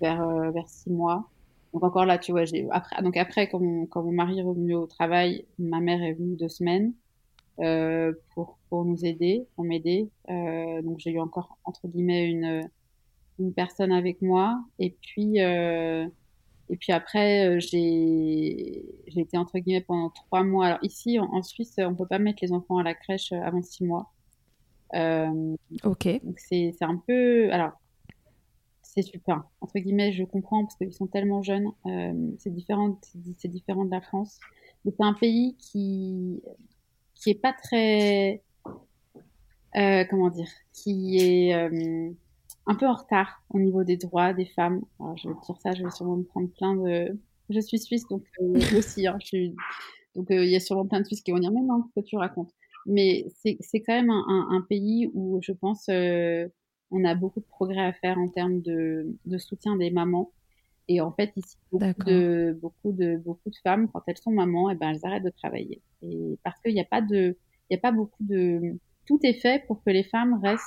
vers, 0.00 0.26
vers 0.52 0.68
six 0.68 0.90
mois, 0.90 1.28
donc 1.72 1.84
encore 1.84 2.04
là, 2.04 2.18
tu 2.18 2.32
vois, 2.32 2.44
j'ai 2.44 2.66
après, 2.70 3.00
donc 3.02 3.16
après, 3.16 3.48
quand 3.48 3.60
mon, 3.60 3.86
quand 3.86 4.02
mon 4.02 4.12
mari 4.12 4.40
est 4.40 4.42
revenu 4.42 4.74
au 4.74 4.86
travail, 4.86 5.44
ma 5.58 5.80
mère 5.80 6.02
est 6.02 6.14
venue 6.14 6.36
deux 6.36 6.48
semaines 6.48 6.92
euh, 7.60 8.12
pour 8.34 8.58
pour 8.68 8.84
nous 8.84 9.04
aider, 9.04 9.46
pour 9.54 9.64
m'aider. 9.64 10.08
Euh, 10.30 10.82
donc 10.82 10.98
j'ai 10.98 11.12
eu 11.12 11.20
encore 11.20 11.58
entre 11.64 11.86
guillemets 11.86 12.28
une 12.28 12.68
une 13.38 13.52
personne 13.52 13.92
avec 13.92 14.20
moi. 14.20 14.60
Et 14.78 14.90
puis 14.90 15.40
euh, 15.40 16.06
et 16.70 16.76
puis 16.76 16.92
après, 16.92 17.48
euh, 17.48 17.58
j'ai 17.60 18.84
été 19.08 19.36
entre 19.36 19.58
guillemets 19.58 19.80
pendant 19.80 20.10
trois 20.10 20.44
mois. 20.44 20.66
Alors 20.66 20.78
ici, 20.82 21.18
en, 21.18 21.24
en, 21.24 21.42
Suisse, 21.42 21.74
on 21.78 21.94
peut 21.94 22.06
pas 22.06 22.18
mettre 22.18 22.38
les 22.42 22.52
enfants 22.52 22.78
à 22.78 22.82
la 22.82 22.94
crèche 22.94 23.32
avant 23.32 23.62
six 23.62 23.84
mois. 23.84 24.12
Euh, 24.94 25.56
ok. 25.84 26.08
Donc 26.24 26.38
c'est 26.38 26.74
un 26.80 26.96
peu 26.96 27.52
alors 27.52 27.72
c'est 28.82 29.02
super. 29.02 29.44
Entre 29.60 29.78
guillemets, 29.78 30.12
je 30.12 30.24
comprends 30.24 30.64
parce 30.64 30.76
qu'ils 30.76 30.92
sont 30.92 31.06
tellement 31.06 31.42
jeunes. 31.42 31.70
Euh, 31.86 32.30
c'est 32.38 32.52
différent, 32.52 32.98
c'est 33.36 33.48
différent 33.48 33.84
de 33.84 33.90
la 33.90 34.00
France. 34.00 34.40
Mais 34.84 34.92
c'est 34.96 35.04
un 35.04 35.14
pays 35.14 35.56
qui 35.58 36.42
qui 37.14 37.30
est 37.30 37.40
pas 37.40 37.52
très, 37.52 38.42
euh, 39.76 40.04
comment 40.08 40.30
dire, 40.30 40.48
qui 40.72 41.18
est 41.18 41.54
euh, 41.54 42.10
un 42.66 42.74
peu 42.74 42.86
en 42.86 42.94
retard 42.94 43.42
au 43.50 43.58
niveau 43.58 43.84
des 43.84 43.96
droits 43.96 44.32
des 44.32 44.46
femmes. 44.46 44.82
Alors, 44.98 45.16
je 45.16 45.28
vais 45.28 45.34
dire 45.34 45.56
ça, 45.62 45.72
je 45.72 45.82
vais 45.82 45.90
sûrement 45.90 46.16
me 46.16 46.24
prendre 46.24 46.48
plein 46.50 46.76
de. 46.76 47.18
Je 47.48 47.60
suis 47.60 47.78
suisse, 47.78 48.06
donc 48.08 48.24
euh, 48.40 48.78
aussi, 48.78 49.06
hein, 49.06 49.16
je 49.20 49.26
suis... 49.26 49.56
donc 50.14 50.30
euh, 50.30 50.44
il 50.44 50.50
y 50.50 50.56
a 50.56 50.60
sûrement 50.60 50.86
plein 50.86 51.00
de 51.00 51.06
Suisses 51.06 51.22
qui 51.22 51.32
vont 51.32 51.38
dire 51.40 51.50
mais 51.50 51.62
non, 51.62 51.84
ce 51.88 52.00
que 52.00 52.06
tu 52.06 52.16
racontes. 52.16 52.52
Mais 52.86 53.26
c'est 53.42 53.80
quand 53.80 53.94
même 53.94 54.10
un, 54.10 54.24
un, 54.28 54.56
un, 54.56 54.60
pays 54.62 55.10
où 55.12 55.40
je 55.42 55.52
pense 55.52 55.86
euh, 55.90 56.48
on 56.90 57.04
a 57.04 57.14
beaucoup 57.14 57.40
de 57.40 57.44
progrès 57.44 57.84
à 57.84 57.92
faire 57.92 58.18
en 58.18 58.28
termes 58.28 58.62
de, 58.62 59.16
de 59.26 59.38
soutien 59.38 59.76
des 59.76 59.90
mamans. 59.90 60.32
Et 60.88 61.00
en 61.00 61.12
fait, 61.12 61.32
ici, 61.36 61.56
beaucoup 61.70 62.04
de, 62.04 62.58
beaucoup 62.60 62.92
de, 62.92 63.16
beaucoup 63.16 63.50
de 63.50 63.56
femmes, 63.62 63.88
quand 63.92 64.02
elles 64.06 64.16
sont 64.16 64.32
mamans, 64.32 64.70
et 64.70 64.74
eh 64.74 64.76
ben, 64.76 64.90
elles 64.90 65.06
arrêtent 65.06 65.24
de 65.24 65.30
travailler. 65.30 65.82
Et 66.02 66.36
parce 66.42 66.60
qu'il 66.60 66.74
n'y 66.74 66.80
a 66.80 66.84
pas 66.84 67.00
de, 67.00 67.36
il 67.68 67.74
y 67.74 67.76
a 67.76 67.80
pas 67.80 67.92
beaucoup 67.92 68.24
de, 68.24 68.76
tout 69.06 69.20
est 69.22 69.34
fait 69.34 69.64
pour 69.66 69.82
que 69.84 69.90
les 69.90 70.02
femmes 70.02 70.40
restent 70.42 70.64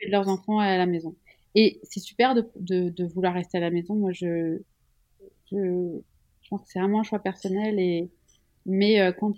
avec 0.00 0.10
leurs 0.10 0.28
enfants 0.28 0.58
à 0.58 0.76
la 0.76 0.86
maison. 0.86 1.14
Et 1.54 1.80
c'est 1.82 2.00
super 2.00 2.34
de, 2.34 2.48
de, 2.56 2.90
de, 2.90 3.04
vouloir 3.04 3.34
rester 3.34 3.58
à 3.58 3.60
la 3.60 3.70
maison. 3.70 3.94
Moi, 3.94 4.12
je, 4.12 4.58
je, 5.50 5.56
je 6.42 6.48
pense 6.48 6.62
que 6.62 6.68
c'est 6.68 6.78
vraiment 6.78 7.00
un 7.00 7.04
choix 7.04 7.18
personnel 7.18 7.78
et, 7.78 8.08
mais 8.66 9.00
euh, 9.00 9.12
quand 9.12 9.32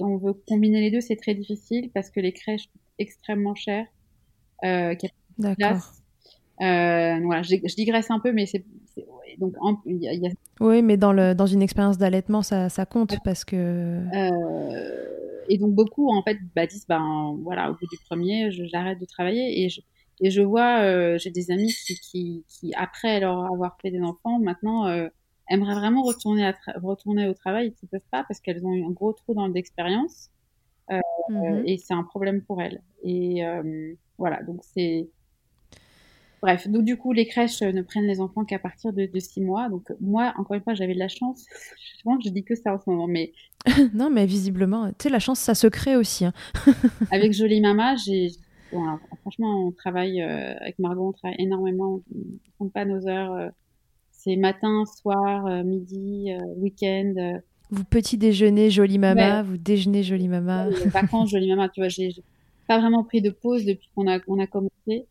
on 0.00 0.16
veut 0.16 0.32
combiner 0.32 0.80
les 0.80 0.90
deux, 0.90 1.00
c'est 1.00 1.16
très 1.16 1.34
difficile 1.34 1.90
parce 1.92 2.10
que 2.10 2.20
les 2.20 2.32
crèches 2.32 2.68
coûtent 2.68 2.80
extrêmement 2.98 3.54
cher. 3.54 3.86
Euh, 4.64 4.94
D'accord. 5.38 5.92
Euh, 6.60 7.20
voilà, 7.22 7.42
je, 7.42 7.56
je, 7.64 7.74
digresse 7.76 8.10
un 8.10 8.18
peu, 8.18 8.32
mais 8.32 8.46
c'est 8.46 8.64
donc 9.38 9.54
il 9.86 10.02
y, 10.02 10.26
a... 10.26 10.30
oui, 10.58 10.82
mais 10.82 10.96
dans 10.96 11.12
le 11.12 11.32
dans 11.32 11.46
une 11.46 11.62
expérience 11.62 11.98
d'allaitement, 11.98 12.42
ça, 12.42 12.68
ça 12.68 12.84
compte 12.84 13.16
parce 13.22 13.44
que 13.44 13.54
euh, 14.12 15.44
et 15.48 15.58
donc 15.58 15.74
beaucoup 15.74 16.10
en 16.10 16.20
fait 16.22 16.38
bah, 16.56 16.66
disent 16.66 16.86
ben 16.88 17.38
voilà 17.44 17.70
au 17.70 17.74
bout 17.74 17.86
du 17.86 17.98
premier, 18.10 18.50
j'arrête 18.50 18.98
de 18.98 19.04
travailler 19.04 19.62
et 19.62 19.68
je 19.68 19.80
et 20.20 20.30
je 20.30 20.42
vois 20.42 20.82
euh, 20.82 21.18
j'ai 21.18 21.30
des 21.30 21.50
amis 21.50 21.72
qui, 21.72 21.98
qui, 22.00 22.44
qui 22.48 22.74
après 22.74 23.20
leur 23.20 23.44
avoir 23.44 23.76
fait 23.80 23.90
des 23.90 24.00
enfants 24.02 24.38
maintenant 24.38 24.86
euh, 24.86 25.08
aimeraient 25.48 25.74
vraiment 25.74 26.02
retourner 26.02 26.46
à 26.46 26.54
retourner 26.76 27.28
au 27.28 27.34
travail 27.34 27.68
et 27.68 27.72
qui 27.72 27.86
peuvent 27.86 28.00
pas 28.10 28.24
parce 28.24 28.40
qu'elles 28.40 28.64
ont 28.64 28.72
eu 28.72 28.84
un 28.84 28.90
gros 28.90 29.12
trou 29.12 29.34
dans 29.34 29.48
d'expérience 29.48 30.30
euh, 30.90 31.00
mm-hmm. 31.30 31.62
et 31.66 31.78
c'est 31.78 31.94
un 31.94 32.04
problème 32.04 32.42
pour 32.42 32.60
elles 32.60 32.82
et 33.02 33.44
euh, 33.44 33.94
voilà 34.18 34.42
donc 34.42 34.60
c'est 34.62 35.08
Bref, 36.40 36.68
donc 36.68 36.84
du 36.84 36.96
coup, 36.96 37.12
les 37.12 37.26
crèches 37.26 37.62
ne 37.62 37.82
prennent 37.82 38.06
les 38.06 38.20
enfants 38.20 38.44
qu'à 38.44 38.60
partir 38.60 38.92
de, 38.92 39.06
de 39.06 39.18
six 39.18 39.40
mois. 39.40 39.68
Donc 39.68 39.92
moi, 40.00 40.32
encore 40.38 40.54
une 40.54 40.62
fois, 40.62 40.74
j'avais 40.74 40.94
de 40.94 40.98
la 40.98 41.08
chance. 41.08 41.44
Je 41.98 42.02
pense 42.04 42.18
que 42.18 42.28
je 42.28 42.32
dis 42.32 42.44
que 42.44 42.54
ça 42.54 42.74
en 42.74 42.78
ce 42.78 42.88
moment, 42.88 43.08
mais 43.08 43.32
non, 43.94 44.08
mais 44.08 44.24
visiblement, 44.24 44.88
tu 44.90 44.94
sais, 45.00 45.08
la 45.08 45.18
chance, 45.18 45.40
ça 45.40 45.54
se 45.54 45.66
crée 45.66 45.96
aussi. 45.96 46.24
Hein. 46.24 46.32
avec 47.10 47.32
Jolie 47.32 47.60
Mama, 47.60 47.96
j'ai 47.96 48.30
bon, 48.72 48.84
alors, 48.84 49.00
franchement, 49.20 49.66
on 49.66 49.72
travaille 49.72 50.20
euh, 50.20 50.54
avec 50.60 50.78
Margot, 50.78 51.08
on 51.08 51.12
travaille 51.12 51.40
énormément. 51.40 52.00
On 52.14 52.18
ne 52.18 52.38
compte 52.58 52.72
pas 52.72 52.84
nos 52.84 53.06
heures. 53.06 53.32
Euh, 53.32 53.48
c'est 54.10 54.36
matin, 54.36 54.84
soir, 54.84 55.46
euh, 55.46 55.62
midi, 55.62 56.32
euh, 56.32 56.44
week-end. 56.56 57.40
Vous 57.70 57.84
petit 57.84 58.18
déjeuner, 58.18 58.70
Jolie 58.70 58.98
Mama. 58.98 59.42
Ouais. 59.42 59.42
Vous 59.46 59.56
déjeunez, 59.58 60.02
Jolie 60.02 60.28
Mama. 60.28 60.68
vacances, 60.86 61.30
Jolie 61.30 61.48
Mama. 61.48 61.68
Tu 61.68 61.80
vois, 61.80 61.88
j'ai 61.88 62.10
pas 62.66 62.78
vraiment 62.78 63.04
pris 63.04 63.22
de 63.22 63.30
pause 63.30 63.64
depuis 63.64 63.88
qu'on 63.94 64.06
a 64.06 64.18
qu'on 64.18 64.38
a 64.38 64.46
commencé. 64.46 65.06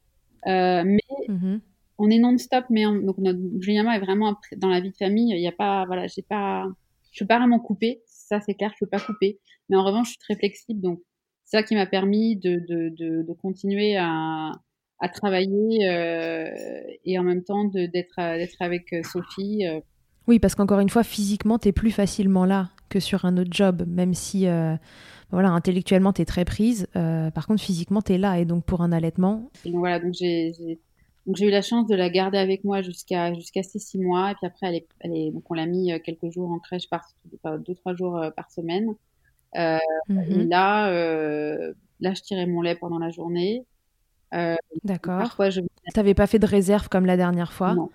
Euh, 0.46 0.84
mais 0.86 1.00
mmh. 1.28 1.58
on 1.98 2.10
est 2.10 2.20
non-stop, 2.20 2.65
mais 2.70 2.86
on, 2.86 2.96
donc 2.96 3.17
notre 3.17 3.39
Juliana 3.60 3.96
est 3.96 4.00
vraiment 4.00 4.36
dans 4.58 4.70
la 4.70 4.80
vie 4.80 4.91
de 4.91 4.98
famille. 4.98 5.34
Il 5.34 5.39
n'y 5.39 5.48
a 5.48 5.52
pas, 5.52 5.86
voilà, 5.86 6.08
j'ai 6.08 6.22
pas, 6.22 6.65
je 7.12 7.24
peux 7.24 7.28
pas 7.28 7.38
vraiment 7.38 7.60
couper. 7.60 8.02
Ça, 8.06 8.39
c'est 8.39 8.54
clair, 8.54 8.72
je 8.74 8.86
peux 8.86 8.89
pas 8.89 9.00
couper. 9.00 9.39
Mais 9.70 9.78
en 9.78 9.84
revanche, 9.84 10.08
je 10.08 10.12
suis 10.12 10.20
très 10.20 10.36
flexible, 10.36 10.82
donc 10.82 11.00
ça 11.47 11.63
qui 11.63 11.75
m'a 11.75 11.86
permis 11.86 12.36
de, 12.36 12.60
de, 12.60 12.89
de, 12.89 13.23
de, 13.23 13.33
continuer 13.33 13.95
à, 13.97 14.51
à 14.99 15.10
travailler 15.10 15.89
euh, 15.89 16.49
et 17.05 17.17
en 17.17 17.23
même 17.23 17.43
temps 17.43 17.63
d'être 17.63 17.91
d'être 18.17 18.62
avec 18.62 18.93
euh, 18.93 19.01
Sophie. 19.03 19.65
Euh. 19.65 19.79
Oui, 20.27 20.39
parce 20.39 20.55
qu'encore 20.55 20.79
une 20.79 20.89
fois, 20.89 21.03
physiquement, 21.03 21.57
tu 21.57 21.69
es 21.69 21.71
plus 21.71 21.91
facilement 21.91 22.45
là 22.45 22.69
que 22.89 22.99
sur 22.99 23.23
un 23.23 23.38
autre 23.38 23.51
job, 23.51 23.86
même 23.88 24.13
si 24.13 24.45
euh, 24.45 24.75
voilà, 25.31 25.49
intellectuellement, 25.49 26.12
tu 26.12 26.21
es 26.21 26.25
très 26.25 26.43
prise. 26.43 26.88
Euh, 26.97 27.31
par 27.31 27.47
contre, 27.47 27.62
physiquement, 27.62 28.01
tu 28.01 28.13
es 28.13 28.17
là. 28.17 28.39
Et 28.39 28.45
donc, 28.45 28.65
pour 28.65 28.81
un 28.81 28.91
allaitement. 28.91 29.49
Et 29.65 29.71
donc, 29.71 29.79
voilà, 29.79 29.99
donc 29.99 30.13
j'ai 30.13 30.53
eu 31.45 31.49
la 31.49 31.62
chance 31.62 31.88
de 31.88 31.95
la 31.95 32.10
garder 32.10 32.38
avec 32.38 32.63
moi 32.65 32.81
jusqu'à 32.81 33.33
jusqu'à 33.33 33.63
ces 33.63 33.79
six 33.79 33.99
mois. 33.99 34.31
Et 34.31 34.36
puis 34.36 34.47
après, 34.47 34.67
elle 34.67 34.75
est, 34.75 34.88
elle 34.99 35.15
est, 35.15 35.31
donc 35.31 35.49
on 35.49 35.53
l'a 35.53 35.65
mis 35.65 35.93
euh, 35.93 35.99
quelques 36.03 36.29
jours 36.29 36.51
en 36.51 36.60
crèche, 36.60 36.89
par, 36.89 37.05
deux, 37.60 37.75
trois 37.75 37.95
jours 37.95 38.17
euh, 38.17 38.31
par 38.31 38.51
semaine. 38.51 38.95
Euh, 39.58 39.78
mm 40.10 40.20
-hmm. 40.20 40.41
Et 40.41 40.46
là, 40.46 40.89
euh, 40.89 41.74
là, 42.00 42.13
je 42.13 42.22
tirais 42.22 42.46
mon 42.46 42.62
lait 42.62 42.76
pendant 42.76 43.00
la 43.00 43.10
journée. 43.10 43.65
D'accord. 44.84 45.20
Parfois, 45.20 45.50
je. 45.50 45.62
T'avais 45.93 46.13
pas 46.13 46.28
fait 46.28 46.39
de 46.39 46.46
réserve 46.48 46.89
comme 46.89 47.06
la 47.06 47.17
dernière 47.17 47.52
fois 47.52 47.74
Non. 47.74 47.89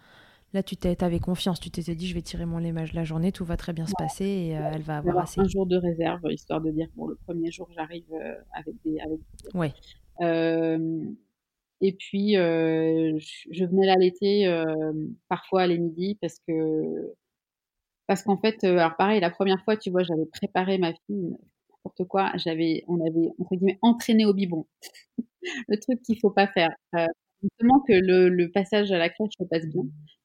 Là, 0.55 0.62
tu 0.62 0.77
avais 1.01 1.18
confiance, 1.18 1.61
tu 1.61 1.70
t'étais 1.70 1.94
dit, 1.94 2.07
je 2.07 2.14
vais 2.14 2.20
tirer 2.20 2.44
mon 2.44 2.59
lait 2.59 2.75
la 2.92 3.05
journée, 3.05 3.33
tout 3.33 3.44
va 3.44 3.57
très 3.57 3.72
bien 3.72 3.87
se 3.87 3.94
passer 3.96 4.27
et 4.27 4.59
euh, 4.59 4.70
elle 4.75 4.83
va 4.83 4.98
avoir 4.98 5.18
assez. 5.18 5.40
Un 5.40 5.48
jour 5.48 5.66
de 5.66 5.79
réserve, 5.79 6.20
histoire 6.31 6.61
de 6.61 6.70
dire, 6.70 6.88
bon, 6.94 7.07
le 7.07 7.14
premier 7.27 7.51
jour, 7.51 7.68
j'arrive 7.75 8.05
euh, 8.12 8.35
avec 8.53 8.75
des. 8.85 9.01
Avec... 9.01 9.18
Ouais. 9.55 9.72
Euh, 10.20 11.05
et 11.81 11.92
puis, 11.92 12.37
euh, 12.37 13.18
je, 13.18 13.64
venais 13.64 13.87
l'allaiter 13.87 14.46
euh, 14.46 14.92
parfois 15.29 15.66
les 15.66 15.79
midis 15.79 16.18
parce 16.20 16.38
que. 16.46 17.14
Parce 18.07 18.22
qu'en 18.22 18.37
fait, 18.37 18.62
alors 18.64 18.94
pareil, 18.96 19.20
la 19.20 19.31
première 19.31 19.62
fois, 19.64 19.79
tu 19.79 19.90
vois, 19.90 20.03
j'avais 20.03 20.27
préparé 20.27 20.77
ma 20.77 20.92
fille, 21.07 21.35
n'importe 21.85 22.09
quoi, 22.09 22.33
j'avais, 22.37 22.85
on 22.87 23.01
avait, 23.01 23.31
entre 23.38 23.57
guillemets, 23.57 23.79
entraîné 23.83 24.25
au 24.25 24.35
biberon. 24.35 24.66
le 25.68 25.77
truc 25.79 26.03
qu'il 26.03 26.18
faut 26.21 26.31
pas 26.31 26.47
faire. 26.47 26.71
justement 27.42 27.81
que 27.81 27.92
le, 27.92 28.29
le, 28.29 28.51
passage 28.51 28.92
à 28.92 28.99
la 28.99 29.09
crèche 29.09 29.33
se 29.38 29.45
passe 29.45 29.66
bien. 29.66 29.83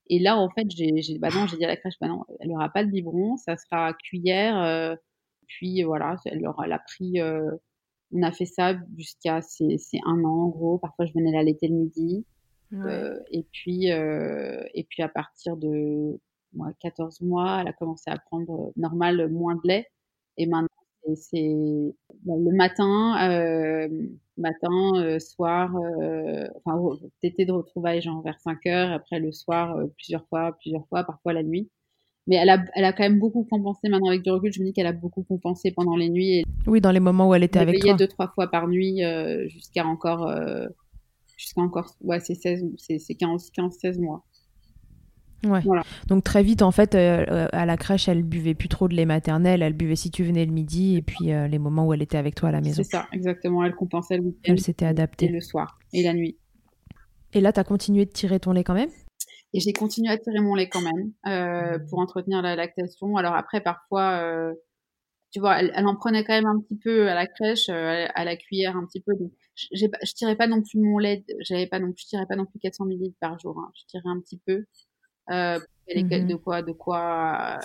Et 0.10 0.20
là, 0.20 0.38
en 0.38 0.50
fait, 0.50 0.70
j'ai, 0.70 1.18
bah 1.20 1.30
non, 1.34 1.48
j'ai 1.48 1.58
dit 1.58 1.66
à 1.66 1.68
la 1.68 1.78
crèche, 1.78 1.96
bah 2.00 2.08
non, 2.08 2.24
elle 2.40 2.52
aura 2.52 2.70
pas 2.70 2.86
de 2.86 2.92
biberon, 2.92 3.38
ça 3.38 3.58
sera 3.58 3.94
cuillère. 3.94 4.58
Euh, 4.62 4.96
puis 5.48 5.84
voilà, 5.84 6.18
elle 6.26 6.46
aura, 6.46 6.66
elle 6.66 6.74
a 6.74 6.80
pris, 6.80 7.20
euh, 7.20 7.52
on 8.14 8.22
a 8.22 8.32
fait 8.32 8.46
ça 8.46 8.76
jusqu'à 8.98 9.42
c'est, 9.42 9.78
un 10.06 10.24
an 10.24 10.46
en 10.46 10.48
gros. 10.50 10.78
Parfois, 10.78 11.06
je 11.06 11.14
venais 11.14 11.32
l'allaiter 11.32 11.68
le 11.68 11.76
midi. 11.76 12.26
Ouais. 12.72 12.80
Euh, 12.86 13.20
et 13.32 13.44
puis, 13.52 13.92
euh, 13.92 14.64
et 14.74 14.84
puis 14.84 15.02
à 15.04 15.10
partir 15.10 15.58
de 15.58 16.20
moi, 16.54 16.72
14 16.80 17.22
mois, 17.22 17.60
elle 17.62 17.68
a 17.68 17.74
commencé 17.74 18.10
à 18.10 18.18
prendre 18.18 18.72
normal 18.76 19.30
moins 19.30 19.56
de 19.56 19.62
lait. 19.64 19.88
Et 20.38 20.46
maintenant, 20.46 20.67
c'est 21.16 21.56
bah, 22.26 22.34
le 22.38 22.56
matin, 22.56 23.30
euh, 23.30 23.88
matin, 24.38 24.96
euh, 24.96 25.20
soir, 25.20 25.76
euh, 25.76 26.48
enfin, 26.64 26.80
tété 27.22 27.46
de 27.46 27.52
retrouvailles 27.52 28.02
genre 28.02 28.22
vers 28.22 28.40
5 28.40 28.66
heures, 28.68 28.92
après 28.92 29.20
le 29.20 29.32
soir, 29.32 29.76
euh, 29.76 29.88
plusieurs 29.98 30.26
fois, 30.28 30.58
plusieurs 30.60 30.88
fois, 30.88 31.04
parfois 31.04 31.34
la 31.34 31.44
nuit. 31.44 31.70
Mais 32.28 32.36
elle 32.36 32.50
a, 32.50 32.64
elle 32.76 32.84
a 32.84 32.92
quand 32.92 33.04
même 33.04 33.20
beaucoup 33.20 33.46
compensé 33.50 33.88
maintenant 33.88 34.10
avec 34.10 34.22
du 34.22 34.30
recul. 34.30 34.52
Je 34.52 34.60
me 34.60 34.66
dis 34.66 34.74
qu'elle 34.74 34.88
a 34.88 34.92
beaucoup 34.94 35.24
compensé 35.24 35.72
pendant 35.72 35.96
les 35.96 36.10
nuits. 36.10 36.40
Et 36.40 36.46
oui, 36.66 36.82
dans 36.82 36.92
les 36.92 37.00
moments 37.00 37.30
où 37.30 37.34
elle 37.34 37.44
était 37.44 37.60
avec 37.60 37.80
toi. 37.80 37.94
deux, 37.94 38.08
trois 38.08 38.28
fois 38.28 38.48
par 38.48 38.68
nuit 38.68 39.04
euh, 39.04 39.48
jusqu'à 39.48 39.86
encore, 39.86 40.30
jusqu'à 41.38 41.62
encore, 41.62 41.96
ouais, 42.02 42.20
c'est 42.20 42.36
16, 42.36 42.66
c'est 42.78 43.16
15, 43.16 43.52
15, 43.52 43.78
16 43.80 44.00
mois. 44.00 44.26
Ouais. 45.44 45.62
Voilà. 45.64 45.84
Donc 46.08 46.24
très 46.24 46.44
vite, 46.44 46.62
en 46.62 46.72
fait, 46.72 46.96
euh, 46.96 47.48
à 47.52 47.66
la 47.66 47.78
crèche, 47.78 48.08
elle 48.08 48.24
buvait 48.24 48.56
plus 48.56 48.70
trop 48.70 48.88
de 48.88 48.96
lait 48.96 49.06
maternel. 49.06 49.62
Elle 49.62 49.74
buvait 49.74 49.96
si 49.96 50.10
tu 50.10 50.24
venais 50.24 50.46
le 50.46 50.52
midi 50.52 50.98
et 50.98 51.02
puis 51.02 51.32
euh, 51.32 51.48
les 51.48 51.60
moments 51.60 51.86
où 51.86 51.94
elle 51.94 52.02
était 52.02 52.18
avec 52.18 52.36
toi 52.36 52.50
à 52.50 52.52
la 52.52 52.62
maison. 52.62 52.84
C'est 52.84 52.92
ça, 52.92 53.08
exactement. 53.12 53.64
Elle 53.64 53.76
compensait 53.76 54.18
le 54.18 54.24
week-end. 54.24 54.54
Elle 54.54 54.60
s'était 54.60 54.86
adaptée. 54.86 55.28
Et 55.28 55.30
le 55.30 55.42
soir 55.42 55.80
et 55.94 56.04
la 56.04 56.14
nuit. 56.14 56.38
Et 57.34 57.42
là, 57.42 57.54
tu 57.54 57.60
as 57.60 57.64
continué 57.64 58.06
de 58.06 58.12
tirer 58.12 58.40
ton 58.40 58.52
lait 58.52 58.64
quand 58.64 58.74
même? 58.74 58.90
Et 59.54 59.60
j'ai 59.60 59.74
continué 59.74 60.12
à 60.12 60.18
tirer 60.18 60.40
mon 60.40 60.56
lait 60.56 60.70
quand 60.70 60.82
même 60.82 61.12
euh, 61.28 61.80
pour 61.90 62.00
entretenir 62.00 62.42
la 62.42 62.56
lactation. 62.56 63.16
Alors 63.16 63.34
après, 63.36 63.62
parfois, 63.62 64.52
tu 65.32 65.40
vois, 65.40 65.62
elle, 65.62 65.86
en 65.86 65.96
prenait 65.96 66.24
quand 66.24 66.34
même 66.34 66.48
un 66.48 66.60
petit 66.60 66.78
peu 66.78 67.10
à 67.10 67.16
la 67.16 67.28
crèche, 67.28 67.70
à 67.70 68.26
la 68.26 68.36
cuillère 68.36 68.76
un 68.76 68.86
petit 68.86 69.02
peu. 69.02 69.14
Donc, 69.16 69.32
je 69.56 70.14
tirais 70.14 70.36
pas 70.36 70.48
non 70.48 70.62
plus 70.62 70.80
mon 70.80 70.98
lait, 70.98 71.24
j'avais 71.40 71.68
pas 71.68 71.80
non 71.80 71.92
plus, 71.92 72.04
je 72.04 72.08
tirais 72.08 72.26
pas 72.28 72.36
non 72.36 72.46
plus 72.46 72.60
400 72.60 72.86
ml 72.88 73.14
par 73.20 73.40
jour. 73.40 73.58
Hein. 73.60 73.72
Je 73.76 73.86
tirais 73.86 74.10
un 74.10 74.20
petit 74.20 74.40
peu. 74.46 74.66
Euh, 75.30 75.60
mmh 75.96 76.28
de 76.28 76.36
quoi, 76.36 76.62
de 76.62 76.74
quoi 76.74 77.60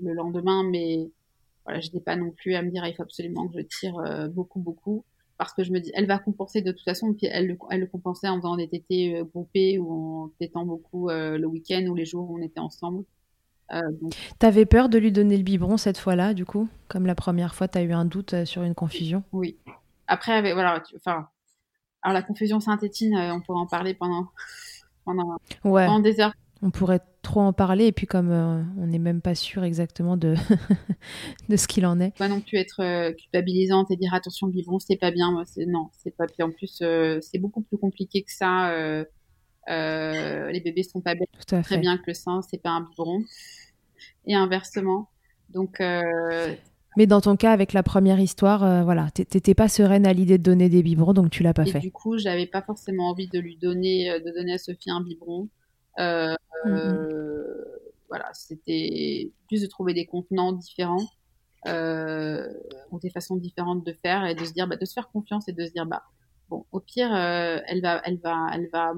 le 0.00 0.12
lendemain, 0.12 0.62
mais 0.62 1.10
voilà, 1.64 1.80
je 1.80 1.86
n'étais 1.86 2.00
pas 2.00 2.16
non 2.16 2.30
plus 2.30 2.54
à 2.54 2.62
me 2.62 2.70
dire 2.70 2.86
il 2.86 2.94
faut 2.94 3.02
absolument 3.02 3.48
que 3.48 3.58
je 3.58 3.64
tire 3.64 3.98
euh, 3.98 4.28
beaucoup, 4.28 4.60
beaucoup, 4.60 5.04
parce 5.38 5.52
que 5.52 5.64
je 5.64 5.72
me 5.72 5.80
dis, 5.80 5.90
elle 5.94 6.06
va 6.06 6.18
compenser 6.18 6.62
de 6.62 6.72
toute 6.72 6.84
façon, 6.84 7.14
puis 7.14 7.26
elle 7.26 7.48
le, 7.48 7.58
elle 7.70 7.80
le 7.80 7.86
compensait 7.86 8.28
en 8.28 8.36
faisant 8.36 8.56
des 8.56 8.68
tétés 8.68 9.16
euh, 9.16 9.24
groupés 9.24 9.78
ou 9.78 9.92
en 9.92 10.28
tétant 10.38 10.64
beaucoup 10.64 11.08
euh, 11.08 11.38
le 11.38 11.46
week-end 11.46 11.84
ou 11.86 11.94
les 11.94 12.04
jours 12.04 12.30
où 12.30 12.38
on 12.38 12.42
était 12.42 12.60
ensemble. 12.60 13.04
T'avais 14.38 14.66
peur 14.66 14.90
de 14.90 14.98
lui 14.98 15.10
donner 15.10 15.38
le 15.38 15.42
biberon 15.42 15.78
cette 15.78 15.96
fois-là, 15.96 16.34
du 16.34 16.44
coup, 16.44 16.68
comme 16.86 17.06
la 17.06 17.14
première 17.14 17.54
fois, 17.54 17.66
tu 17.66 17.78
as 17.78 17.82
eu 17.82 17.92
un 17.92 18.04
doute 18.04 18.44
sur 18.44 18.62
une 18.62 18.74
confusion? 18.74 19.24
Oui. 19.32 19.56
Après, 20.06 20.32
avec, 20.32 20.52
voilà, 20.52 20.82
enfin, 20.96 21.26
alors 22.02 22.12
la 22.12 22.22
confusion 22.22 22.60
synthétine, 22.60 23.16
on 23.16 23.40
pourrait 23.40 23.58
en 23.60 23.66
parler 23.66 23.94
pendant, 23.94 24.28
pendant, 25.06 25.38
ouais. 25.64 25.86
pendant 25.86 26.00
des 26.00 26.20
heures 26.20 26.34
on 26.64 26.70
pourrait 26.70 27.00
trop 27.20 27.40
en 27.40 27.52
parler 27.52 27.86
et 27.86 27.92
puis 27.92 28.06
comme 28.06 28.30
euh, 28.30 28.62
on 28.78 28.86
n'est 28.86 28.98
même 28.98 29.20
pas 29.20 29.34
sûr 29.34 29.64
exactement 29.64 30.16
de, 30.16 30.34
de 31.50 31.56
ce 31.56 31.68
qu'il 31.68 31.84
en 31.84 32.00
est. 32.00 32.16
Pas 32.16 32.28
non 32.28 32.40
plus 32.40 32.56
être 32.56 32.80
euh, 32.80 33.12
culpabilisante 33.12 33.90
et 33.90 33.96
dire 33.96 34.14
attention 34.14 34.48
biberon 34.48 34.78
c'est 34.78 34.96
pas 34.96 35.10
bien, 35.10 35.30
moi 35.30 35.44
non 35.68 35.90
c'est 35.92 36.16
pas 36.16 36.24
en 36.40 36.50
plus 36.50 36.78
euh, 36.80 37.18
c'est 37.20 37.38
beaucoup 37.38 37.60
plus 37.60 37.76
compliqué 37.76 38.22
que 38.22 38.32
ça. 38.32 38.74
les 39.68 40.60
bébés 40.60 40.82
sont 40.82 41.02
pas 41.02 41.14
bêtes, 41.14 41.62
très 41.62 41.76
bien 41.76 41.98
que 41.98 42.04
le 42.08 42.14
sein 42.14 42.40
c'est 42.50 42.62
pas 42.62 42.70
un 42.70 42.80
biberon 42.80 43.22
et 44.26 44.34
inversement. 44.34 45.10
Donc 45.50 45.82
mais 46.96 47.08
dans 47.08 47.20
ton 47.20 47.34
cas, 47.34 47.50
avec 47.50 47.72
la 47.72 47.82
première 47.82 48.20
histoire, 48.20 48.84
voilà, 48.84 49.10
t'étais 49.10 49.54
pas 49.54 49.68
sereine 49.68 50.06
à 50.06 50.12
l'idée 50.12 50.38
de 50.38 50.44
donner 50.44 50.68
des 50.68 50.82
biberons, 50.82 51.12
donc 51.12 51.30
tu 51.30 51.42
l'as 51.42 51.52
pas 51.52 51.66
et 51.66 51.72
fait. 51.72 51.80
Du 51.80 51.90
coup, 51.90 52.16
j'avais 52.16 52.46
pas 52.46 52.62
forcément 52.62 53.10
envie 53.10 53.26
de 53.26 53.40
lui 53.40 53.56
donner, 53.56 54.20
de 54.24 54.30
donner 54.32 54.54
à 54.54 54.58
Sophie 54.58 54.90
un 54.90 55.02
biberon. 55.02 55.48
Euh, 55.98 56.34
mmh 56.64 57.10
voilà, 58.10 58.30
c'était 58.32 59.32
plus 59.48 59.62
de 59.62 59.66
trouver 59.66 59.92
des 59.92 60.06
contenants 60.06 60.52
différents 60.52 61.08
euh, 61.66 62.46
ou 62.92 63.00
des 63.00 63.10
façons 63.10 63.34
différentes 63.34 63.84
de 63.84 63.92
faire 63.92 64.24
et 64.24 64.36
de 64.36 64.44
se 64.44 64.52
dire, 64.52 64.68
bah, 64.68 64.76
de 64.76 64.84
se 64.84 64.92
faire 64.92 65.08
confiance 65.08 65.48
et 65.48 65.52
de 65.52 65.66
se 65.66 65.72
dire, 65.72 65.84
bah, 65.84 66.04
bon, 66.48 66.64
au 66.70 66.78
pire, 66.78 67.12
euh, 67.12 67.58
elle 67.66 67.80
va, 67.80 68.00
elle 68.04 68.18
va, 68.18 68.50
elle 68.52 68.68
va, 68.72 68.92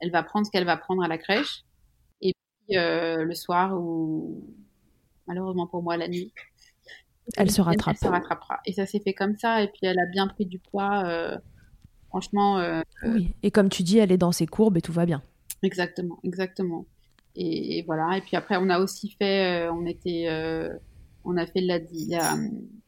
elle 0.00 0.10
va 0.10 0.22
prendre 0.24 0.44
ce 0.44 0.50
qu'elle 0.50 0.64
va 0.64 0.76
prendre 0.76 1.04
à 1.04 1.08
la 1.08 1.18
crèche 1.18 1.62
et 2.20 2.34
puis 2.66 2.76
le 2.76 3.34
soir 3.34 3.78
ou 3.80 4.42
malheureusement 5.28 5.68
pour 5.68 5.84
moi 5.84 5.96
la 5.96 6.08
nuit, 6.08 6.32
elle 7.36 7.50
se 7.50 7.60
rattrape. 7.60 7.94
Elle 8.00 8.08
se 8.08 8.12
rattrapera. 8.12 8.60
Et 8.66 8.72
ça 8.72 8.86
s'est 8.86 9.00
fait 9.00 9.14
comme 9.14 9.36
ça. 9.36 9.62
Et 9.62 9.68
puis 9.68 9.82
elle 9.82 10.00
a 10.00 10.06
bien 10.06 10.26
pris 10.26 10.46
du 10.46 10.58
poids. 10.58 11.38
franchement. 12.08 12.82
oui. 13.04 13.36
Et 13.44 13.52
comme 13.52 13.68
tu 13.68 13.84
dis, 13.84 13.98
elle 13.98 14.10
est 14.10 14.18
dans 14.18 14.32
ses 14.32 14.46
courbes 14.46 14.78
et 14.78 14.82
tout 14.82 14.92
va 14.92 15.06
bien. 15.06 15.22
Exactement, 15.62 16.18
exactement. 16.24 16.86
Et, 17.36 17.82
voilà. 17.86 18.18
Et 18.18 18.20
puis 18.20 18.36
après, 18.36 18.56
on 18.58 18.68
a 18.68 18.78
aussi 18.80 19.10
fait, 19.18 19.66
euh, 19.68 19.72
on 19.72 19.86
était, 19.86 20.26
euh, 20.28 20.68
on 21.24 21.36
a 21.36 21.46
fait 21.46 21.60
la, 21.60 21.78
la 22.08 22.36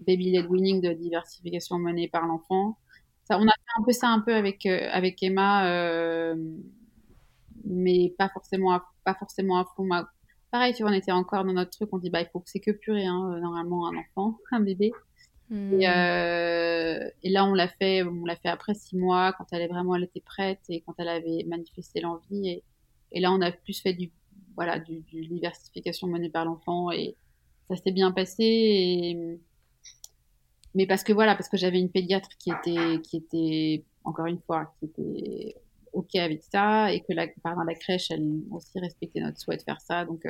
baby 0.00 0.32
led 0.32 0.46
winning 0.50 0.80
de 0.82 0.92
diversification 0.92 1.78
menée 1.78 2.08
par 2.08 2.26
l'enfant. 2.26 2.78
Ça, 3.24 3.38
on 3.38 3.42
a 3.46 3.52
fait 3.52 3.80
un 3.80 3.84
peu 3.84 3.92
ça 3.92 4.08
un 4.08 4.20
peu 4.20 4.34
avec 4.34 4.66
euh, 4.66 4.88
avec 4.92 5.22
Emma, 5.22 6.34
mais 7.64 8.14
pas 8.18 8.28
forcément 8.28 8.72
à, 8.72 8.84
pas 9.04 9.14
forcément 9.14 9.58
à 9.58 9.64
fond. 9.76 9.88
Pareil, 10.50 10.74
tu 10.74 10.82
vois, 10.82 10.92
on 10.92 10.94
était 10.94 11.12
encore 11.12 11.44
dans 11.44 11.52
notre 11.52 11.70
truc. 11.70 11.88
On 11.92 11.98
dit 11.98 12.10
bah 12.10 12.20
il 12.20 12.28
faut 12.32 12.40
que 12.40 12.50
c'est 12.50 12.60
que 12.60 12.70
purée, 12.70 13.06
hein, 13.06 13.38
normalement 13.40 13.88
un 13.88 13.96
enfant, 13.96 14.38
un 14.52 14.60
bébé. 14.60 14.92
Hmm. 15.50 15.80
Et, 15.80 15.84
et, 17.22 17.30
là, 17.30 17.44
on 17.44 17.54
l'a 17.54 17.68
fait, 17.68 18.02
on 18.02 18.24
l'a 18.24 18.36
fait 18.36 18.48
après 18.48 18.74
six 18.74 18.96
mois, 18.96 19.32
quand 19.34 19.46
elle 19.52 19.62
est 19.62 19.68
vraiment, 19.68 19.94
elle 19.94 20.04
était 20.04 20.20
prête 20.20 20.60
et 20.68 20.80
quand 20.80 20.94
elle 20.98 21.08
avait 21.08 21.44
manifesté 21.46 22.00
l'envie. 22.00 22.48
Et, 22.48 22.62
et, 23.12 23.20
là, 23.20 23.32
on 23.32 23.40
a 23.40 23.52
plus 23.52 23.80
fait 23.80 23.92
du, 23.92 24.10
voilà, 24.56 24.78
du, 24.78 25.00
du 25.00 25.26
diversification 25.26 26.06
menée 26.08 26.30
par 26.30 26.44
l'enfant 26.44 26.90
et 26.90 27.16
ça 27.68 27.76
s'est 27.76 27.92
bien 27.92 28.12
passé. 28.12 28.44
Et... 28.44 29.38
Mais 30.74 30.86
parce 30.86 31.04
que 31.04 31.12
voilà, 31.12 31.34
parce 31.34 31.48
que 31.48 31.56
j'avais 31.56 31.78
une 31.78 31.90
pédiatre 31.90 32.30
qui 32.38 32.50
était, 32.50 33.00
qui 33.02 33.18
était, 33.18 33.84
encore 34.02 34.26
une 34.26 34.40
fois, 34.40 34.72
qui 34.78 34.86
était 34.86 35.56
ok 35.92 36.16
avec 36.16 36.42
ça 36.42 36.92
et 36.92 37.00
que 37.00 37.12
la, 37.12 37.28
par 37.42 37.62
la 37.64 37.74
crèche, 37.74 38.10
elle 38.10 38.40
aussi 38.50 38.80
respectait 38.80 39.20
notre 39.20 39.38
souhait 39.38 39.56
de 39.56 39.62
faire 39.62 39.80
ça. 39.80 40.04
Donc, 40.04 40.26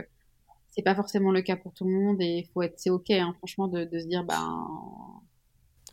c'est 0.75 0.83
pas 0.83 0.95
forcément 0.95 1.31
le 1.31 1.43
cas 1.43 1.57
pour 1.57 1.73
tout 1.73 1.85
le 1.85 1.93
monde 1.93 2.21
et 2.21 2.45
il 2.45 2.49
faut 2.53 2.63
être 2.63 2.75
c'est 2.77 2.91
ok 2.91 3.11
hein, 3.11 3.35
franchement 3.39 3.69
de, 3.69 3.85
de, 3.85 3.99
se 3.99 4.07
dire 4.07 4.25
ben 4.25 4.67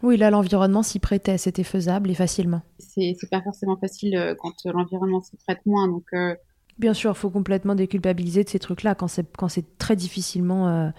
oui 0.02 0.18
là 0.18 0.32
l'environnement 0.32 0.84
s'y 0.84 1.00
prêtait 1.00 1.38
c'était 1.38 1.64
faisable 1.64 2.10
et 2.10 2.16
facilement. 2.16 2.62
C'est 2.80 3.16
pas 3.30 3.42
forcément 3.42 3.78
facile 3.78 4.16
euh, 4.18 4.36
quand 4.38 4.54
l'environnement 4.66 5.22
s'y 5.22 5.38
prête 5.38 5.64
moins 5.66 5.88
donc 5.88 6.06
euh, 6.14 6.36
bien 6.80 6.94
sûr 6.94 7.12
il 7.12 7.18
faut 7.18 7.30
complètement 7.30 7.76
déculpabiliser 7.76 8.44
de 8.44 8.50
ces 8.50 8.60
trucs 8.60 8.84
là 8.84 8.96
quand 8.96 9.08
c'est 9.08 9.26
quand 9.38 9.50
c'est 9.50 9.78
très 9.78 9.96
difficilement 9.96 10.68
euh, 10.68 10.90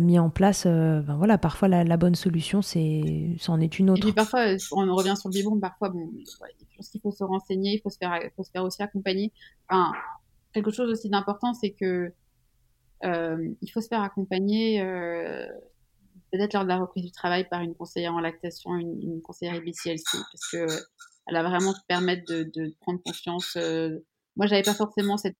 mis 0.00 0.18
en 0.18 0.30
place 0.30 0.66
ben 0.66 1.16
voilà 1.18 1.36
parfois 1.36 1.68
la, 1.68 1.96
bonne 1.98 2.14
solution 2.14 2.62
c'est 2.62 3.36
c'en 3.38 3.60
est 3.60 3.78
une 3.78 3.90
autre. 3.90 4.00
et 4.00 4.04
puis 4.04 4.12
parfois 4.14 4.46
on 4.70 4.94
revient 4.94 5.14
sur 5.18 5.28
le 5.28 5.34
biberon 5.34 5.60
parfois 5.60 5.90
bon 5.90 6.10
je 6.16 6.76
pense 6.76 6.88
qu'il 6.88 7.00
faut 7.02 7.12
se 7.12 7.24
renseigner 7.24 7.74
il 7.74 7.80
faut 7.82 7.90
se 7.90 7.98
faire 7.98 8.18
faut 8.34 8.42
se 8.42 8.50
faire 8.50 8.64
aussi 8.64 8.82
accompagner. 8.82 9.32
Enfin, 9.68 9.92
quelque 10.54 10.70
chose 10.70 10.90
aussi 10.90 11.10
d'important 11.10 11.52
c'est 11.52 11.72
que 11.72 11.84
euh, 11.84 12.14
il 13.02 13.70
faut 13.72 13.80
se 13.80 13.88
faire 13.88 14.02
accompagner 14.02 14.80
euh, 14.80 15.46
peut-être 16.32 16.54
lors 16.54 16.64
de 16.64 16.68
la 16.68 16.78
reprise 16.78 17.04
du 17.04 17.12
travail 17.12 17.48
par 17.48 17.60
une 17.60 17.74
conseillère 17.74 18.14
en 18.14 18.20
lactation, 18.20 18.74
une, 18.76 19.00
une 19.02 19.22
conseillère 19.22 19.54
IBCLC, 19.56 20.04
parce 20.12 20.50
que 20.50 20.66
elle 21.26 21.34
va 21.34 21.42
vraiment 21.42 21.72
te 21.72 21.84
permettre 21.86 22.24
de, 22.26 22.74
prendre 22.80 23.00
confiance. 23.04 23.56
Euh. 23.56 23.98
Moi, 24.36 24.46
j'avais 24.46 24.62
pas 24.62 24.74
forcément 24.74 25.16
cette, 25.16 25.36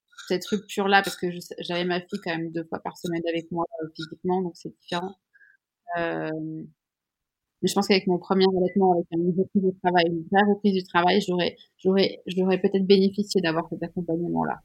rupture-là 0.50 1.02
parce 1.02 1.16
que 1.16 1.26
j'avais 1.58 1.84
ma 1.84 2.00
fille 2.00 2.20
quand 2.24 2.36
même 2.36 2.52
deux 2.52 2.64
fois 2.64 2.78
par 2.78 2.96
semaine 2.96 3.22
avec 3.28 3.50
moi 3.50 3.66
physiquement, 3.94 4.40
donc 4.40 4.52
c'est 4.54 4.74
différent. 4.80 5.14
Euh, 5.98 6.30
mais 7.60 7.68
je 7.68 7.74
pense 7.74 7.86
qu'avec 7.86 8.06
mon 8.06 8.18
premier 8.18 8.46
allaitement, 8.56 8.92
avec 8.92 9.06
une 9.10 9.34
reprise 9.38 9.62
du 9.62 9.78
travail, 9.80 10.04
une 10.06 10.24
vraie 10.30 10.48
reprise 10.48 10.74
du 10.74 10.84
travail, 10.84 11.20
j'aurais 11.20 12.60
peut-être 12.60 12.86
bénéficié 12.86 13.40
d'avoir 13.40 13.68
cet 13.68 13.82
accompagnement-là. 13.82 14.60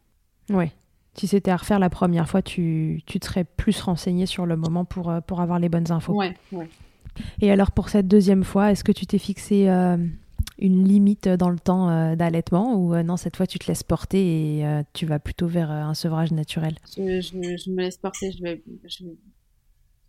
Oui 0.50 0.72
si 1.20 1.28
c'était 1.28 1.52
à 1.52 1.58
refaire 1.58 1.80
la 1.80 1.90
première 1.90 2.30
fois, 2.30 2.42
tu, 2.42 3.02
tu 3.06 3.20
te 3.20 3.26
serais 3.26 3.44
plus 3.44 3.82
renseigné 3.82 4.26
sur 4.26 4.46
le 4.46 4.56
moment 4.56 4.86
pour, 4.86 5.10
euh, 5.10 5.22
pour 5.22 5.42
avoir 5.42 5.60
les 5.60 5.70
bonnes 5.70 5.92
infos. 5.92 6.14
Ouais, 6.14 6.36
ouais. 6.52 6.70
Et 7.42 7.50
alors 7.52 7.72
pour 7.72 7.90
cette 7.90 8.08
deuxième 8.08 8.44
fois, 8.44 8.72
est-ce 8.72 8.84
que 8.84 8.92
tu 8.92 9.08
t'es 9.08 9.18
fixé 9.18 9.68
euh, 9.68 9.98
une 10.60 10.88
limite 10.88 11.28
dans 11.28 11.50
le 11.50 11.58
temps 11.58 11.90
euh, 11.90 12.16
d'allaitement 12.16 12.76
ou 12.76 12.96
non, 13.02 13.18
cette 13.18 13.36
fois 13.36 13.48
tu 13.48 13.58
te 13.58 13.68
laisses 13.68 13.82
porter 13.82 14.60
et 14.60 14.84
tu 14.94 15.08
vas 15.08 15.18
plutôt 15.18 15.48
vers 15.48 15.72
un 15.72 15.96
sevrage 15.96 16.32
naturel? 16.32 16.76
Je, 16.96 17.22
je, 17.22 17.72
me 17.72 17.82
laisse 17.82 17.98
porter, 17.98 18.32
je 18.32 18.44
vais, 18.44 18.64
je... 18.86 19.06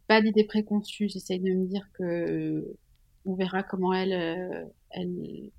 pas 0.06 0.20
d'idée 0.20 0.44
préconçue, 0.44 1.09
j'essaye 1.09 1.40
de 1.40 1.50
me 1.50 1.66
dire 1.66 1.88
que 1.94 2.76
on 3.24 3.34
verra 3.34 3.62
comment 3.62 3.94
elle, 3.94 4.68
elle 4.90 5.50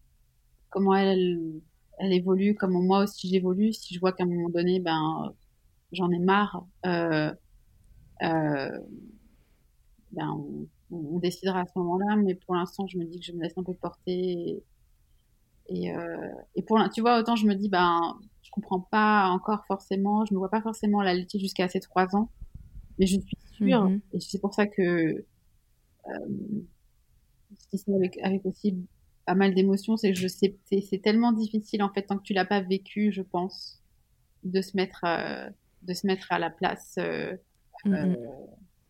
comment 0.70 0.96
elle 0.96 1.62
elle 2.00 2.14
évolue, 2.14 2.56
comme 2.56 2.74
moi 2.86 3.04
aussi 3.04 3.30
j'évolue. 3.30 3.74
Si 3.74 3.94
je 3.94 4.00
vois 4.00 4.14
qu'à 4.14 4.24
un 4.24 4.28
moment 4.28 4.50
donné, 4.50 4.80
ben, 4.80 5.34
j'en 5.92 6.10
ai 6.12 6.20
marre, 6.20 6.66
euh, 6.86 7.34
euh, 8.24 8.80
ben, 10.12 10.46
on, 10.92 11.20
décidera 11.20 11.62
à 11.62 11.66
ce 11.66 11.78
moment-là. 11.78 12.16
Mais 12.16 12.36
pour 12.36 12.56
l'instant, 12.56 12.88
je 12.88 12.98
me 12.98 13.06
dis 13.06 13.20
que 13.20 13.26
je 13.26 13.34
me 13.34 13.42
laisse 13.44 13.58
un 13.58 13.64
peu 13.64 13.74
porter. 13.74 14.64
Et, 15.68 15.94
euh, 15.94 16.32
et 16.56 16.64
pour, 16.64 16.80
tu 16.90 17.02
vois, 17.02 17.20
autant 17.20 17.36
je 17.36 17.46
me 17.46 17.54
dis, 17.54 17.70
ben, 17.70 18.18
je 18.42 18.50
comprends 18.50 18.80
pas 18.80 19.28
encore 19.28 19.66
forcément, 19.68 20.26
je 20.26 20.34
ne 20.34 20.40
vois 20.40 20.50
pas 20.50 20.62
forcément 20.62 21.02
la 21.02 21.14
laitier 21.14 21.40
jusqu'à 21.40 21.68
ces 21.68 21.80
trois 21.80 22.16
ans, 22.16 22.32
mais 22.98 23.06
je 23.06 23.20
suis 23.20 23.38
sûre, 23.52 23.86
mm-hmm. 23.86 24.02
et 24.14 24.20
c'est 24.20 24.40
pour 24.40 24.56
ça 24.56 24.66
que 24.66 24.82
euh, 24.82 26.64
c'est 27.72 27.94
avec, 27.94 28.18
avec 28.24 28.44
aussi 28.48 28.78
pas 29.30 29.36
mal 29.36 29.54
d'émotions, 29.54 29.96
c'est 29.96 30.12
que 30.12 30.18
je 30.18 30.28
sais, 30.28 30.56
c'est 30.66 31.02
tellement 31.04 31.32
difficile 31.32 31.84
en 31.84 31.90
fait 31.90 32.02
tant 32.02 32.18
que 32.18 32.24
tu 32.24 32.34
l'as 32.34 32.46
pas 32.46 32.62
vécu, 32.62 33.12
je 33.12 33.22
pense, 33.22 33.80
de 34.44 34.60
se 34.60 34.76
mettre, 34.76 35.02
euh, 35.06 35.48
de 35.84 35.94
se 35.94 36.08
mettre 36.08 36.32
à 36.32 36.40
la 36.40 36.50
place. 36.50 36.96
Euh, 36.98 37.36
mm-hmm. 37.86 38.16
euh 38.16 38.16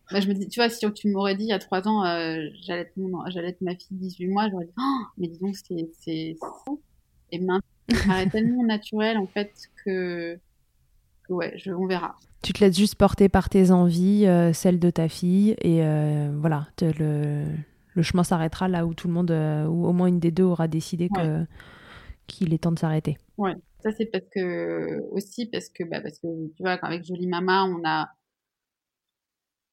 bah, 0.10 0.22
je 0.22 0.30
me 0.30 0.34
dis, 0.34 0.48
tu 0.48 0.62
vois, 0.62 0.70
si 0.70 0.90
tu 0.94 1.10
m'aurais 1.10 1.36
dit 1.36 1.44
il 1.44 1.50
y 1.50 1.52
a 1.52 1.60
trois 1.60 1.90
ans, 1.90 2.04
j'allais 2.62 2.84
être 2.84 2.94
j'allais 3.28 3.56
ma 3.60 3.76
fille 3.76 3.98
18 3.98 4.28
mois, 4.28 4.50
j'aurais 4.50 4.66
dit, 4.66 4.74
oh, 4.80 5.02
mais 5.18 5.28
dis 5.28 5.40
donc, 5.40 5.56
c'est, 5.56 6.38
et 7.32 7.40
maintenant, 7.40 7.60
ça 7.90 8.08
paraît 8.08 8.30
tellement 8.30 8.64
naturel 8.64 9.18
en 9.18 9.28
fait 9.28 9.52
que, 9.84 10.40
que 11.28 11.34
ouais, 11.34 11.54
je, 11.58 11.72
on 11.72 11.86
verra. 11.86 12.16
Tu 12.42 12.54
te 12.54 12.64
laisses 12.64 12.78
juste 12.78 12.96
porter 12.96 13.28
par 13.28 13.50
tes 13.50 13.72
envies, 13.72 14.26
celles 14.54 14.80
de 14.80 14.90
ta 14.90 15.10
fille, 15.10 15.56
et 15.62 15.82
voilà, 16.40 16.70
te 16.78 16.86
le 16.86 17.44
le 18.00 18.04
chemin 18.04 18.24
s'arrêtera 18.24 18.70
là 18.70 18.86
où 18.86 18.94
tout 18.94 19.10
le 19.10 19.14
monde, 19.14 19.32
euh, 19.32 19.66
ou 19.66 19.86
au 19.86 19.92
moins 19.92 20.08
une 20.08 20.22
des 20.22 20.32
deux 20.32 20.46
aura 20.46 20.70
décidé 20.70 21.10
que 21.10 21.46
qu'il 22.28 22.54
est 22.54 22.60
temps 22.60 22.72
de 22.72 22.80
s'arrêter. 22.80 23.18
Ouais, 23.38 23.56
ça 23.82 23.92
c'est 23.92 24.06
parce 24.06 24.24
que 24.34 25.02
aussi 25.12 25.48
parce 25.48 25.68
que 25.70 25.84
bah, 25.84 26.00
parce 26.00 26.20
que 26.20 26.28
tu 26.56 26.64
vois 26.64 26.78
avec 26.82 27.04
Jolie 27.04 27.28
Mama 27.28 27.66
on 27.66 27.82
a 27.86 28.08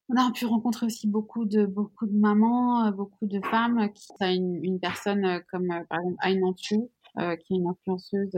on 0.09 0.15
a 0.15 0.31
pu 0.33 0.45
rencontrer 0.45 0.85
aussi 0.85 1.07
beaucoup 1.07 1.45
de 1.45 1.65
beaucoup 1.65 2.05
de 2.05 2.17
mamans, 2.17 2.91
beaucoup 2.91 3.27
de 3.27 3.39
femmes 3.45 3.89
qui 3.93 4.11
a 4.19 4.33
une, 4.33 4.59
une 4.61 4.79
personne 4.79 5.41
comme 5.51 5.67
par 5.89 5.99
exemple 5.99 6.17
Aïn 6.19 6.41
euh, 6.43 7.35
qui 7.37 7.53
est 7.53 7.57
une 7.57 7.67
influenceuse 7.67 8.35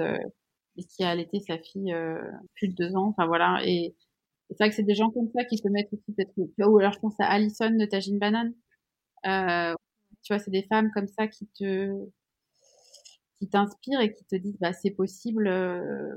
et 0.77 0.83
qui 0.83 1.03
a 1.03 1.09
allaité 1.09 1.39
sa 1.39 1.57
fille 1.57 1.95
plus 2.55 2.67
de 2.67 2.75
deux 2.75 2.95
ans. 2.95 3.07
Enfin 3.07 3.25
voilà 3.25 3.59
et 3.65 3.95
c'est 4.51 4.59
vrai 4.59 4.69
que 4.69 4.75
c'est 4.75 4.83
des 4.83 4.95
gens 4.95 5.09
comme 5.09 5.29
ça 5.35 5.45
qui 5.45 5.57
te 5.57 5.67
mettent 5.67 5.93
aussi 5.93 6.11
peut-être 6.13 6.33
ou 6.37 6.77
alors 6.77 6.93
je 6.93 6.99
pense 6.99 7.19
à 7.19 7.25
Alison 7.25 7.71
de 7.71 7.85
Tajine 7.85 8.19
Banane 8.19 8.53
euh, 9.25 9.73
tu 10.23 10.33
vois 10.33 10.39
c'est 10.39 10.51
des 10.51 10.63
femmes 10.63 10.91
comme 10.93 11.07
ça 11.07 11.27
qui 11.27 11.47
te 11.47 11.93
qui 13.37 13.47
t'inspirent 13.47 14.01
et 14.01 14.13
qui 14.13 14.25
te 14.25 14.35
disent 14.35 14.57
bah 14.59 14.73
c'est 14.73 14.91
possible 14.91 15.47
euh, 15.47 16.15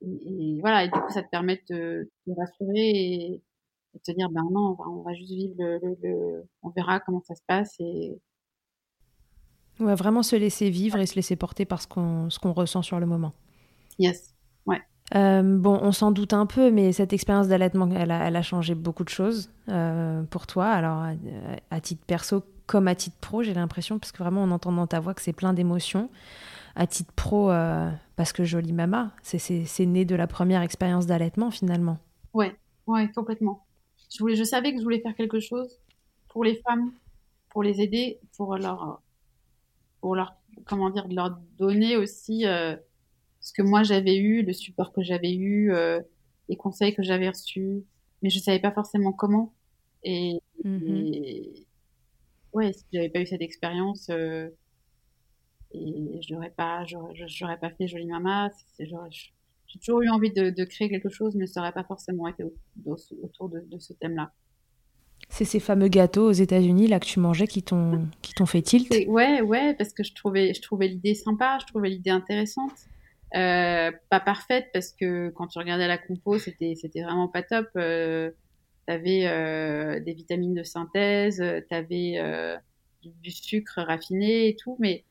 et, 0.00 0.58
voilà 0.60 0.84
et 0.84 0.88
du 0.88 0.98
coup 0.98 1.10
ça 1.10 1.22
te 1.22 1.28
permet 1.30 1.62
de 1.70 2.10
te 2.26 2.30
rassurer 2.36 2.90
et, 2.90 3.42
de 3.94 4.00
te 4.00 4.12
dire 4.12 4.30
ben 4.30 4.44
non 4.50 4.76
on 4.78 5.02
va, 5.02 5.12
juste 5.14 5.32
vivre 5.32 5.54
le, 5.58 5.80
le, 6.02 6.44
on 6.62 6.70
verra 6.70 7.00
comment 7.00 7.22
ça 7.22 7.34
se 7.34 7.42
passe 7.46 7.74
et 7.78 8.18
ouais 9.80 9.94
vraiment 9.94 10.22
se 10.22 10.36
laisser 10.36 10.70
vivre 10.70 10.98
et 10.98 11.06
se 11.06 11.14
laisser 11.14 11.36
porter 11.36 11.64
par 11.64 11.82
ce 11.82 11.86
qu'on 11.86 12.30
ce 12.30 12.38
qu'on 12.38 12.52
ressent 12.52 12.82
sur 12.82 13.00
le 13.00 13.06
moment. 13.06 13.34
Yes 13.98 14.34
ouais 14.66 14.80
euh, 15.14 15.42
bon, 15.42 15.78
on 15.82 15.92
s'en 15.92 16.10
doute 16.10 16.32
un 16.32 16.46
peu, 16.46 16.70
mais 16.70 16.92
cette 16.92 17.12
expérience 17.12 17.48
d'allaitement, 17.48 17.88
elle 17.90 18.10
a, 18.10 18.42
changé 18.42 18.74
beaucoup 18.74 19.04
de 19.04 19.10
choses 19.10 19.50
euh, 19.68 20.22
pour 20.24 20.46
toi. 20.46 20.66
Alors, 20.66 21.04
à, 21.70 21.80
titre 21.80 22.02
perso 22.06 22.42
comme 22.66 22.88
à 22.88 22.94
titre 22.94 23.16
pro, 23.20 23.42
j'ai 23.42 23.52
l'impression, 23.52 23.98
parce 23.98 24.12
que 24.12 24.18
vraiment, 24.18 24.42
on 24.42 24.50
entend 24.50 24.72
dans 24.72 24.86
ta 24.86 25.00
voix 25.00 25.12
que 25.12 25.20
c'est 25.20 25.34
plein 25.34 25.52
d'émotions. 25.52 26.08
À 26.74 26.86
titre 26.86 27.12
pro, 27.12 27.50
euh, 27.50 27.90
parce 28.16 28.32
que 28.32 28.44
jolie 28.44 28.72
mama, 28.72 29.12
c'est 29.22 29.86
né 29.86 30.06
de 30.06 30.14
la 30.14 30.26
première 30.26 30.62
expérience 30.62 31.06
d'allaitement 31.06 31.50
finalement. 31.50 31.98
Ouais, 32.32 32.56
ouais, 32.86 33.10
complètement. 33.14 33.66
Je, 34.10 34.18
voulais, 34.20 34.36
je 34.36 34.44
savais 34.44 34.72
que 34.72 34.78
je 34.78 34.82
voulais 34.82 35.00
faire 35.00 35.14
quelque 35.14 35.40
chose 35.40 35.78
pour 36.30 36.44
les 36.44 36.62
femmes, 36.66 36.92
pour 37.50 37.62
les 37.62 37.82
aider, 37.82 38.18
pour 38.38 38.56
leur, 38.56 39.02
pour 40.00 40.16
leur, 40.16 40.34
comment 40.64 40.88
dire, 40.88 41.06
leur 41.10 41.38
donner 41.58 41.98
aussi 41.98 42.46
ce 43.42 43.52
que 43.52 43.60
moi 43.60 43.82
j'avais 43.82 44.16
eu, 44.16 44.42
le 44.42 44.52
support 44.52 44.92
que 44.92 45.02
j'avais 45.02 45.34
eu, 45.34 45.72
euh, 45.72 46.00
les 46.48 46.56
conseils 46.56 46.94
que 46.94 47.02
j'avais 47.02 47.28
reçus, 47.28 47.84
mais 48.22 48.30
je 48.30 48.38
savais 48.38 48.60
pas 48.60 48.72
forcément 48.72 49.12
comment. 49.12 49.52
Et, 50.04 50.40
mm-hmm. 50.64 51.64
ouais, 52.54 52.72
si 52.72 52.84
j'avais 52.92 53.08
pas 53.10 53.20
eu 53.20 53.26
cette 53.26 53.42
expérience, 53.42 54.08
euh, 54.10 54.48
et 55.74 56.20
j'aurais 56.28 56.50
pas, 56.50 56.84
j'aurais 56.84 57.58
pas 57.58 57.70
fait 57.70 57.88
Jolie 57.88 58.06
Mama. 58.06 58.50
J'ai 58.78 59.78
toujours 59.78 60.02
eu 60.02 60.08
envie 60.08 60.30
de, 60.30 60.64
créer 60.64 60.88
quelque 60.88 61.08
chose, 61.08 61.34
mais 61.34 61.46
ça 61.46 61.60
n'aurait 61.60 61.72
pas 61.72 61.84
forcément 61.84 62.28
été 62.28 62.44
autour 62.86 63.48
de, 63.48 63.78
ce 63.78 63.92
thème-là. 63.94 64.32
C'est 65.28 65.46
ces 65.46 65.60
fameux 65.60 65.88
gâteaux 65.88 66.28
aux 66.28 66.32
États-Unis 66.32 66.88
là 66.88 67.00
que 67.00 67.06
tu 67.06 67.18
mangeais 67.18 67.46
qui 67.46 67.62
t'ont 67.62 68.06
qui 68.20 68.34
t'ont 68.34 68.44
fait 68.44 68.60
tilt? 68.60 68.92
Ouais, 69.08 69.40
ouais, 69.40 69.72
parce 69.74 69.94
que 69.94 70.02
je 70.02 70.12
trouvais 70.14 70.52
je 70.52 70.60
trouvais 70.60 70.88
l'idée 70.88 71.14
sympa, 71.14 71.58
je 71.60 71.66
trouvais 71.66 71.88
l'idée 71.88 72.10
intéressante. 72.10 72.72
Euh, 73.34 73.90
pas 74.10 74.20
parfaite 74.20 74.66
parce 74.74 74.92
que 74.92 75.30
quand 75.30 75.46
tu 75.46 75.58
regardais 75.58 75.88
la 75.88 75.96
compo, 75.96 76.38
c'était 76.38 76.74
c'était 76.74 77.02
vraiment 77.02 77.28
pas 77.28 77.42
top. 77.42 77.66
Euh, 77.76 78.30
t'avais 78.86 79.26
euh, 79.26 80.00
des 80.00 80.12
vitamines 80.12 80.54
de 80.54 80.62
synthèse, 80.62 81.42
t'avais 81.70 82.18
euh, 82.18 82.56
du, 83.02 83.30
sucre 83.30 83.80
raffiné 83.80 84.48
et 84.48 84.56
tout, 84.56 84.76
mais 84.78 85.04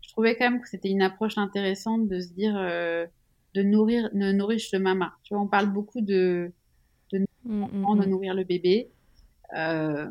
je 0.00 0.10
trouvais 0.10 0.36
quand 0.36 0.50
même 0.50 0.60
que 0.60 0.68
c'était 0.68 0.90
une 0.90 1.02
approche 1.02 1.38
intéressante 1.38 2.08
de 2.08 2.20
se 2.20 2.32
dire 2.32 2.56
euh, 2.56 3.06
de 3.54 3.62
nourrir, 3.62 4.10
de 4.12 4.32
nourrir 4.32 4.60
le 4.72 4.78
mama. 4.78 5.14
Tu 5.24 5.34
vois, 5.34 5.42
on 5.42 5.48
parle 5.48 5.72
beaucoup 5.72 6.00
de 6.00 6.52
de, 7.12 7.18
mm, 7.18 7.24
mm, 7.44 7.98
de 7.98 8.06
mm. 8.06 8.10
nourrir 8.10 8.34
le 8.34 8.44
bébé. 8.44 8.90
Euh, 9.56 10.10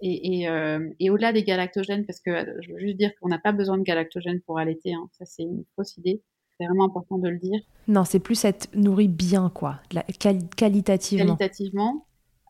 et, 0.00 0.40
et, 0.40 0.48
euh, 0.48 0.90
et 0.98 1.10
au-delà 1.10 1.32
des 1.32 1.44
galactogènes, 1.44 2.04
parce 2.04 2.20
que 2.20 2.60
je 2.62 2.72
veux 2.72 2.78
juste 2.78 2.96
dire 2.96 3.12
qu'on 3.20 3.28
n'a 3.28 3.38
pas 3.38 3.52
besoin 3.52 3.78
de 3.78 3.84
galactogènes 3.84 4.40
pour 4.40 4.58
allaiter, 4.58 4.94
hein, 4.94 5.08
ça 5.12 5.24
c'est 5.24 5.44
une 5.44 5.64
fausse 5.76 5.96
idée. 5.96 6.22
C'est 6.58 6.66
vraiment 6.66 6.84
important 6.84 7.18
de 7.18 7.28
le 7.28 7.38
dire. 7.38 7.60
Non, 7.88 8.04
c'est 8.04 8.20
plus 8.20 8.44
être 8.44 8.68
nourri 8.74 9.08
bien, 9.08 9.50
quoi, 9.50 9.80
la, 9.92 10.02
qualitativement. 10.02 11.36
Qualitativement. 11.36 12.06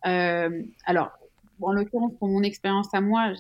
Euh, 0.07 0.63
alors, 0.85 1.11
en 1.61 1.73
l'occurrence, 1.73 2.13
pour 2.19 2.29
mon 2.29 2.43
expérience 2.43 2.93
à 2.93 3.01
moi, 3.01 3.33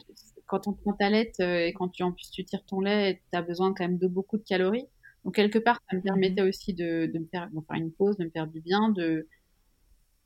quand 0.46 0.68
on 0.68 0.72
prend 0.72 0.92
ta 0.92 1.10
lait 1.10 1.32
euh, 1.40 1.66
et 1.66 1.72
quand 1.72 1.88
tu 1.88 2.02
en 2.02 2.12
plus 2.12 2.30
tu 2.30 2.44
tires 2.44 2.64
ton 2.64 2.80
lait, 2.80 3.20
tu 3.32 3.38
as 3.38 3.42
besoin 3.42 3.74
quand 3.74 3.84
même 3.84 3.98
de 3.98 4.06
beaucoup 4.06 4.36
de 4.36 4.42
calories. 4.42 4.86
Donc 5.24 5.34
quelque 5.34 5.58
part, 5.58 5.80
ça 5.88 5.96
me 5.96 6.00
mhm. 6.00 6.04
permettait 6.04 6.42
aussi 6.42 6.74
de, 6.74 7.06
de 7.12 7.18
me 7.18 7.26
faire 7.26 7.48
une 7.74 7.92
pause, 7.92 8.16
de 8.16 8.24
me 8.24 8.30
faire 8.30 8.46
du 8.46 8.60
bien, 8.60 8.90
de 8.90 9.26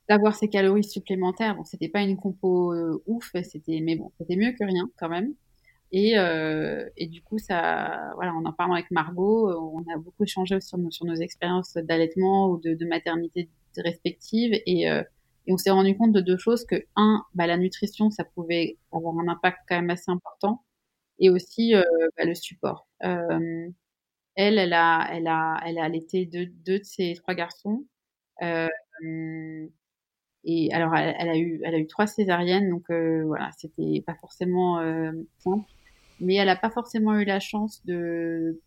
d'avoir 0.08 0.36
ces 0.36 0.48
calories 0.48 0.84
supplémentaires. 0.84 1.56
Bon, 1.56 1.64
c'était 1.64 1.88
pas 1.88 2.02
une 2.02 2.16
compo 2.16 2.72
euh, 2.72 3.02
ouf, 3.06 3.32
c'était 3.42 3.80
mais 3.82 3.96
bon, 3.96 4.12
c'était 4.18 4.36
mieux 4.36 4.52
que 4.52 4.64
rien 4.64 4.88
quand 4.98 5.08
même. 5.08 5.34
Et, 5.92 6.18
euh, 6.18 6.88
et 6.96 7.06
du 7.06 7.22
coup, 7.22 7.38
ça, 7.38 8.12
voilà, 8.16 8.34
en 8.34 8.44
en 8.44 8.52
parlant 8.52 8.74
avec 8.74 8.90
Margot, 8.90 9.48
euh, 9.50 9.56
on 9.56 9.84
a 9.92 9.96
beaucoup 9.98 10.24
échangé 10.24 10.60
sur 10.60 10.78
nos, 10.78 11.14
expériences 11.14 11.74
d'allaitement 11.74 12.50
ou 12.50 12.58
de, 12.58 12.84
maternité 12.86 13.48
respectives. 13.82 14.54
Et, 14.66 14.90
euh, 14.90 15.02
et 15.46 15.52
on 15.52 15.56
s'est 15.56 15.70
rendu 15.70 15.96
compte 15.96 16.12
de 16.12 16.20
deux 16.20 16.38
choses 16.38 16.64
que 16.64 16.76
un, 16.96 17.24
bah, 17.34 17.46
la 17.46 17.56
nutrition, 17.56 18.10
ça 18.10 18.24
pouvait 18.24 18.78
avoir 18.92 19.16
un 19.18 19.28
impact 19.28 19.58
quand 19.68 19.76
même 19.76 19.90
assez 19.90 20.10
important, 20.10 20.64
et 21.18 21.30
aussi 21.30 21.74
euh, 21.74 21.82
bah, 22.16 22.24
le 22.24 22.34
support. 22.34 22.88
Euh, 23.04 23.68
elle, 24.34 24.58
elle 24.58 24.72
a, 24.72 25.08
elle 25.12 25.28
a, 25.28 25.60
elle 25.66 25.78
a 25.78 25.84
allaité 25.84 26.26
deux, 26.26 26.46
deux 26.46 26.78
de 26.80 26.84
ses 26.84 27.14
trois 27.14 27.34
garçons. 27.34 27.84
Et 30.48 30.72
alors, 30.72 30.94
elle, 30.94 31.14
elle, 31.18 31.28
a 31.28 31.36
eu, 31.36 31.60
elle 31.64 31.74
a 31.74 31.78
eu 31.78 31.86
trois 31.86 32.06
césariennes, 32.06 32.70
donc 32.70 32.90
voilà, 32.90 33.50
c'était 33.56 34.02
pas 34.06 34.14
forcément 34.14 34.80
simple 35.38 35.64
mais 36.20 36.34
elle 36.36 36.46
n'a 36.46 36.56
pas 36.56 36.70
forcément 36.70 37.18
eu 37.18 37.24
la 37.24 37.40
chance 37.40 37.84
de 37.84 38.60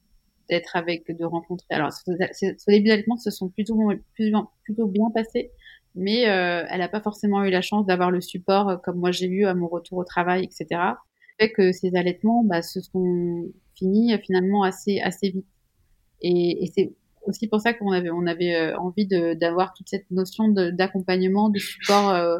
d'être 0.49 0.75
avec, 0.75 1.15
de 1.15 1.25
rencontrer. 1.25 1.67
Alors, 1.69 1.91
ce 1.93 2.71
début 2.71 2.87
d'allaitement 2.87 3.17
se 3.17 3.29
sont 3.29 3.49
plutôt, 3.49 3.77
plutôt, 4.15 4.49
plutôt 4.63 4.87
bien 4.87 5.11
passés, 5.13 5.51
mais 5.93 6.27
euh, 6.27 6.65
elle 6.69 6.79
n'a 6.79 6.89
pas 6.89 7.01
forcément 7.01 7.43
eu 7.43 7.51
la 7.51 7.61
chance 7.61 7.85
d'avoir 7.85 8.09
le 8.09 8.19
support 8.19 8.69
euh, 8.69 8.77
comme 8.77 8.97
moi 8.97 9.11
j'ai 9.11 9.27
eu 9.27 9.45
à 9.45 9.53
mon 9.53 9.67
retour 9.67 9.99
au 9.99 10.03
travail, 10.03 10.43
etc. 10.43 10.81
Fait 11.39 11.51
que 11.51 11.71
ces 11.71 11.95
allaitements 11.95 12.43
bah, 12.43 12.63
se 12.63 12.81
sont 12.81 13.45
finis 13.75 14.13
euh, 14.13 14.17
finalement 14.19 14.63
assez 14.63 14.99
assez 14.99 15.29
vite. 15.29 15.45
Et, 16.21 16.63
et 16.63 16.71
c'est 16.75 16.93
aussi 17.25 17.47
pour 17.47 17.61
ça 17.61 17.73
qu'on 17.73 17.91
avait 17.91 18.09
on 18.09 18.25
avait 18.27 18.55
euh, 18.55 18.77
envie 18.77 19.07
d'avoir 19.07 19.73
toute 19.73 19.89
cette 19.89 20.09
notion 20.11 20.49
d'accompagnement, 20.49 21.49
de, 21.49 21.59
support 21.59 22.09
euh, 22.09 22.39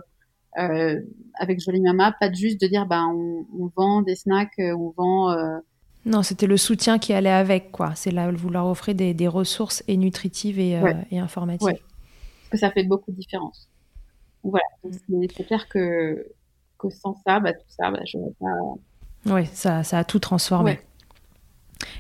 euh, 0.58 1.00
avec 1.36 1.60
Jolie 1.60 1.82
Mama, 1.82 2.16
pas 2.20 2.32
juste 2.32 2.60
de 2.62 2.68
dire 2.68 2.86
bah 2.86 3.06
on, 3.08 3.46
on 3.58 3.72
vend 3.76 4.02
des 4.02 4.16
snacks, 4.16 4.58
euh, 4.60 4.76
on 4.76 4.94
vend. 4.98 5.32
Euh, 5.32 5.58
non, 6.06 6.24
c'était 6.24 6.48
le 6.48 6.58
soutien 6.58 6.98
qui 6.98 7.14
allait 7.14 7.30
avec, 7.30 7.72
quoi. 7.72 7.94
C'est 7.96 8.12
là 8.12 8.32
vous 8.32 8.50
leur 8.50 8.66
offrez 8.66 8.94
des, 8.94 9.14
des 9.14 9.28
ressources 9.28 9.84
et 9.88 9.98
nutritives 9.98 10.60
et, 10.60 10.82
et 11.12 11.20
informatives. 11.20 11.68
Ouais. 11.68 11.74
Parce 11.74 12.52
que 12.52 12.58
ça 12.58 12.72
fait 12.72 12.84
beaucoup 12.84 13.12
de 13.12 13.18
différence. 13.18 13.70
Voilà, 14.44 14.66
mm. 14.84 15.26
c'est 15.36 15.46
clair 15.46 15.68
que, 15.68 16.26
que 16.78 16.90
sans 16.90 17.16
ça, 17.26 17.40
bah, 17.40 17.54
tout 17.54 17.66
ça, 17.68 17.92
bah, 17.92 18.00
je 18.06 18.18
pas. 18.40 19.34
Oui, 19.34 19.46
ça, 19.54 19.84
ça 19.84 20.00
a 20.00 20.04
tout 20.04 20.20
transformé. 20.20 20.80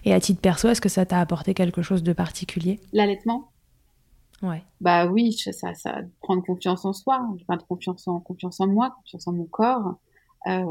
Et 0.05 0.13
à 0.13 0.19
titre 0.19 0.41
perso, 0.41 0.69
est-ce 0.69 0.81
que 0.81 0.89
ça 0.89 1.05
t'a 1.05 1.19
apporté 1.19 1.53
quelque 1.53 1.81
chose 1.81 2.03
de 2.03 2.13
particulier? 2.13 2.79
L'allaitement 2.93 3.48
Ouais. 4.41 4.63
Bah 4.79 5.07
oui, 5.07 5.33
ça, 5.33 5.73
ça, 5.73 6.01
prendre 6.21 6.43
confiance 6.43 6.85
en 6.85 6.93
soi, 6.93 7.27
de 7.49 7.63
confiance 7.63 8.07
en, 8.07 8.19
confiance 8.19 8.59
en 8.59 8.67
moi, 8.67 8.91
confiance 8.91 9.27
en 9.27 9.33
mon 9.33 9.45
corps, 9.45 9.95
euh, 10.47 10.63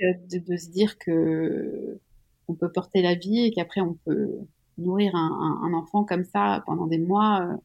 de, 0.00 0.38
de, 0.38 0.56
se 0.56 0.70
dire 0.70 0.98
que 0.98 2.00
on 2.48 2.54
peut 2.54 2.72
porter 2.72 3.02
la 3.02 3.14
vie 3.14 3.40
et 3.40 3.52
qu'après 3.52 3.80
on 3.80 3.94
peut 4.04 4.38
nourrir 4.78 5.14
un, 5.14 5.60
un, 5.62 5.72
enfant 5.74 6.04
comme 6.04 6.24
ça 6.24 6.62
pendant 6.66 6.86
des 6.86 6.98
mois 6.98 7.58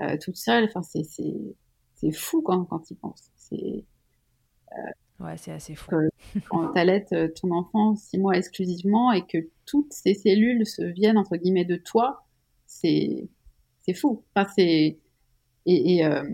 euh, 0.00 0.04
euh 0.04 0.16
toute 0.20 0.36
seule. 0.36 0.64
Enfin, 0.64 0.82
c'est 0.82 1.04
c'est 1.04 1.34
c'est 1.94 2.12
fou 2.12 2.42
quand 2.42 2.64
quand 2.64 2.80
tu 2.80 2.94
penses. 2.94 3.30
C'est 3.36 3.84
euh, 4.72 5.24
ouais, 5.24 5.36
c'est 5.36 5.52
assez 5.52 5.74
fou. 5.74 5.90
quand 6.50 6.68
t'allaites 6.72 7.12
euh, 7.12 7.28
ton 7.40 7.52
enfant 7.52 7.94
six 7.94 8.18
mois 8.18 8.36
exclusivement 8.36 9.12
et 9.12 9.24
que 9.24 9.38
toutes 9.64 9.92
ces 9.92 10.14
cellules 10.14 10.66
se 10.66 10.82
viennent 10.82 11.18
entre 11.18 11.36
guillemets 11.36 11.64
de 11.64 11.76
toi, 11.76 12.24
c'est 12.66 13.28
c'est 13.86 13.94
fou. 13.94 14.24
Enfin, 14.34 14.48
c'est 14.56 14.98
et 15.66 15.96
et, 15.96 16.04
euh, 16.04 16.24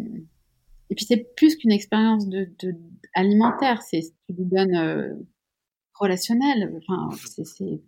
et 0.90 0.94
puis 0.94 1.04
c'est 1.06 1.34
plus 1.36 1.56
qu'une 1.56 1.72
expérience 1.72 2.28
de, 2.28 2.50
de, 2.60 2.74
alimentaire, 3.14 3.82
c'est 3.82 4.00
tu 4.00 4.34
lui 4.34 4.44
donnes 4.44 4.76
euh, 4.76 5.14
relationnel. 5.94 6.74
Enfin, 6.78 7.10
c'est 7.46 7.80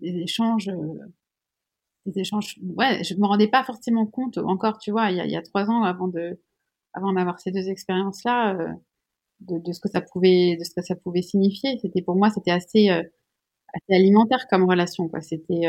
des 0.00 0.16
échanges, 0.18 0.68
euh, 0.68 0.98
des 2.06 2.20
échanges. 2.20 2.58
Ouais, 2.76 3.02
je 3.04 3.14
me 3.14 3.26
rendais 3.26 3.48
pas 3.48 3.64
forcément 3.64 4.06
compte 4.06 4.38
encore, 4.38 4.78
tu 4.78 4.90
vois, 4.90 5.10
il 5.10 5.16
y 5.18 5.20
a, 5.20 5.26
il 5.26 5.30
y 5.32 5.36
a 5.36 5.42
trois 5.42 5.70
ans 5.70 5.82
avant 5.82 6.08
de 6.08 6.40
avant 6.94 7.12
d'avoir 7.12 7.38
ces 7.40 7.52
deux 7.52 7.68
expériences 7.68 8.24
là. 8.24 8.54
Euh, 8.56 8.72
de, 9.40 9.58
de, 9.58 9.72
ce 9.72 9.80
que 9.80 9.88
ça 9.88 10.02
pouvait 10.02 10.56
de 10.56 10.64
ce 10.64 10.74
que 10.74 10.82
ça 10.82 10.94
pouvait 10.96 11.22
signifier 11.22 11.78
c'était 11.80 12.02
pour 12.02 12.14
moi 12.14 12.28
c'était 12.28 12.50
assez 12.50 12.90
assez 12.90 13.94
alimentaire 13.94 14.46
comme 14.50 14.68
relation 14.68 15.08
quoi 15.08 15.22
c'était 15.22 15.66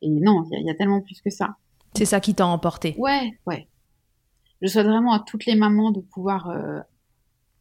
Et 0.00 0.08
non, 0.08 0.44
il 0.50 0.66
y, 0.66 0.70
a 0.70 0.74
tellement 0.74 1.00
plus 1.00 1.20
que 1.20 1.30
ça. 1.30 1.56
C'est 1.94 2.04
ça 2.04 2.20
qui 2.20 2.34
t'a 2.34 2.46
emporté. 2.46 2.94
Ouais, 2.98 3.30
ouais. 3.46 3.68
Je 4.60 4.68
souhaite 4.68 4.86
vraiment 4.86 5.12
à 5.12 5.20
toutes 5.20 5.46
les 5.46 5.54
mamans 5.54 5.90
de 5.90 6.00
pouvoir, 6.00 6.50
euh, 6.50 6.80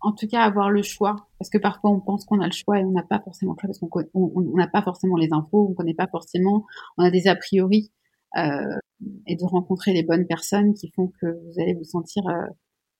en 0.01 0.13
tout 0.13 0.27
cas, 0.27 0.41
avoir 0.41 0.69
le 0.69 0.81
choix. 0.81 1.27
Parce 1.39 1.49
que 1.49 1.57
parfois, 1.57 1.91
on 1.91 1.99
pense 1.99 2.25
qu'on 2.25 2.41
a 2.41 2.45
le 2.45 2.51
choix 2.51 2.79
et 2.79 2.83
on 2.83 2.91
n'a 2.91 3.03
pas 3.03 3.19
forcément 3.19 3.53
le 3.53 3.59
choix 3.59 3.67
parce 3.67 3.79
qu'on 3.79 4.57
n'a 4.57 4.67
pas 4.67 4.81
forcément 4.81 5.15
les 5.15 5.29
infos, 5.31 5.67
on 5.69 5.73
connaît 5.73 5.93
pas 5.93 6.07
forcément, 6.07 6.65
on 6.97 7.03
a 7.03 7.11
des 7.11 7.27
a 7.27 7.35
priori. 7.35 7.91
Euh, 8.37 8.77
et 9.25 9.35
de 9.35 9.45
rencontrer 9.45 9.93
les 9.93 10.03
bonnes 10.03 10.25
personnes 10.25 10.73
qui 10.73 10.91
font 10.95 11.11
que 11.21 11.27
vous 11.27 11.61
allez 11.61 11.73
vous 11.73 11.83
sentir 11.83 12.27
euh, 12.27 12.47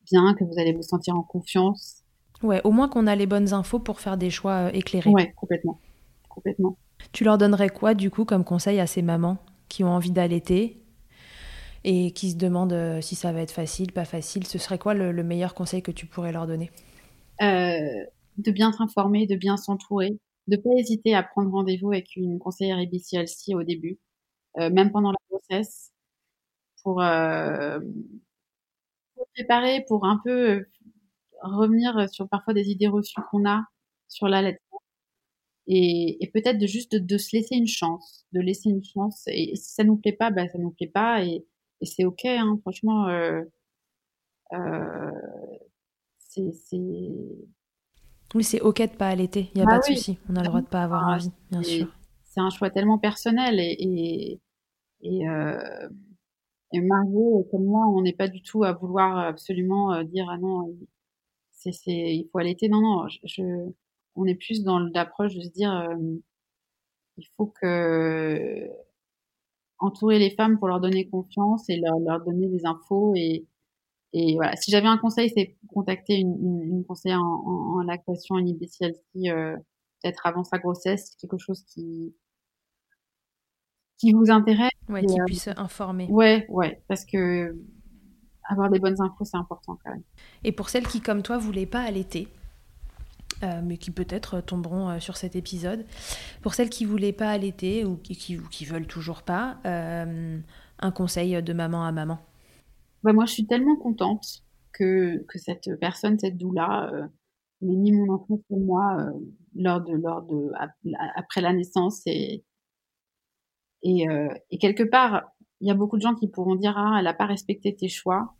bien, 0.09 0.34
que 0.36 0.43
vous 0.43 0.59
allez 0.59 0.73
vous 0.73 0.84
sentir 0.84 1.15
en 1.15 1.23
confiance. 1.23 2.03
Ouais, 2.43 2.61
au 2.63 2.71
moins 2.71 2.88
qu'on 2.88 3.07
a 3.07 3.15
les 3.15 3.25
bonnes 3.25 3.53
infos 3.53 3.80
pour 3.80 3.99
faire 3.99 4.17
des 4.17 4.30
choix 4.30 4.73
éclairés. 4.73 5.09
Ouais, 5.09 5.34
complètement. 5.36 5.80
Complètement. 6.30 6.78
Tu 7.11 7.23
leur 7.23 7.38
donnerais 7.38 7.69
quoi, 7.69 7.93
du 7.93 8.11
coup, 8.11 8.25
comme 8.25 8.43
conseil 8.43 8.80
à 8.80 8.88
ces 8.88 9.01
mamans 9.01 9.38
qui 9.69 9.84
ont 9.84 9.89
envie 9.89 10.11
d'allaiter? 10.11 10.84
Et 11.89 12.11
qui 12.11 12.31
se 12.31 12.35
demandent 12.35 12.73
euh, 12.73 12.99
si 12.99 13.15
ça 13.15 13.31
va 13.31 13.41
être 13.41 13.51
facile, 13.51 13.93
pas 13.93 14.03
facile, 14.03 14.45
ce 14.45 14.57
serait 14.57 14.77
quoi 14.77 14.93
le, 14.93 15.23
meilleur 15.23 15.53
conseil 15.53 15.81
que 15.81 15.91
tu 15.91 16.05
pourrais 16.05 16.33
leur 16.33 16.45
donner? 16.45 16.69
Euh, 17.41 18.03
De 18.38 18.51
bien 18.51 18.73
s'informer, 18.73 19.25
de 19.25 19.38
bien 19.38 19.55
s'entourer, 19.55 20.19
de 20.47 20.57
pas 20.57 20.71
hésiter 20.77 21.15
à 21.15 21.23
prendre 21.23 21.49
rendez-vous 21.49 21.93
avec 21.93 22.17
une 22.17 22.39
conseillère 22.39 22.81
IBCLC 22.81 23.55
au 23.55 23.63
début, 23.63 23.99
euh, 24.59 24.69
même 24.69 24.91
pendant 24.91 25.11
la 25.11 25.17
grossesse, 25.29 25.93
pour, 26.83 26.97
préparer, 29.33 29.85
pour 29.88 30.05
un 30.05 30.19
peu 30.25 30.65
revenir 31.41 32.09
sur 32.09 32.27
parfois 32.27 32.53
des 32.53 32.69
idées 32.69 32.88
reçues 32.89 33.21
qu'on 33.31 33.47
a 33.47 33.63
sur 34.09 34.27
l'allaitement. 34.27 34.81
Et, 35.67 36.21
et 36.21 36.27
peut-être 36.31 36.57
de 36.57 36.67
juste 36.67 36.95
de, 36.95 37.17
se 37.17 37.33
laisser 37.33 37.55
une 37.55 37.67
chance, 37.67 38.25
de 38.33 38.41
laisser 38.41 38.69
une 38.69 38.83
chance. 38.83 39.23
Et, 39.27 39.55
si 39.55 39.73
ça 39.73 39.85
nous 39.85 39.95
plaît 39.95 40.13
pas, 40.13 40.31
bah 40.31 40.47
ça 40.49 40.57
nous 40.57 40.71
plaît 40.71 40.88
pas. 40.88 41.23
Et, 41.23 41.45
et 41.82 41.86
c'est 41.86 42.05
ok, 42.05 42.25
hein, 42.25 42.57
franchement. 42.61 43.07
Euh, 43.07 43.41
euh, 44.53 45.11
c'est, 46.53 46.78
Oui, 48.36 48.43
c'est 48.43 48.61
ok 48.61 48.82
de 48.82 48.95
pas 48.95 49.07
allaiter, 49.07 49.49
il 49.53 49.57
n'y 49.57 49.61
a 49.61 49.65
bah 49.65 49.80
pas 49.80 49.80
de 49.80 49.95
souci. 49.95 50.19
On 50.30 50.36
a 50.36 50.41
le 50.41 50.47
droit 50.47 50.61
de 50.61 50.67
pas 50.67 50.84
avoir 50.84 51.07
ah, 51.07 51.15
envie, 51.15 51.32
bien 51.49 51.63
sûr. 51.63 51.88
C'est 52.23 52.41
un 52.41 52.49
choix 52.49 52.69
tellement 52.69 52.99
personnel 52.99 53.59
et, 53.59 53.75
et, 53.80 54.41
et, 55.01 55.28
euh, 55.28 55.89
et 56.73 56.82
Margot, 56.82 57.47
comme 57.49 57.65
moi, 57.65 57.88
on 57.88 58.01
n'est 58.01 58.13
pas 58.13 58.28
du 58.28 58.41
tout 58.41 58.63
à 58.63 58.73
vouloir 58.73 59.17
absolument 59.17 59.93
euh, 59.93 60.03
dire 60.03 60.28
ah 60.30 60.38
non, 60.38 60.75
c'est, 61.51 61.71
c'est, 61.71 61.91
il 61.91 62.30
faut 62.32 62.38
allaiter. 62.39 62.69
Non, 62.69 62.82
non, 62.82 63.07
je, 63.23 63.71
on 64.15 64.25
est 64.25 64.36
plus 64.36 64.63
dans 64.63 64.80
l'approche 64.80 65.36
de 65.36 65.41
se 65.41 65.49
dire 65.49 65.71
euh, 65.73 65.95
il 67.17 67.28
faut 67.36 67.47
que 67.47 68.69
entourer 69.80 70.19
les 70.19 70.32
femmes 70.32 70.57
pour 70.57 70.67
leur 70.67 70.80
donner 70.80 71.07
confiance 71.07 71.69
et 71.69 71.78
leur, 71.78 71.99
leur 71.99 72.23
donner 72.23 72.47
des 72.47 72.65
infos 72.65 73.13
et, 73.15 73.45
et 74.13 74.36
voilà. 74.36 74.55
Si 74.55 74.71
j'avais 74.71 74.88
un 74.88 74.97
conseil, 74.97 75.30
c'est 75.36 75.57
contacter 75.67 76.15
une, 76.15 76.36
une, 76.41 76.63
une 76.63 76.86
conseillère 76.86 77.21
en, 77.21 77.78
en, 77.78 77.82
lactation, 77.82 78.38
une 78.38 78.47
IBCLC, 78.49 79.30
euh, 79.30 79.55
peut-être 80.01 80.25
avant 80.25 80.43
sa 80.43 80.57
grossesse, 80.57 81.15
quelque 81.19 81.38
chose 81.38 81.63
qui 81.63 82.15
qui 83.97 84.13
vous 84.13 84.30
intéresse. 84.30 84.69
Ouais, 84.89 85.03
qui 85.03 85.19
euh, 85.19 85.25
puisse 85.25 85.49
informer. 85.57 86.07
Ouais, 86.09 86.45
ouais, 86.49 86.82
parce 86.88 87.03
que 87.03 87.55
avoir 88.47 88.69
des 88.69 88.80
bonnes 88.80 89.01
infos, 89.01 89.25
c'est 89.25 89.38
important 89.38 89.78
quand 89.84 89.91
même. 89.91 90.03
Et 90.43 90.51
pour 90.51 90.69
celles 90.69 90.88
qui, 90.88 91.01
comme 91.01 91.21
toi, 91.21 91.38
voulaient 91.38 91.65
pas 91.65 91.82
allaiter, 91.82 92.28
euh, 93.43 93.61
mais 93.63 93.77
qui 93.77 93.91
peut-être 93.91 94.41
tomberont 94.41 94.89
euh, 94.89 94.99
sur 94.99 95.17
cet 95.17 95.35
épisode. 95.35 95.85
Pour 96.41 96.53
celles 96.53 96.69
qui 96.69 96.85
voulaient 96.85 97.13
pas 97.13 97.29
allaiter 97.29 97.85
ou 97.85 97.97
qui, 97.97 98.15
qui, 98.15 98.65
veulent 98.65 98.88
toujours 98.88 99.21
pas, 99.21 99.57
euh, 99.65 100.39
un 100.79 100.91
conseil 100.91 101.41
de 101.41 101.53
maman 101.53 101.85
à 101.85 101.91
maman. 101.91 102.19
Bah 103.03 103.13
moi, 103.13 103.25
je 103.25 103.33
suis 103.33 103.45
tellement 103.45 103.75
contente 103.75 104.43
que, 104.73 105.23
que 105.27 105.38
cette 105.38 105.69
personne, 105.79 106.17
cette 106.19 106.38
doula, 106.38 106.91
m'ait 107.61 107.75
mis 107.75 107.91
mon 107.91 108.13
enfant 108.13 108.39
pour 108.47 108.59
moi 108.59 109.11
lors 109.55 109.81
de, 109.81 109.93
lors 109.93 110.23
de, 110.23 110.51
après 111.15 111.41
la 111.41 111.53
naissance 111.53 112.01
et, 112.05 112.43
et, 113.83 114.05
et 114.51 114.57
quelque 114.57 114.83
part, 114.83 115.31
il 115.61 115.67
y 115.67 115.71
a 115.71 115.73
beaucoup 115.73 115.97
de 115.97 116.01
gens 116.01 116.13
qui 116.15 116.27
pourront 116.27 116.55
dire 116.55 116.75
ah 116.77 116.95
elle 116.97 117.05
n'a 117.05 117.13
pas 117.13 117.25
respecté 117.25 117.75
tes 117.75 117.89
choix. 117.89 118.33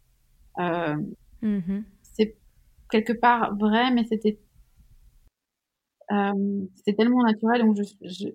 Mmh 0.58 1.82
c'est 2.18 2.36
quelque 2.90 3.14
part 3.14 3.56
vrai, 3.58 3.92
mais 3.92 4.04
c'était 4.06 4.40
c'était 6.76 6.96
tellement 6.96 7.24
naturel, 7.24 7.62
donc 7.62 7.78
je, 8.02 8.30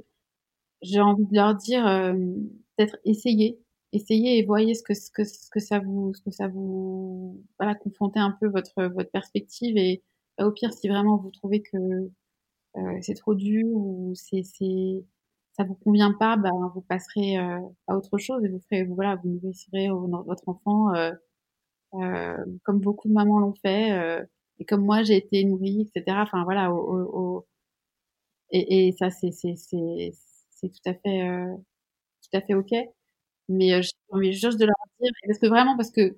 j'ai 0.82 1.00
envie 1.00 1.24
de 1.26 1.34
leur 1.34 1.54
dire 1.54 1.86
euh, 1.86 2.12
peut-être 2.76 2.96
essayez, 3.04 3.58
essayez 3.92 4.38
et 4.38 4.44
voyez 4.44 4.74
ce 4.74 4.82
que 4.82 4.94
ce 4.94 5.10
que 5.10 5.24
ce 5.24 5.48
que 5.50 5.60
ça 5.60 5.78
vous 5.80 6.12
ce 6.14 6.22
que 6.22 6.30
ça 6.30 6.48
vous 6.48 7.42
voilà 7.58 7.74
confronter 7.74 8.20
un 8.20 8.36
peu 8.40 8.48
votre 8.48 8.84
votre 8.94 9.10
perspective 9.10 9.76
et 9.76 10.02
bah, 10.38 10.46
au 10.46 10.52
pire 10.52 10.72
si 10.72 10.88
vraiment 10.88 11.16
vous 11.18 11.30
trouvez 11.30 11.62
que 11.62 11.76
euh, 12.76 12.98
c'est 13.02 13.14
trop 13.14 13.34
dur 13.34 13.66
ou 13.68 14.12
c'est 14.14 14.42
c'est 14.44 15.04
ça 15.54 15.64
vous 15.64 15.74
convient 15.74 16.12
pas, 16.18 16.36
bah, 16.36 16.50
vous 16.74 16.80
passerez 16.82 17.38
euh, 17.38 17.58
à 17.86 17.96
autre 17.96 18.18
chose 18.18 18.44
et 18.44 18.48
vous 18.48 18.60
ferez 18.70 18.84
voilà 18.84 19.16
vous 19.16 19.30
nourrirez 19.42 19.88
votre 20.26 20.48
enfant 20.48 20.94
euh, 20.94 21.12
euh, 21.94 22.36
comme 22.64 22.80
beaucoup 22.80 23.08
de 23.08 23.14
mamans 23.14 23.40
l'ont 23.40 23.54
fait 23.54 24.24
et 24.58 24.64
comme 24.64 24.84
moi 24.84 25.02
j'ai 25.02 25.16
été 25.16 25.44
nourrie 25.44 25.82
etc. 25.94 26.18
Enfin 26.22 26.44
voilà 26.44 26.72
au, 26.72 26.78
au, 27.38 27.46
et, 28.52 28.88
et 28.88 28.92
ça 28.92 29.10
c'est 29.10 29.32
c'est 29.32 29.54
c'est 29.56 30.68
tout 30.68 30.90
à 30.90 30.94
fait 30.94 31.28
euh, 31.28 31.54
tout 32.22 32.36
à 32.36 32.40
fait 32.40 32.54
ok. 32.54 32.70
Mais 33.48 33.72
euh, 33.74 33.82
j'ai 33.82 33.90
envie 34.10 34.32
juste 34.32 34.58
de 34.60 34.66
leur 34.66 34.76
dire 35.00 35.10
parce 35.26 35.38
que 35.38 35.46
vraiment 35.46 35.76
parce 35.76 35.90
que 35.90 36.16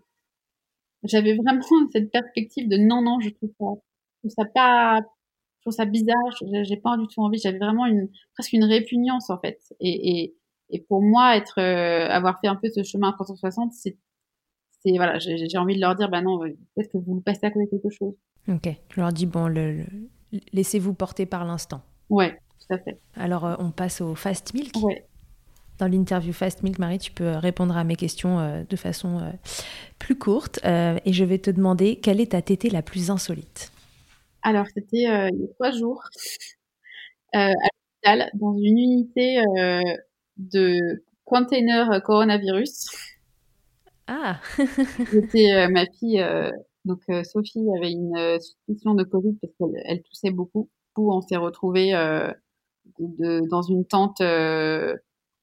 j'avais 1.05 1.35
vraiment 1.37 1.63
cette 1.93 2.11
perspective 2.11 2.69
de 2.69 2.77
non 2.77 3.03
non 3.03 3.21
je 3.21 3.31
trouve 3.31 3.51
ça 3.59 3.67
je 4.25 4.29
trouve 4.29 4.31
ça 4.37 4.45
pas 4.45 5.01
je 5.01 5.63
trouve 5.63 5.73
ça 5.73 5.87
bizarre 5.87 6.17
j'ai 6.65 6.77
pas 6.77 6.97
du 6.99 7.07
tout 7.09 7.23
envie. 7.23 7.39
J'avais 7.39 7.59
vraiment 7.59 7.87
une 7.87 8.09
presque 8.35 8.53
une 8.53 8.65
répugnance 8.65 9.31
en 9.31 9.39
fait. 9.39 9.61
Et 9.81 10.25
et, 10.25 10.37
et 10.71 10.81
pour 10.81 11.03
moi 11.03 11.37
être 11.37 11.61
euh, 11.61 12.09
avoir 12.11 12.41
fait 12.41 12.49
un 12.49 12.57
peu 12.57 12.69
ce 12.69 12.83
chemin 12.83 13.11
à 13.11 13.13
360 13.13 13.73
c'est 13.73 13.97
c'est 14.85 14.97
voilà 14.97 15.19
j'ai 15.19 15.59
envie 15.59 15.77
de 15.77 15.81
leur 15.81 15.95
dire 15.95 16.11
bah 16.11 16.21
non 16.21 16.39
peut-être 16.41 16.93
que 16.93 16.99
vous 16.99 17.21
passez 17.21 17.47
à 17.47 17.51
côté 17.51 17.69
quelque 17.71 17.91
chose. 17.91 18.15
Ok. 18.49 18.69
Je 18.91 19.01
leur 19.01 19.13
dis 19.13 19.27
bon 19.27 19.47
le 19.47 19.85
laissez-vous 20.53 20.95
porter 20.95 21.27
par 21.27 21.45
l'instant 21.45 21.83
Ouais, 22.11 22.39
tout 22.61 22.75
à 22.75 22.79
fait. 22.79 22.99
Alors, 23.17 23.45
euh, 23.45 23.57
on 23.59 23.71
passe 23.71 24.01
au 24.01 24.15
fast 24.15 24.55
milk. 24.55 24.77
Ouais. 24.83 25.07
Dans 25.79 25.89
l'interview 25.89 26.33
Fast 26.33 26.63
Milk, 26.63 26.79
Marie, 26.79 27.01
tu 27.01 27.11
peux 27.11 27.33
répondre 27.33 27.77
à 27.77 27.83
mes 27.83 27.97
questions 27.97 28.39
euh, 28.39 28.63
de 28.69 28.77
façon 28.77 29.19
euh, 29.19 29.31
plus 29.99 30.17
courte. 30.17 30.61
et 30.65 31.13
je 31.13 31.25
vais 31.25 31.39
te 31.39 31.51
demander 31.51 31.97
quelle 31.97 32.21
est 32.21 32.31
ta 32.31 32.43
tétée 32.43 32.71
la 32.71 32.83
plus 32.83 33.11
insolite? 33.11 33.73
Alors, 34.43 34.67
c'était 34.69 34.99
il 34.99 35.03
y 35.03 35.07
a 35.07 35.31
trois 35.55 35.73
jours 35.73 36.05
à 37.33 37.49
l'hôpital, 37.49 38.31
dans 38.35 38.57
une 38.57 38.79
unité 38.79 39.43
de 40.37 41.03
container 41.25 42.01
coronavirus. 42.05 42.87
Ah 44.07 44.39
C'était 45.11 45.67
ma 45.69 45.87
fille, 45.87 46.25
donc 46.85 47.01
Sophie 47.25 47.67
avait 47.77 47.91
une 47.91 48.39
suspicion 48.41 48.95
de 48.95 49.03
Covid 49.03 49.37
parce 49.41 49.55
qu'elle 49.59 50.03
toussait 50.03 50.31
beaucoup 50.31 50.69
on 50.97 51.21
s'est 51.21 51.37
retrouvé 51.37 51.95
euh, 51.95 53.41
dans 53.51 53.63
une 53.63 53.87
tente 53.87 54.21
euh, 54.21 54.97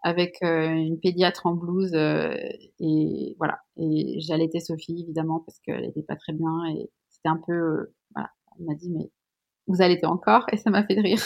avec 0.04 0.38
euh, 0.43 0.70
une 0.70 0.99
pédiatre 0.99 1.45
en 1.45 1.54
blouse 1.54 1.93
et 1.93 3.36
voilà. 3.38 3.60
Et 3.78 4.20
j'allaitais 4.20 4.60
Sophie 4.60 5.02
évidemment 5.04 5.39
parce 5.45 5.60
qu'elle 5.60 5.82
n'était 5.82 6.04
pas 6.04 6.16
très 6.16 6.34
bien 6.34 6.66
et 6.74 6.89
c'était 7.10 7.30
un 7.30 7.41
peu 7.45 7.91
voilà. 8.16 8.30
Elle 8.58 8.66
m'a 8.66 8.76
dit 8.76 8.89
mais 8.89 9.10
vous 9.68 9.82
allaitez 9.82 10.06
encore? 10.06 10.45
Et 10.52 10.58
ça 10.58 10.70
m'a 10.70 10.84
fait 10.84 10.99
rire. 10.99 11.22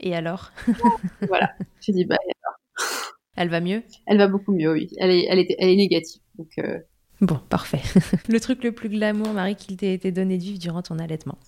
Et 0.00 0.14
alors? 0.14 0.50
Voilà. 1.28 1.52
J'ai 1.80 1.92
dit 1.92 2.04
bah 2.04 2.16
Elle 3.36 3.48
va 3.48 3.60
mieux? 3.60 3.82
Elle 4.06 4.18
va 4.18 4.28
beaucoup 4.28 4.52
mieux, 4.52 4.72
oui. 4.72 4.88
Elle 4.98 5.10
est, 5.10 5.26
elle 5.28 5.38
était, 5.38 5.56
elle 5.58 5.70
est 5.70 5.76
négative. 5.76 6.20
Donc, 6.36 6.58
Bon, 7.22 7.38
parfait. 7.48 7.80
le 8.28 8.40
truc 8.40 8.64
le 8.64 8.72
plus 8.72 8.88
glamour, 8.88 9.32
Marie, 9.32 9.54
qu'il 9.54 9.76
t'ait 9.76 9.94
été 9.94 10.10
donné 10.10 10.38
de 10.38 10.42
vivre 10.42 10.58
durant 10.58 10.82
ton 10.82 10.98
allaitement? 10.98 11.38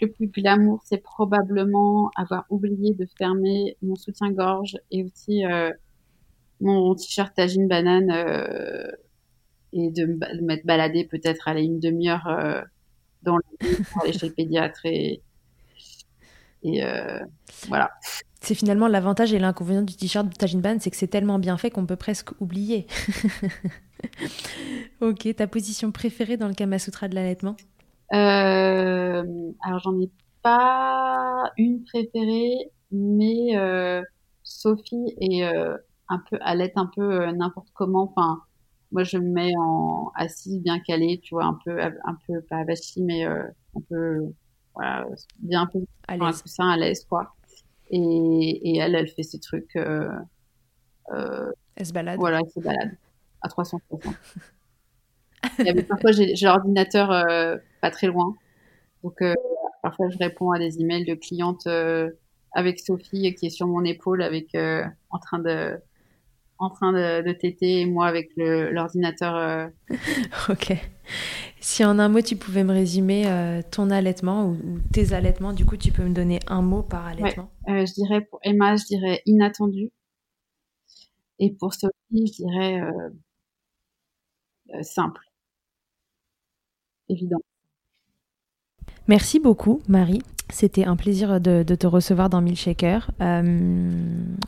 Le 0.00 0.10
plus 0.10 0.28
glamour, 0.28 0.80
c'est 0.84 1.02
probablement 1.02 2.10
avoir 2.16 2.44
oublié 2.50 2.94
de 2.94 3.06
fermer 3.18 3.76
mon 3.82 3.96
soutien-gorge 3.96 4.78
et 4.90 5.04
aussi 5.04 5.44
euh, 5.44 5.70
mon 6.60 6.94
t-shirt 6.94 7.34
tagine 7.34 7.68
banane 7.68 8.10
euh, 8.10 8.90
et 9.72 9.90
de 9.90 10.06
me 10.06 10.42
mettre 10.42 10.66
balader 10.66 11.04
peut-être 11.04 11.48
aller 11.48 11.62
une 11.62 11.80
demi-heure 11.80 12.26
euh, 12.26 12.60
dans 13.22 13.36
le 13.36 13.84
pour 13.84 14.04
chez 14.04 14.28
le 14.28 14.32
pédiatre 14.32 14.84
et, 14.86 15.22
voilà. 17.68 17.90
C'est 18.42 18.54
finalement 18.54 18.86
l'avantage 18.86 19.32
et 19.32 19.38
l'inconvénient 19.38 19.82
du 19.82 19.96
t-shirt 19.96 20.26
tagine 20.36 20.60
banane, 20.60 20.80
c'est 20.80 20.90
que 20.90 20.96
c'est 20.96 21.08
tellement 21.08 21.38
bien 21.38 21.56
fait 21.56 21.70
qu'on 21.70 21.86
peut 21.86 21.96
presque 21.96 22.30
oublier. 22.40 22.86
ok, 25.00 25.34
ta 25.36 25.46
position 25.46 25.90
préférée 25.90 26.36
dans 26.36 26.48
le 26.48 26.54
Kama 26.54 26.78
Sutra 26.78 27.08
de 27.08 27.14
l'allaitement? 27.14 27.56
Alors 28.10 29.78
j'en 29.78 30.00
ai 30.00 30.10
pas 30.42 31.52
une 31.56 31.84
préférée, 31.84 32.70
mais 32.90 33.56
euh, 33.56 34.02
Sophie 34.42 35.14
est 35.20 35.44
euh, 35.44 35.76
un 36.08 36.18
peu 36.18 36.38
allait 36.40 36.72
un 36.76 36.86
peu 36.86 37.30
n'importe 37.32 37.68
comment. 37.74 38.04
Enfin, 38.04 38.42
moi, 38.92 39.04
je 39.04 39.18
me 39.18 39.28
mets 39.28 39.52
en 39.58 40.10
assise, 40.16 40.60
bien 40.60 40.80
calée, 40.80 41.20
tu 41.22 41.34
vois, 41.34 41.44
un 41.44 41.58
peu, 41.64 41.80
un 41.80 42.16
peu 42.26 42.40
pas 42.42 42.58
avachie, 42.58 43.02
mais 43.02 43.24
un 43.24 43.80
peu, 43.88 44.32
voilà, 44.74 45.06
bien 45.38 45.62
un 45.62 45.66
peu 45.66 45.80
à 46.08 46.16
l'aise, 46.16 46.42
à 46.58 46.76
l'aise, 46.76 47.04
quoi. 47.08 47.34
Et, 47.90 47.98
et, 47.98 48.78
elle, 48.78 48.94
elle 48.94 49.08
fait 49.08 49.22
ses 49.22 49.38
trucs. 49.38 49.76
Euh, 49.76 50.10
elle 51.76 51.86
se 51.86 51.92
balade. 51.92 52.18
Voilà, 52.18 52.40
elle 52.42 52.50
se 52.50 52.60
balade 52.60 52.96
à 53.42 53.48
360. 53.48 54.04
et 55.64 55.82
parfois, 55.82 56.12
j'ai 56.12 56.34
l'ordinateur 56.42 57.10
pas 57.80 57.90
très 57.90 58.06
loin. 58.06 58.34
Donc, 59.02 59.22
parfois, 59.82 60.08
je 60.10 60.18
réponds 60.18 60.50
à 60.50 60.58
des 60.58 60.80
emails 60.80 61.04
de 61.04 61.14
clientes 61.14 61.66
avec 62.52 62.80
Sophie 62.80 63.34
qui 63.34 63.46
est 63.46 63.50
sur 63.50 63.66
mon 63.66 63.84
épaule, 63.84 64.22
avec 64.22 64.54
en 64.54 65.18
train 65.18 65.38
de 65.38 65.78
en 66.58 66.68
train 66.68 66.92
de, 66.92 67.26
de 67.26 67.32
téter 67.32 67.80
et 67.80 67.86
moi 67.86 68.06
avec 68.06 68.30
l'ordinateur. 68.36 69.70
ok. 70.50 70.76
Si 71.60 71.84
en 71.84 71.98
un 71.98 72.08
mot 72.08 72.20
tu 72.20 72.36
pouvais 72.36 72.64
me 72.64 72.72
résumer 72.72 73.24
ton 73.70 73.90
allaitement 73.90 74.46
ou, 74.46 74.58
tes 74.92 75.12
allaitements, 75.14 75.52
du 75.52 75.64
coup 75.64 75.76
tu 75.76 75.92
peux 75.92 76.04
me 76.04 76.14
donner 76.14 76.40
un 76.46 76.62
mot 76.62 76.82
par 76.82 77.06
allaitement? 77.06 77.50
je 77.66 77.92
dirais 77.94 78.20
pour 78.20 78.40
Emma, 78.42 78.76
je 78.76 78.84
dirais 78.84 79.22
inattendu. 79.26 79.90
Et 81.38 81.50
pour 81.52 81.72
Sophie, 81.72 81.92
je 82.12 82.44
dirais 82.44 82.82
simple, 84.82 85.22
évident. 87.08 87.40
Merci 89.10 89.40
beaucoup, 89.40 89.82
Marie. 89.88 90.22
C'était 90.50 90.84
un 90.84 90.94
plaisir 90.94 91.40
de, 91.40 91.64
te 91.64 91.86
recevoir 91.88 92.30
dans 92.30 92.40
Milkshaker. 92.40 93.10
Euh, 93.20 93.90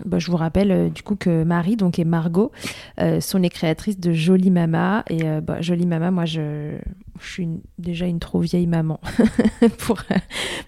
bah, 0.05 0.21
je 0.21 0.31
vous 0.31 0.37
rappelle 0.37 0.71
euh, 0.71 0.89
du 0.89 1.03
coup 1.03 1.17
que 1.17 1.43
Marie 1.43 1.75
donc 1.75 1.99
et 1.99 2.05
Margot 2.05 2.53
euh, 3.01 3.21
sont 3.21 3.39
les 3.39 3.49
créatrices 3.49 3.99
de 3.99 4.13
Jolie 4.13 4.53
Mama 4.53 5.05
et 5.11 5.25
bah, 5.41 5.61
Jolie 5.61 5.87
Mama, 5.87 6.13
moi 6.13 6.27
je, 6.27 6.77
suis 7.21 7.49
déjà 7.79 8.07
une 8.07 8.21
trop 8.21 8.39
vieille 8.39 8.69
maman 8.69 9.01
pour 9.79 9.99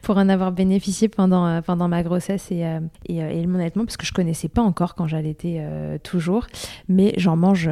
pour 0.03 0.17
en 0.17 0.29
avoir 0.29 0.51
bénéficié 0.51 1.09
pendant 1.09 1.63
pendant 1.63 1.87
ma 1.87 2.03
grossesse 2.03 2.51
et, 2.51 2.65
et, 3.07 3.19
et 3.19 3.47
mon 3.47 3.61
allaitement 3.61 3.85
parce 3.85 3.97
que 3.97 4.07
je 4.07 4.13
connaissais 4.13 4.49
pas 4.49 4.63
encore 4.63 4.97
quand 4.97 5.07
j'allaitais 5.07 5.65
toujours, 6.03 6.47
mais 6.89 7.15
j'en 7.17 7.37
mange 7.37 7.69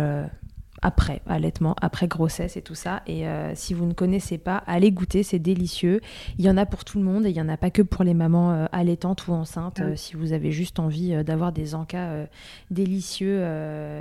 après 0.83 1.23
allaitement, 1.27 1.75
après 1.81 2.09
grossesse 2.09 2.57
et 2.57 2.63
tout 2.63 2.75
ça. 2.75 3.03
Et 3.07 3.27
euh, 3.27 3.55
si 3.55 3.73
vous 3.73 3.87
ne 3.87 3.93
connaissez 3.93 4.37
pas, 4.37 4.63
allez 4.67 4.91
goûter, 4.91 5.23
c'est 5.23 5.39
délicieux. 5.39 6.01
Il 6.39 6.45
y 6.45 6.51
en 6.51 6.57
a 6.57 6.67
pour 6.67 6.85
tout 6.85 6.99
le 6.99 7.05
monde 7.05 7.25
et 7.25 7.31
il 7.31 7.35
n'y 7.35 7.41
en 7.41 7.49
a 7.49 7.57
pas 7.57 7.71
que 7.71 7.83
pour 7.83 8.05
les 8.05 8.15
mamans 8.15 8.53
euh, 8.53 8.67
allaitantes 8.73 9.27
ou 9.29 9.33
enceintes. 9.33 9.81
Euh, 9.81 9.97
si 9.97 10.17
vous 10.17 10.33
avez 10.33 10.51
juste 10.51 10.79
envie 10.79 11.23
d'avoir 11.25 11.53
des 11.53 11.75
encas 11.75 12.27
délicieux, 12.71 13.45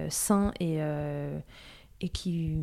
sains 0.09 0.51
et, 0.59 0.79
et 2.01 2.09
qui 2.09 2.57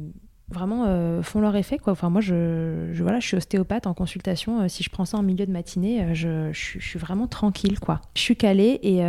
vraiment 0.50 0.84
euh, 0.86 1.22
font 1.22 1.40
leur 1.40 1.56
effet 1.56 1.78
quoi. 1.78 1.92
Enfin 1.92 2.10
moi 2.10 2.20
je, 2.20 2.90
voilà 3.00 3.20
je 3.20 3.26
suis 3.26 3.36
ostéopathe 3.36 3.86
en 3.86 3.94
consultation. 3.94 4.62
Euh, 4.62 4.68
si 4.68 4.82
je 4.82 4.90
prends 4.90 5.04
ça 5.04 5.18
en 5.18 5.22
milieu 5.22 5.46
de 5.46 5.52
matinée, 5.52 6.02
euh, 6.02 6.14
je, 6.14 6.52
je, 6.52 6.78
suis 6.78 6.98
vraiment 6.98 7.26
tranquille 7.26 7.78
quoi. 7.80 8.00
Je 8.14 8.22
suis 8.22 8.36
calée 8.36 8.80
et 8.82 9.02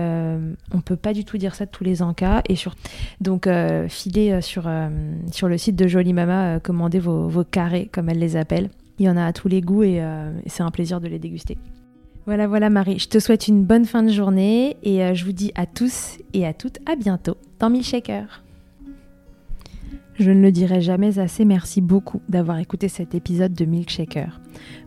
on 0.74 0.82
peut 0.82 0.96
pas 0.96 1.14
du 1.14 1.26
tout 1.26 1.38
dire 1.38 1.56
ça 1.56 1.66
de 1.66 1.72
tous 1.72 1.84
les 1.84 2.02
encas 2.02 2.42
et 2.48 2.56
sur 2.56 2.76
donc 3.22 3.48
filez 3.88 4.42
sur 4.42 4.70
sur 5.32 5.48
le 5.48 5.58
site 5.58 5.76
de 5.76 5.88
Jolie 5.88 6.14
Mama, 6.14 6.60
commandez 6.60 7.00
vos, 7.00 7.28
vos, 7.28 7.44
carrés 7.44 7.90
comme 7.92 8.10
elle 8.10 8.20
les 8.20 8.36
appelle. 8.36 8.70
Il 8.98 9.06
y 9.06 9.10
en 9.10 9.18
a 9.18 9.26
à 9.26 9.34
tous 9.34 9.48
les 9.48 9.62
goûts 9.62 9.84
et, 9.84 10.04
c'est 10.48 10.64
un 10.64 10.72
plaisir 10.72 11.00
de 11.00 11.08
les 11.08 11.20
déguster. 11.20 11.58
Voilà, 12.26 12.48
voilà 12.48 12.70
Marie, 12.70 13.00
je 13.00 13.08
te 13.08 13.20
souhaite 13.20 13.48
une 13.48 13.64
bonne 13.64 13.86
fin 13.86 14.04
de 14.04 14.12
journée 14.12 14.78
et 14.84 15.16
je 15.16 15.26
vous 15.26 15.32
dis 15.32 15.52
à 15.56 15.66
tous 15.66 16.18
et 16.34 16.46
à 16.46 16.54
toutes 16.54 16.80
à 16.86 16.96
bientôt 16.96 17.38
dans 17.60 17.70
Milkshaker. 17.70 18.44
Je 20.20 20.32
ne 20.32 20.42
le 20.42 20.52
dirai 20.52 20.82
jamais 20.82 21.18
assez, 21.18 21.46
merci 21.46 21.80
beaucoup 21.80 22.22
d'avoir 22.28 22.60
écouté 22.60 22.90
cet 22.90 23.16
épisode 23.16 23.54
de 23.54 23.64
Milkshaker. 23.64 24.42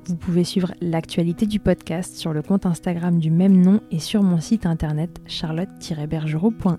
Vous 0.04 0.14
pouvez 0.14 0.44
suivre 0.44 0.74
l'actualité 0.82 1.46
du 1.46 1.58
podcast 1.58 2.16
sur 2.16 2.34
le 2.34 2.42
compte 2.42 2.66
Instagram 2.66 3.18
du 3.18 3.30
même 3.30 3.58
nom 3.58 3.80
et 3.90 3.98
sur 3.98 4.22
mon 4.22 4.40
site 4.40 4.66
internet 4.66 5.22
charlotte-bergerot.fr. 5.26 6.76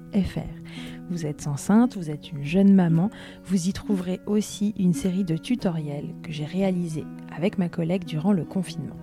Vous 1.09 1.25
êtes 1.25 1.47
enceinte, 1.47 1.97
vous 1.97 2.11
êtes 2.11 2.31
une 2.31 2.43
jeune 2.43 2.75
maman, 2.75 3.09
vous 3.43 3.69
y 3.69 3.73
trouverez 3.73 4.19
aussi 4.27 4.75
une 4.77 4.93
série 4.93 5.23
de 5.23 5.35
tutoriels 5.35 6.13
que 6.21 6.31
j'ai 6.31 6.45
réalisés 6.45 7.05
avec 7.35 7.57
ma 7.57 7.69
collègue 7.69 8.05
durant 8.05 8.33
le 8.33 8.45
confinement. 8.45 9.02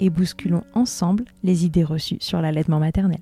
et 0.00 0.10
bousculons 0.10 0.64
ensemble 0.74 1.24
les 1.44 1.64
idées 1.64 1.84
reçues 1.84 2.18
sur 2.20 2.40
l'allaitement 2.40 2.80
maternel. 2.80 3.20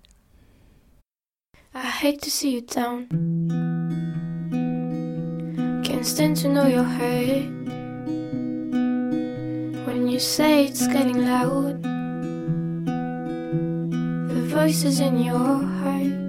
I 1.74 1.86
hate 2.02 2.20
to 2.22 2.30
see 2.30 2.54
you 2.54 2.62
down. 2.62 3.06
Can't 5.84 6.04
stand 6.04 6.36
to 6.38 6.48
know 6.48 6.66
your 6.66 6.84
hurt. 6.84 7.46
When 9.86 10.08
you 10.08 10.18
say 10.18 10.66
it's 10.66 10.86
getting 10.88 11.24
loud, 11.24 11.82
the 14.28 14.42
voices 14.48 15.00
in 15.00 15.18
your 15.22 15.36
heart. 15.36 16.28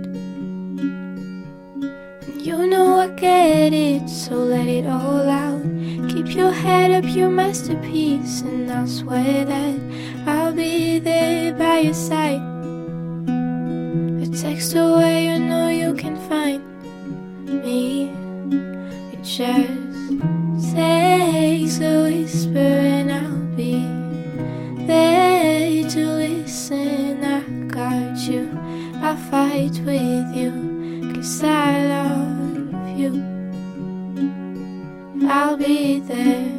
You 2.38 2.68
know 2.68 3.00
I 3.00 3.08
get 3.10 3.74
it, 3.74 4.10
so 4.10 4.36
let 4.36 4.68
it 4.68 4.86
all 4.86 5.30
out. 5.30 5.64
Keep 6.10 6.36
your 6.36 6.52
head 6.52 6.91
up, 6.91 7.06
your 7.16 7.30
masterpiece, 7.30 8.41
and 8.41 8.72
I'll 8.72 8.88
swear 8.88 9.45
that 9.45 9.80
I'll 10.50 10.56
be 10.56 10.97
there 10.97 11.54
by 11.54 11.78
your 11.78 11.93
side. 11.93 12.41
A 14.24 14.26
text 14.36 14.74
away, 14.74 15.26
you 15.28 15.38
know 15.38 15.70
you 15.70 15.93
can 15.93 16.18
find 16.28 16.64
me. 17.45 18.10
It 19.14 19.22
just 19.22 20.74
takes 20.74 21.80
a 21.82 22.02
whisper, 22.02 22.58
and 22.58 23.12
I'll 23.12 23.45
be 23.56 23.86
there 24.88 25.88
to 25.88 26.00
listen. 26.18 27.24
I 27.24 27.41
got 27.68 28.18
you, 28.18 28.50
I'll 29.04 29.18
fight 29.30 29.80
with 29.86 30.36
you, 30.36 31.14
cause 31.14 31.43
I 31.43 31.86
love 31.93 32.97
you. 32.97 33.22
I'll 35.30 35.58
be 35.58 36.00
there. 36.00 36.59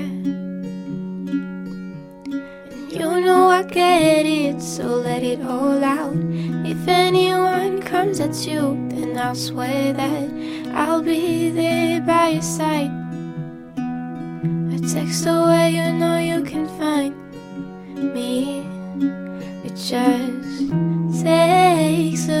Get 3.69 4.25
it, 4.25 4.61
so 4.61 4.83
let 4.83 5.23
it 5.23 5.39
all 5.41 5.83
out. 5.83 6.13
If 6.65 6.87
anyone 6.87 7.81
comes 7.81 8.19
at 8.19 8.35
you, 8.45 8.75
then 8.89 9.17
I'll 9.17 9.35
swear 9.35 9.93
that 9.93 10.29
I'll 10.73 11.01
be 11.01 11.49
there 11.51 12.01
by 12.01 12.29
your 12.29 12.41
side. 12.41 12.91
A 13.77 14.79
text 14.93 15.25
away, 15.25 15.75
you 15.75 15.93
know 15.93 16.17
you 16.17 16.43
can 16.43 16.67
find 16.79 17.15
me. 18.13 18.65
It 19.63 19.75
just 19.75 21.23
takes 21.23 22.27
a 22.27 22.40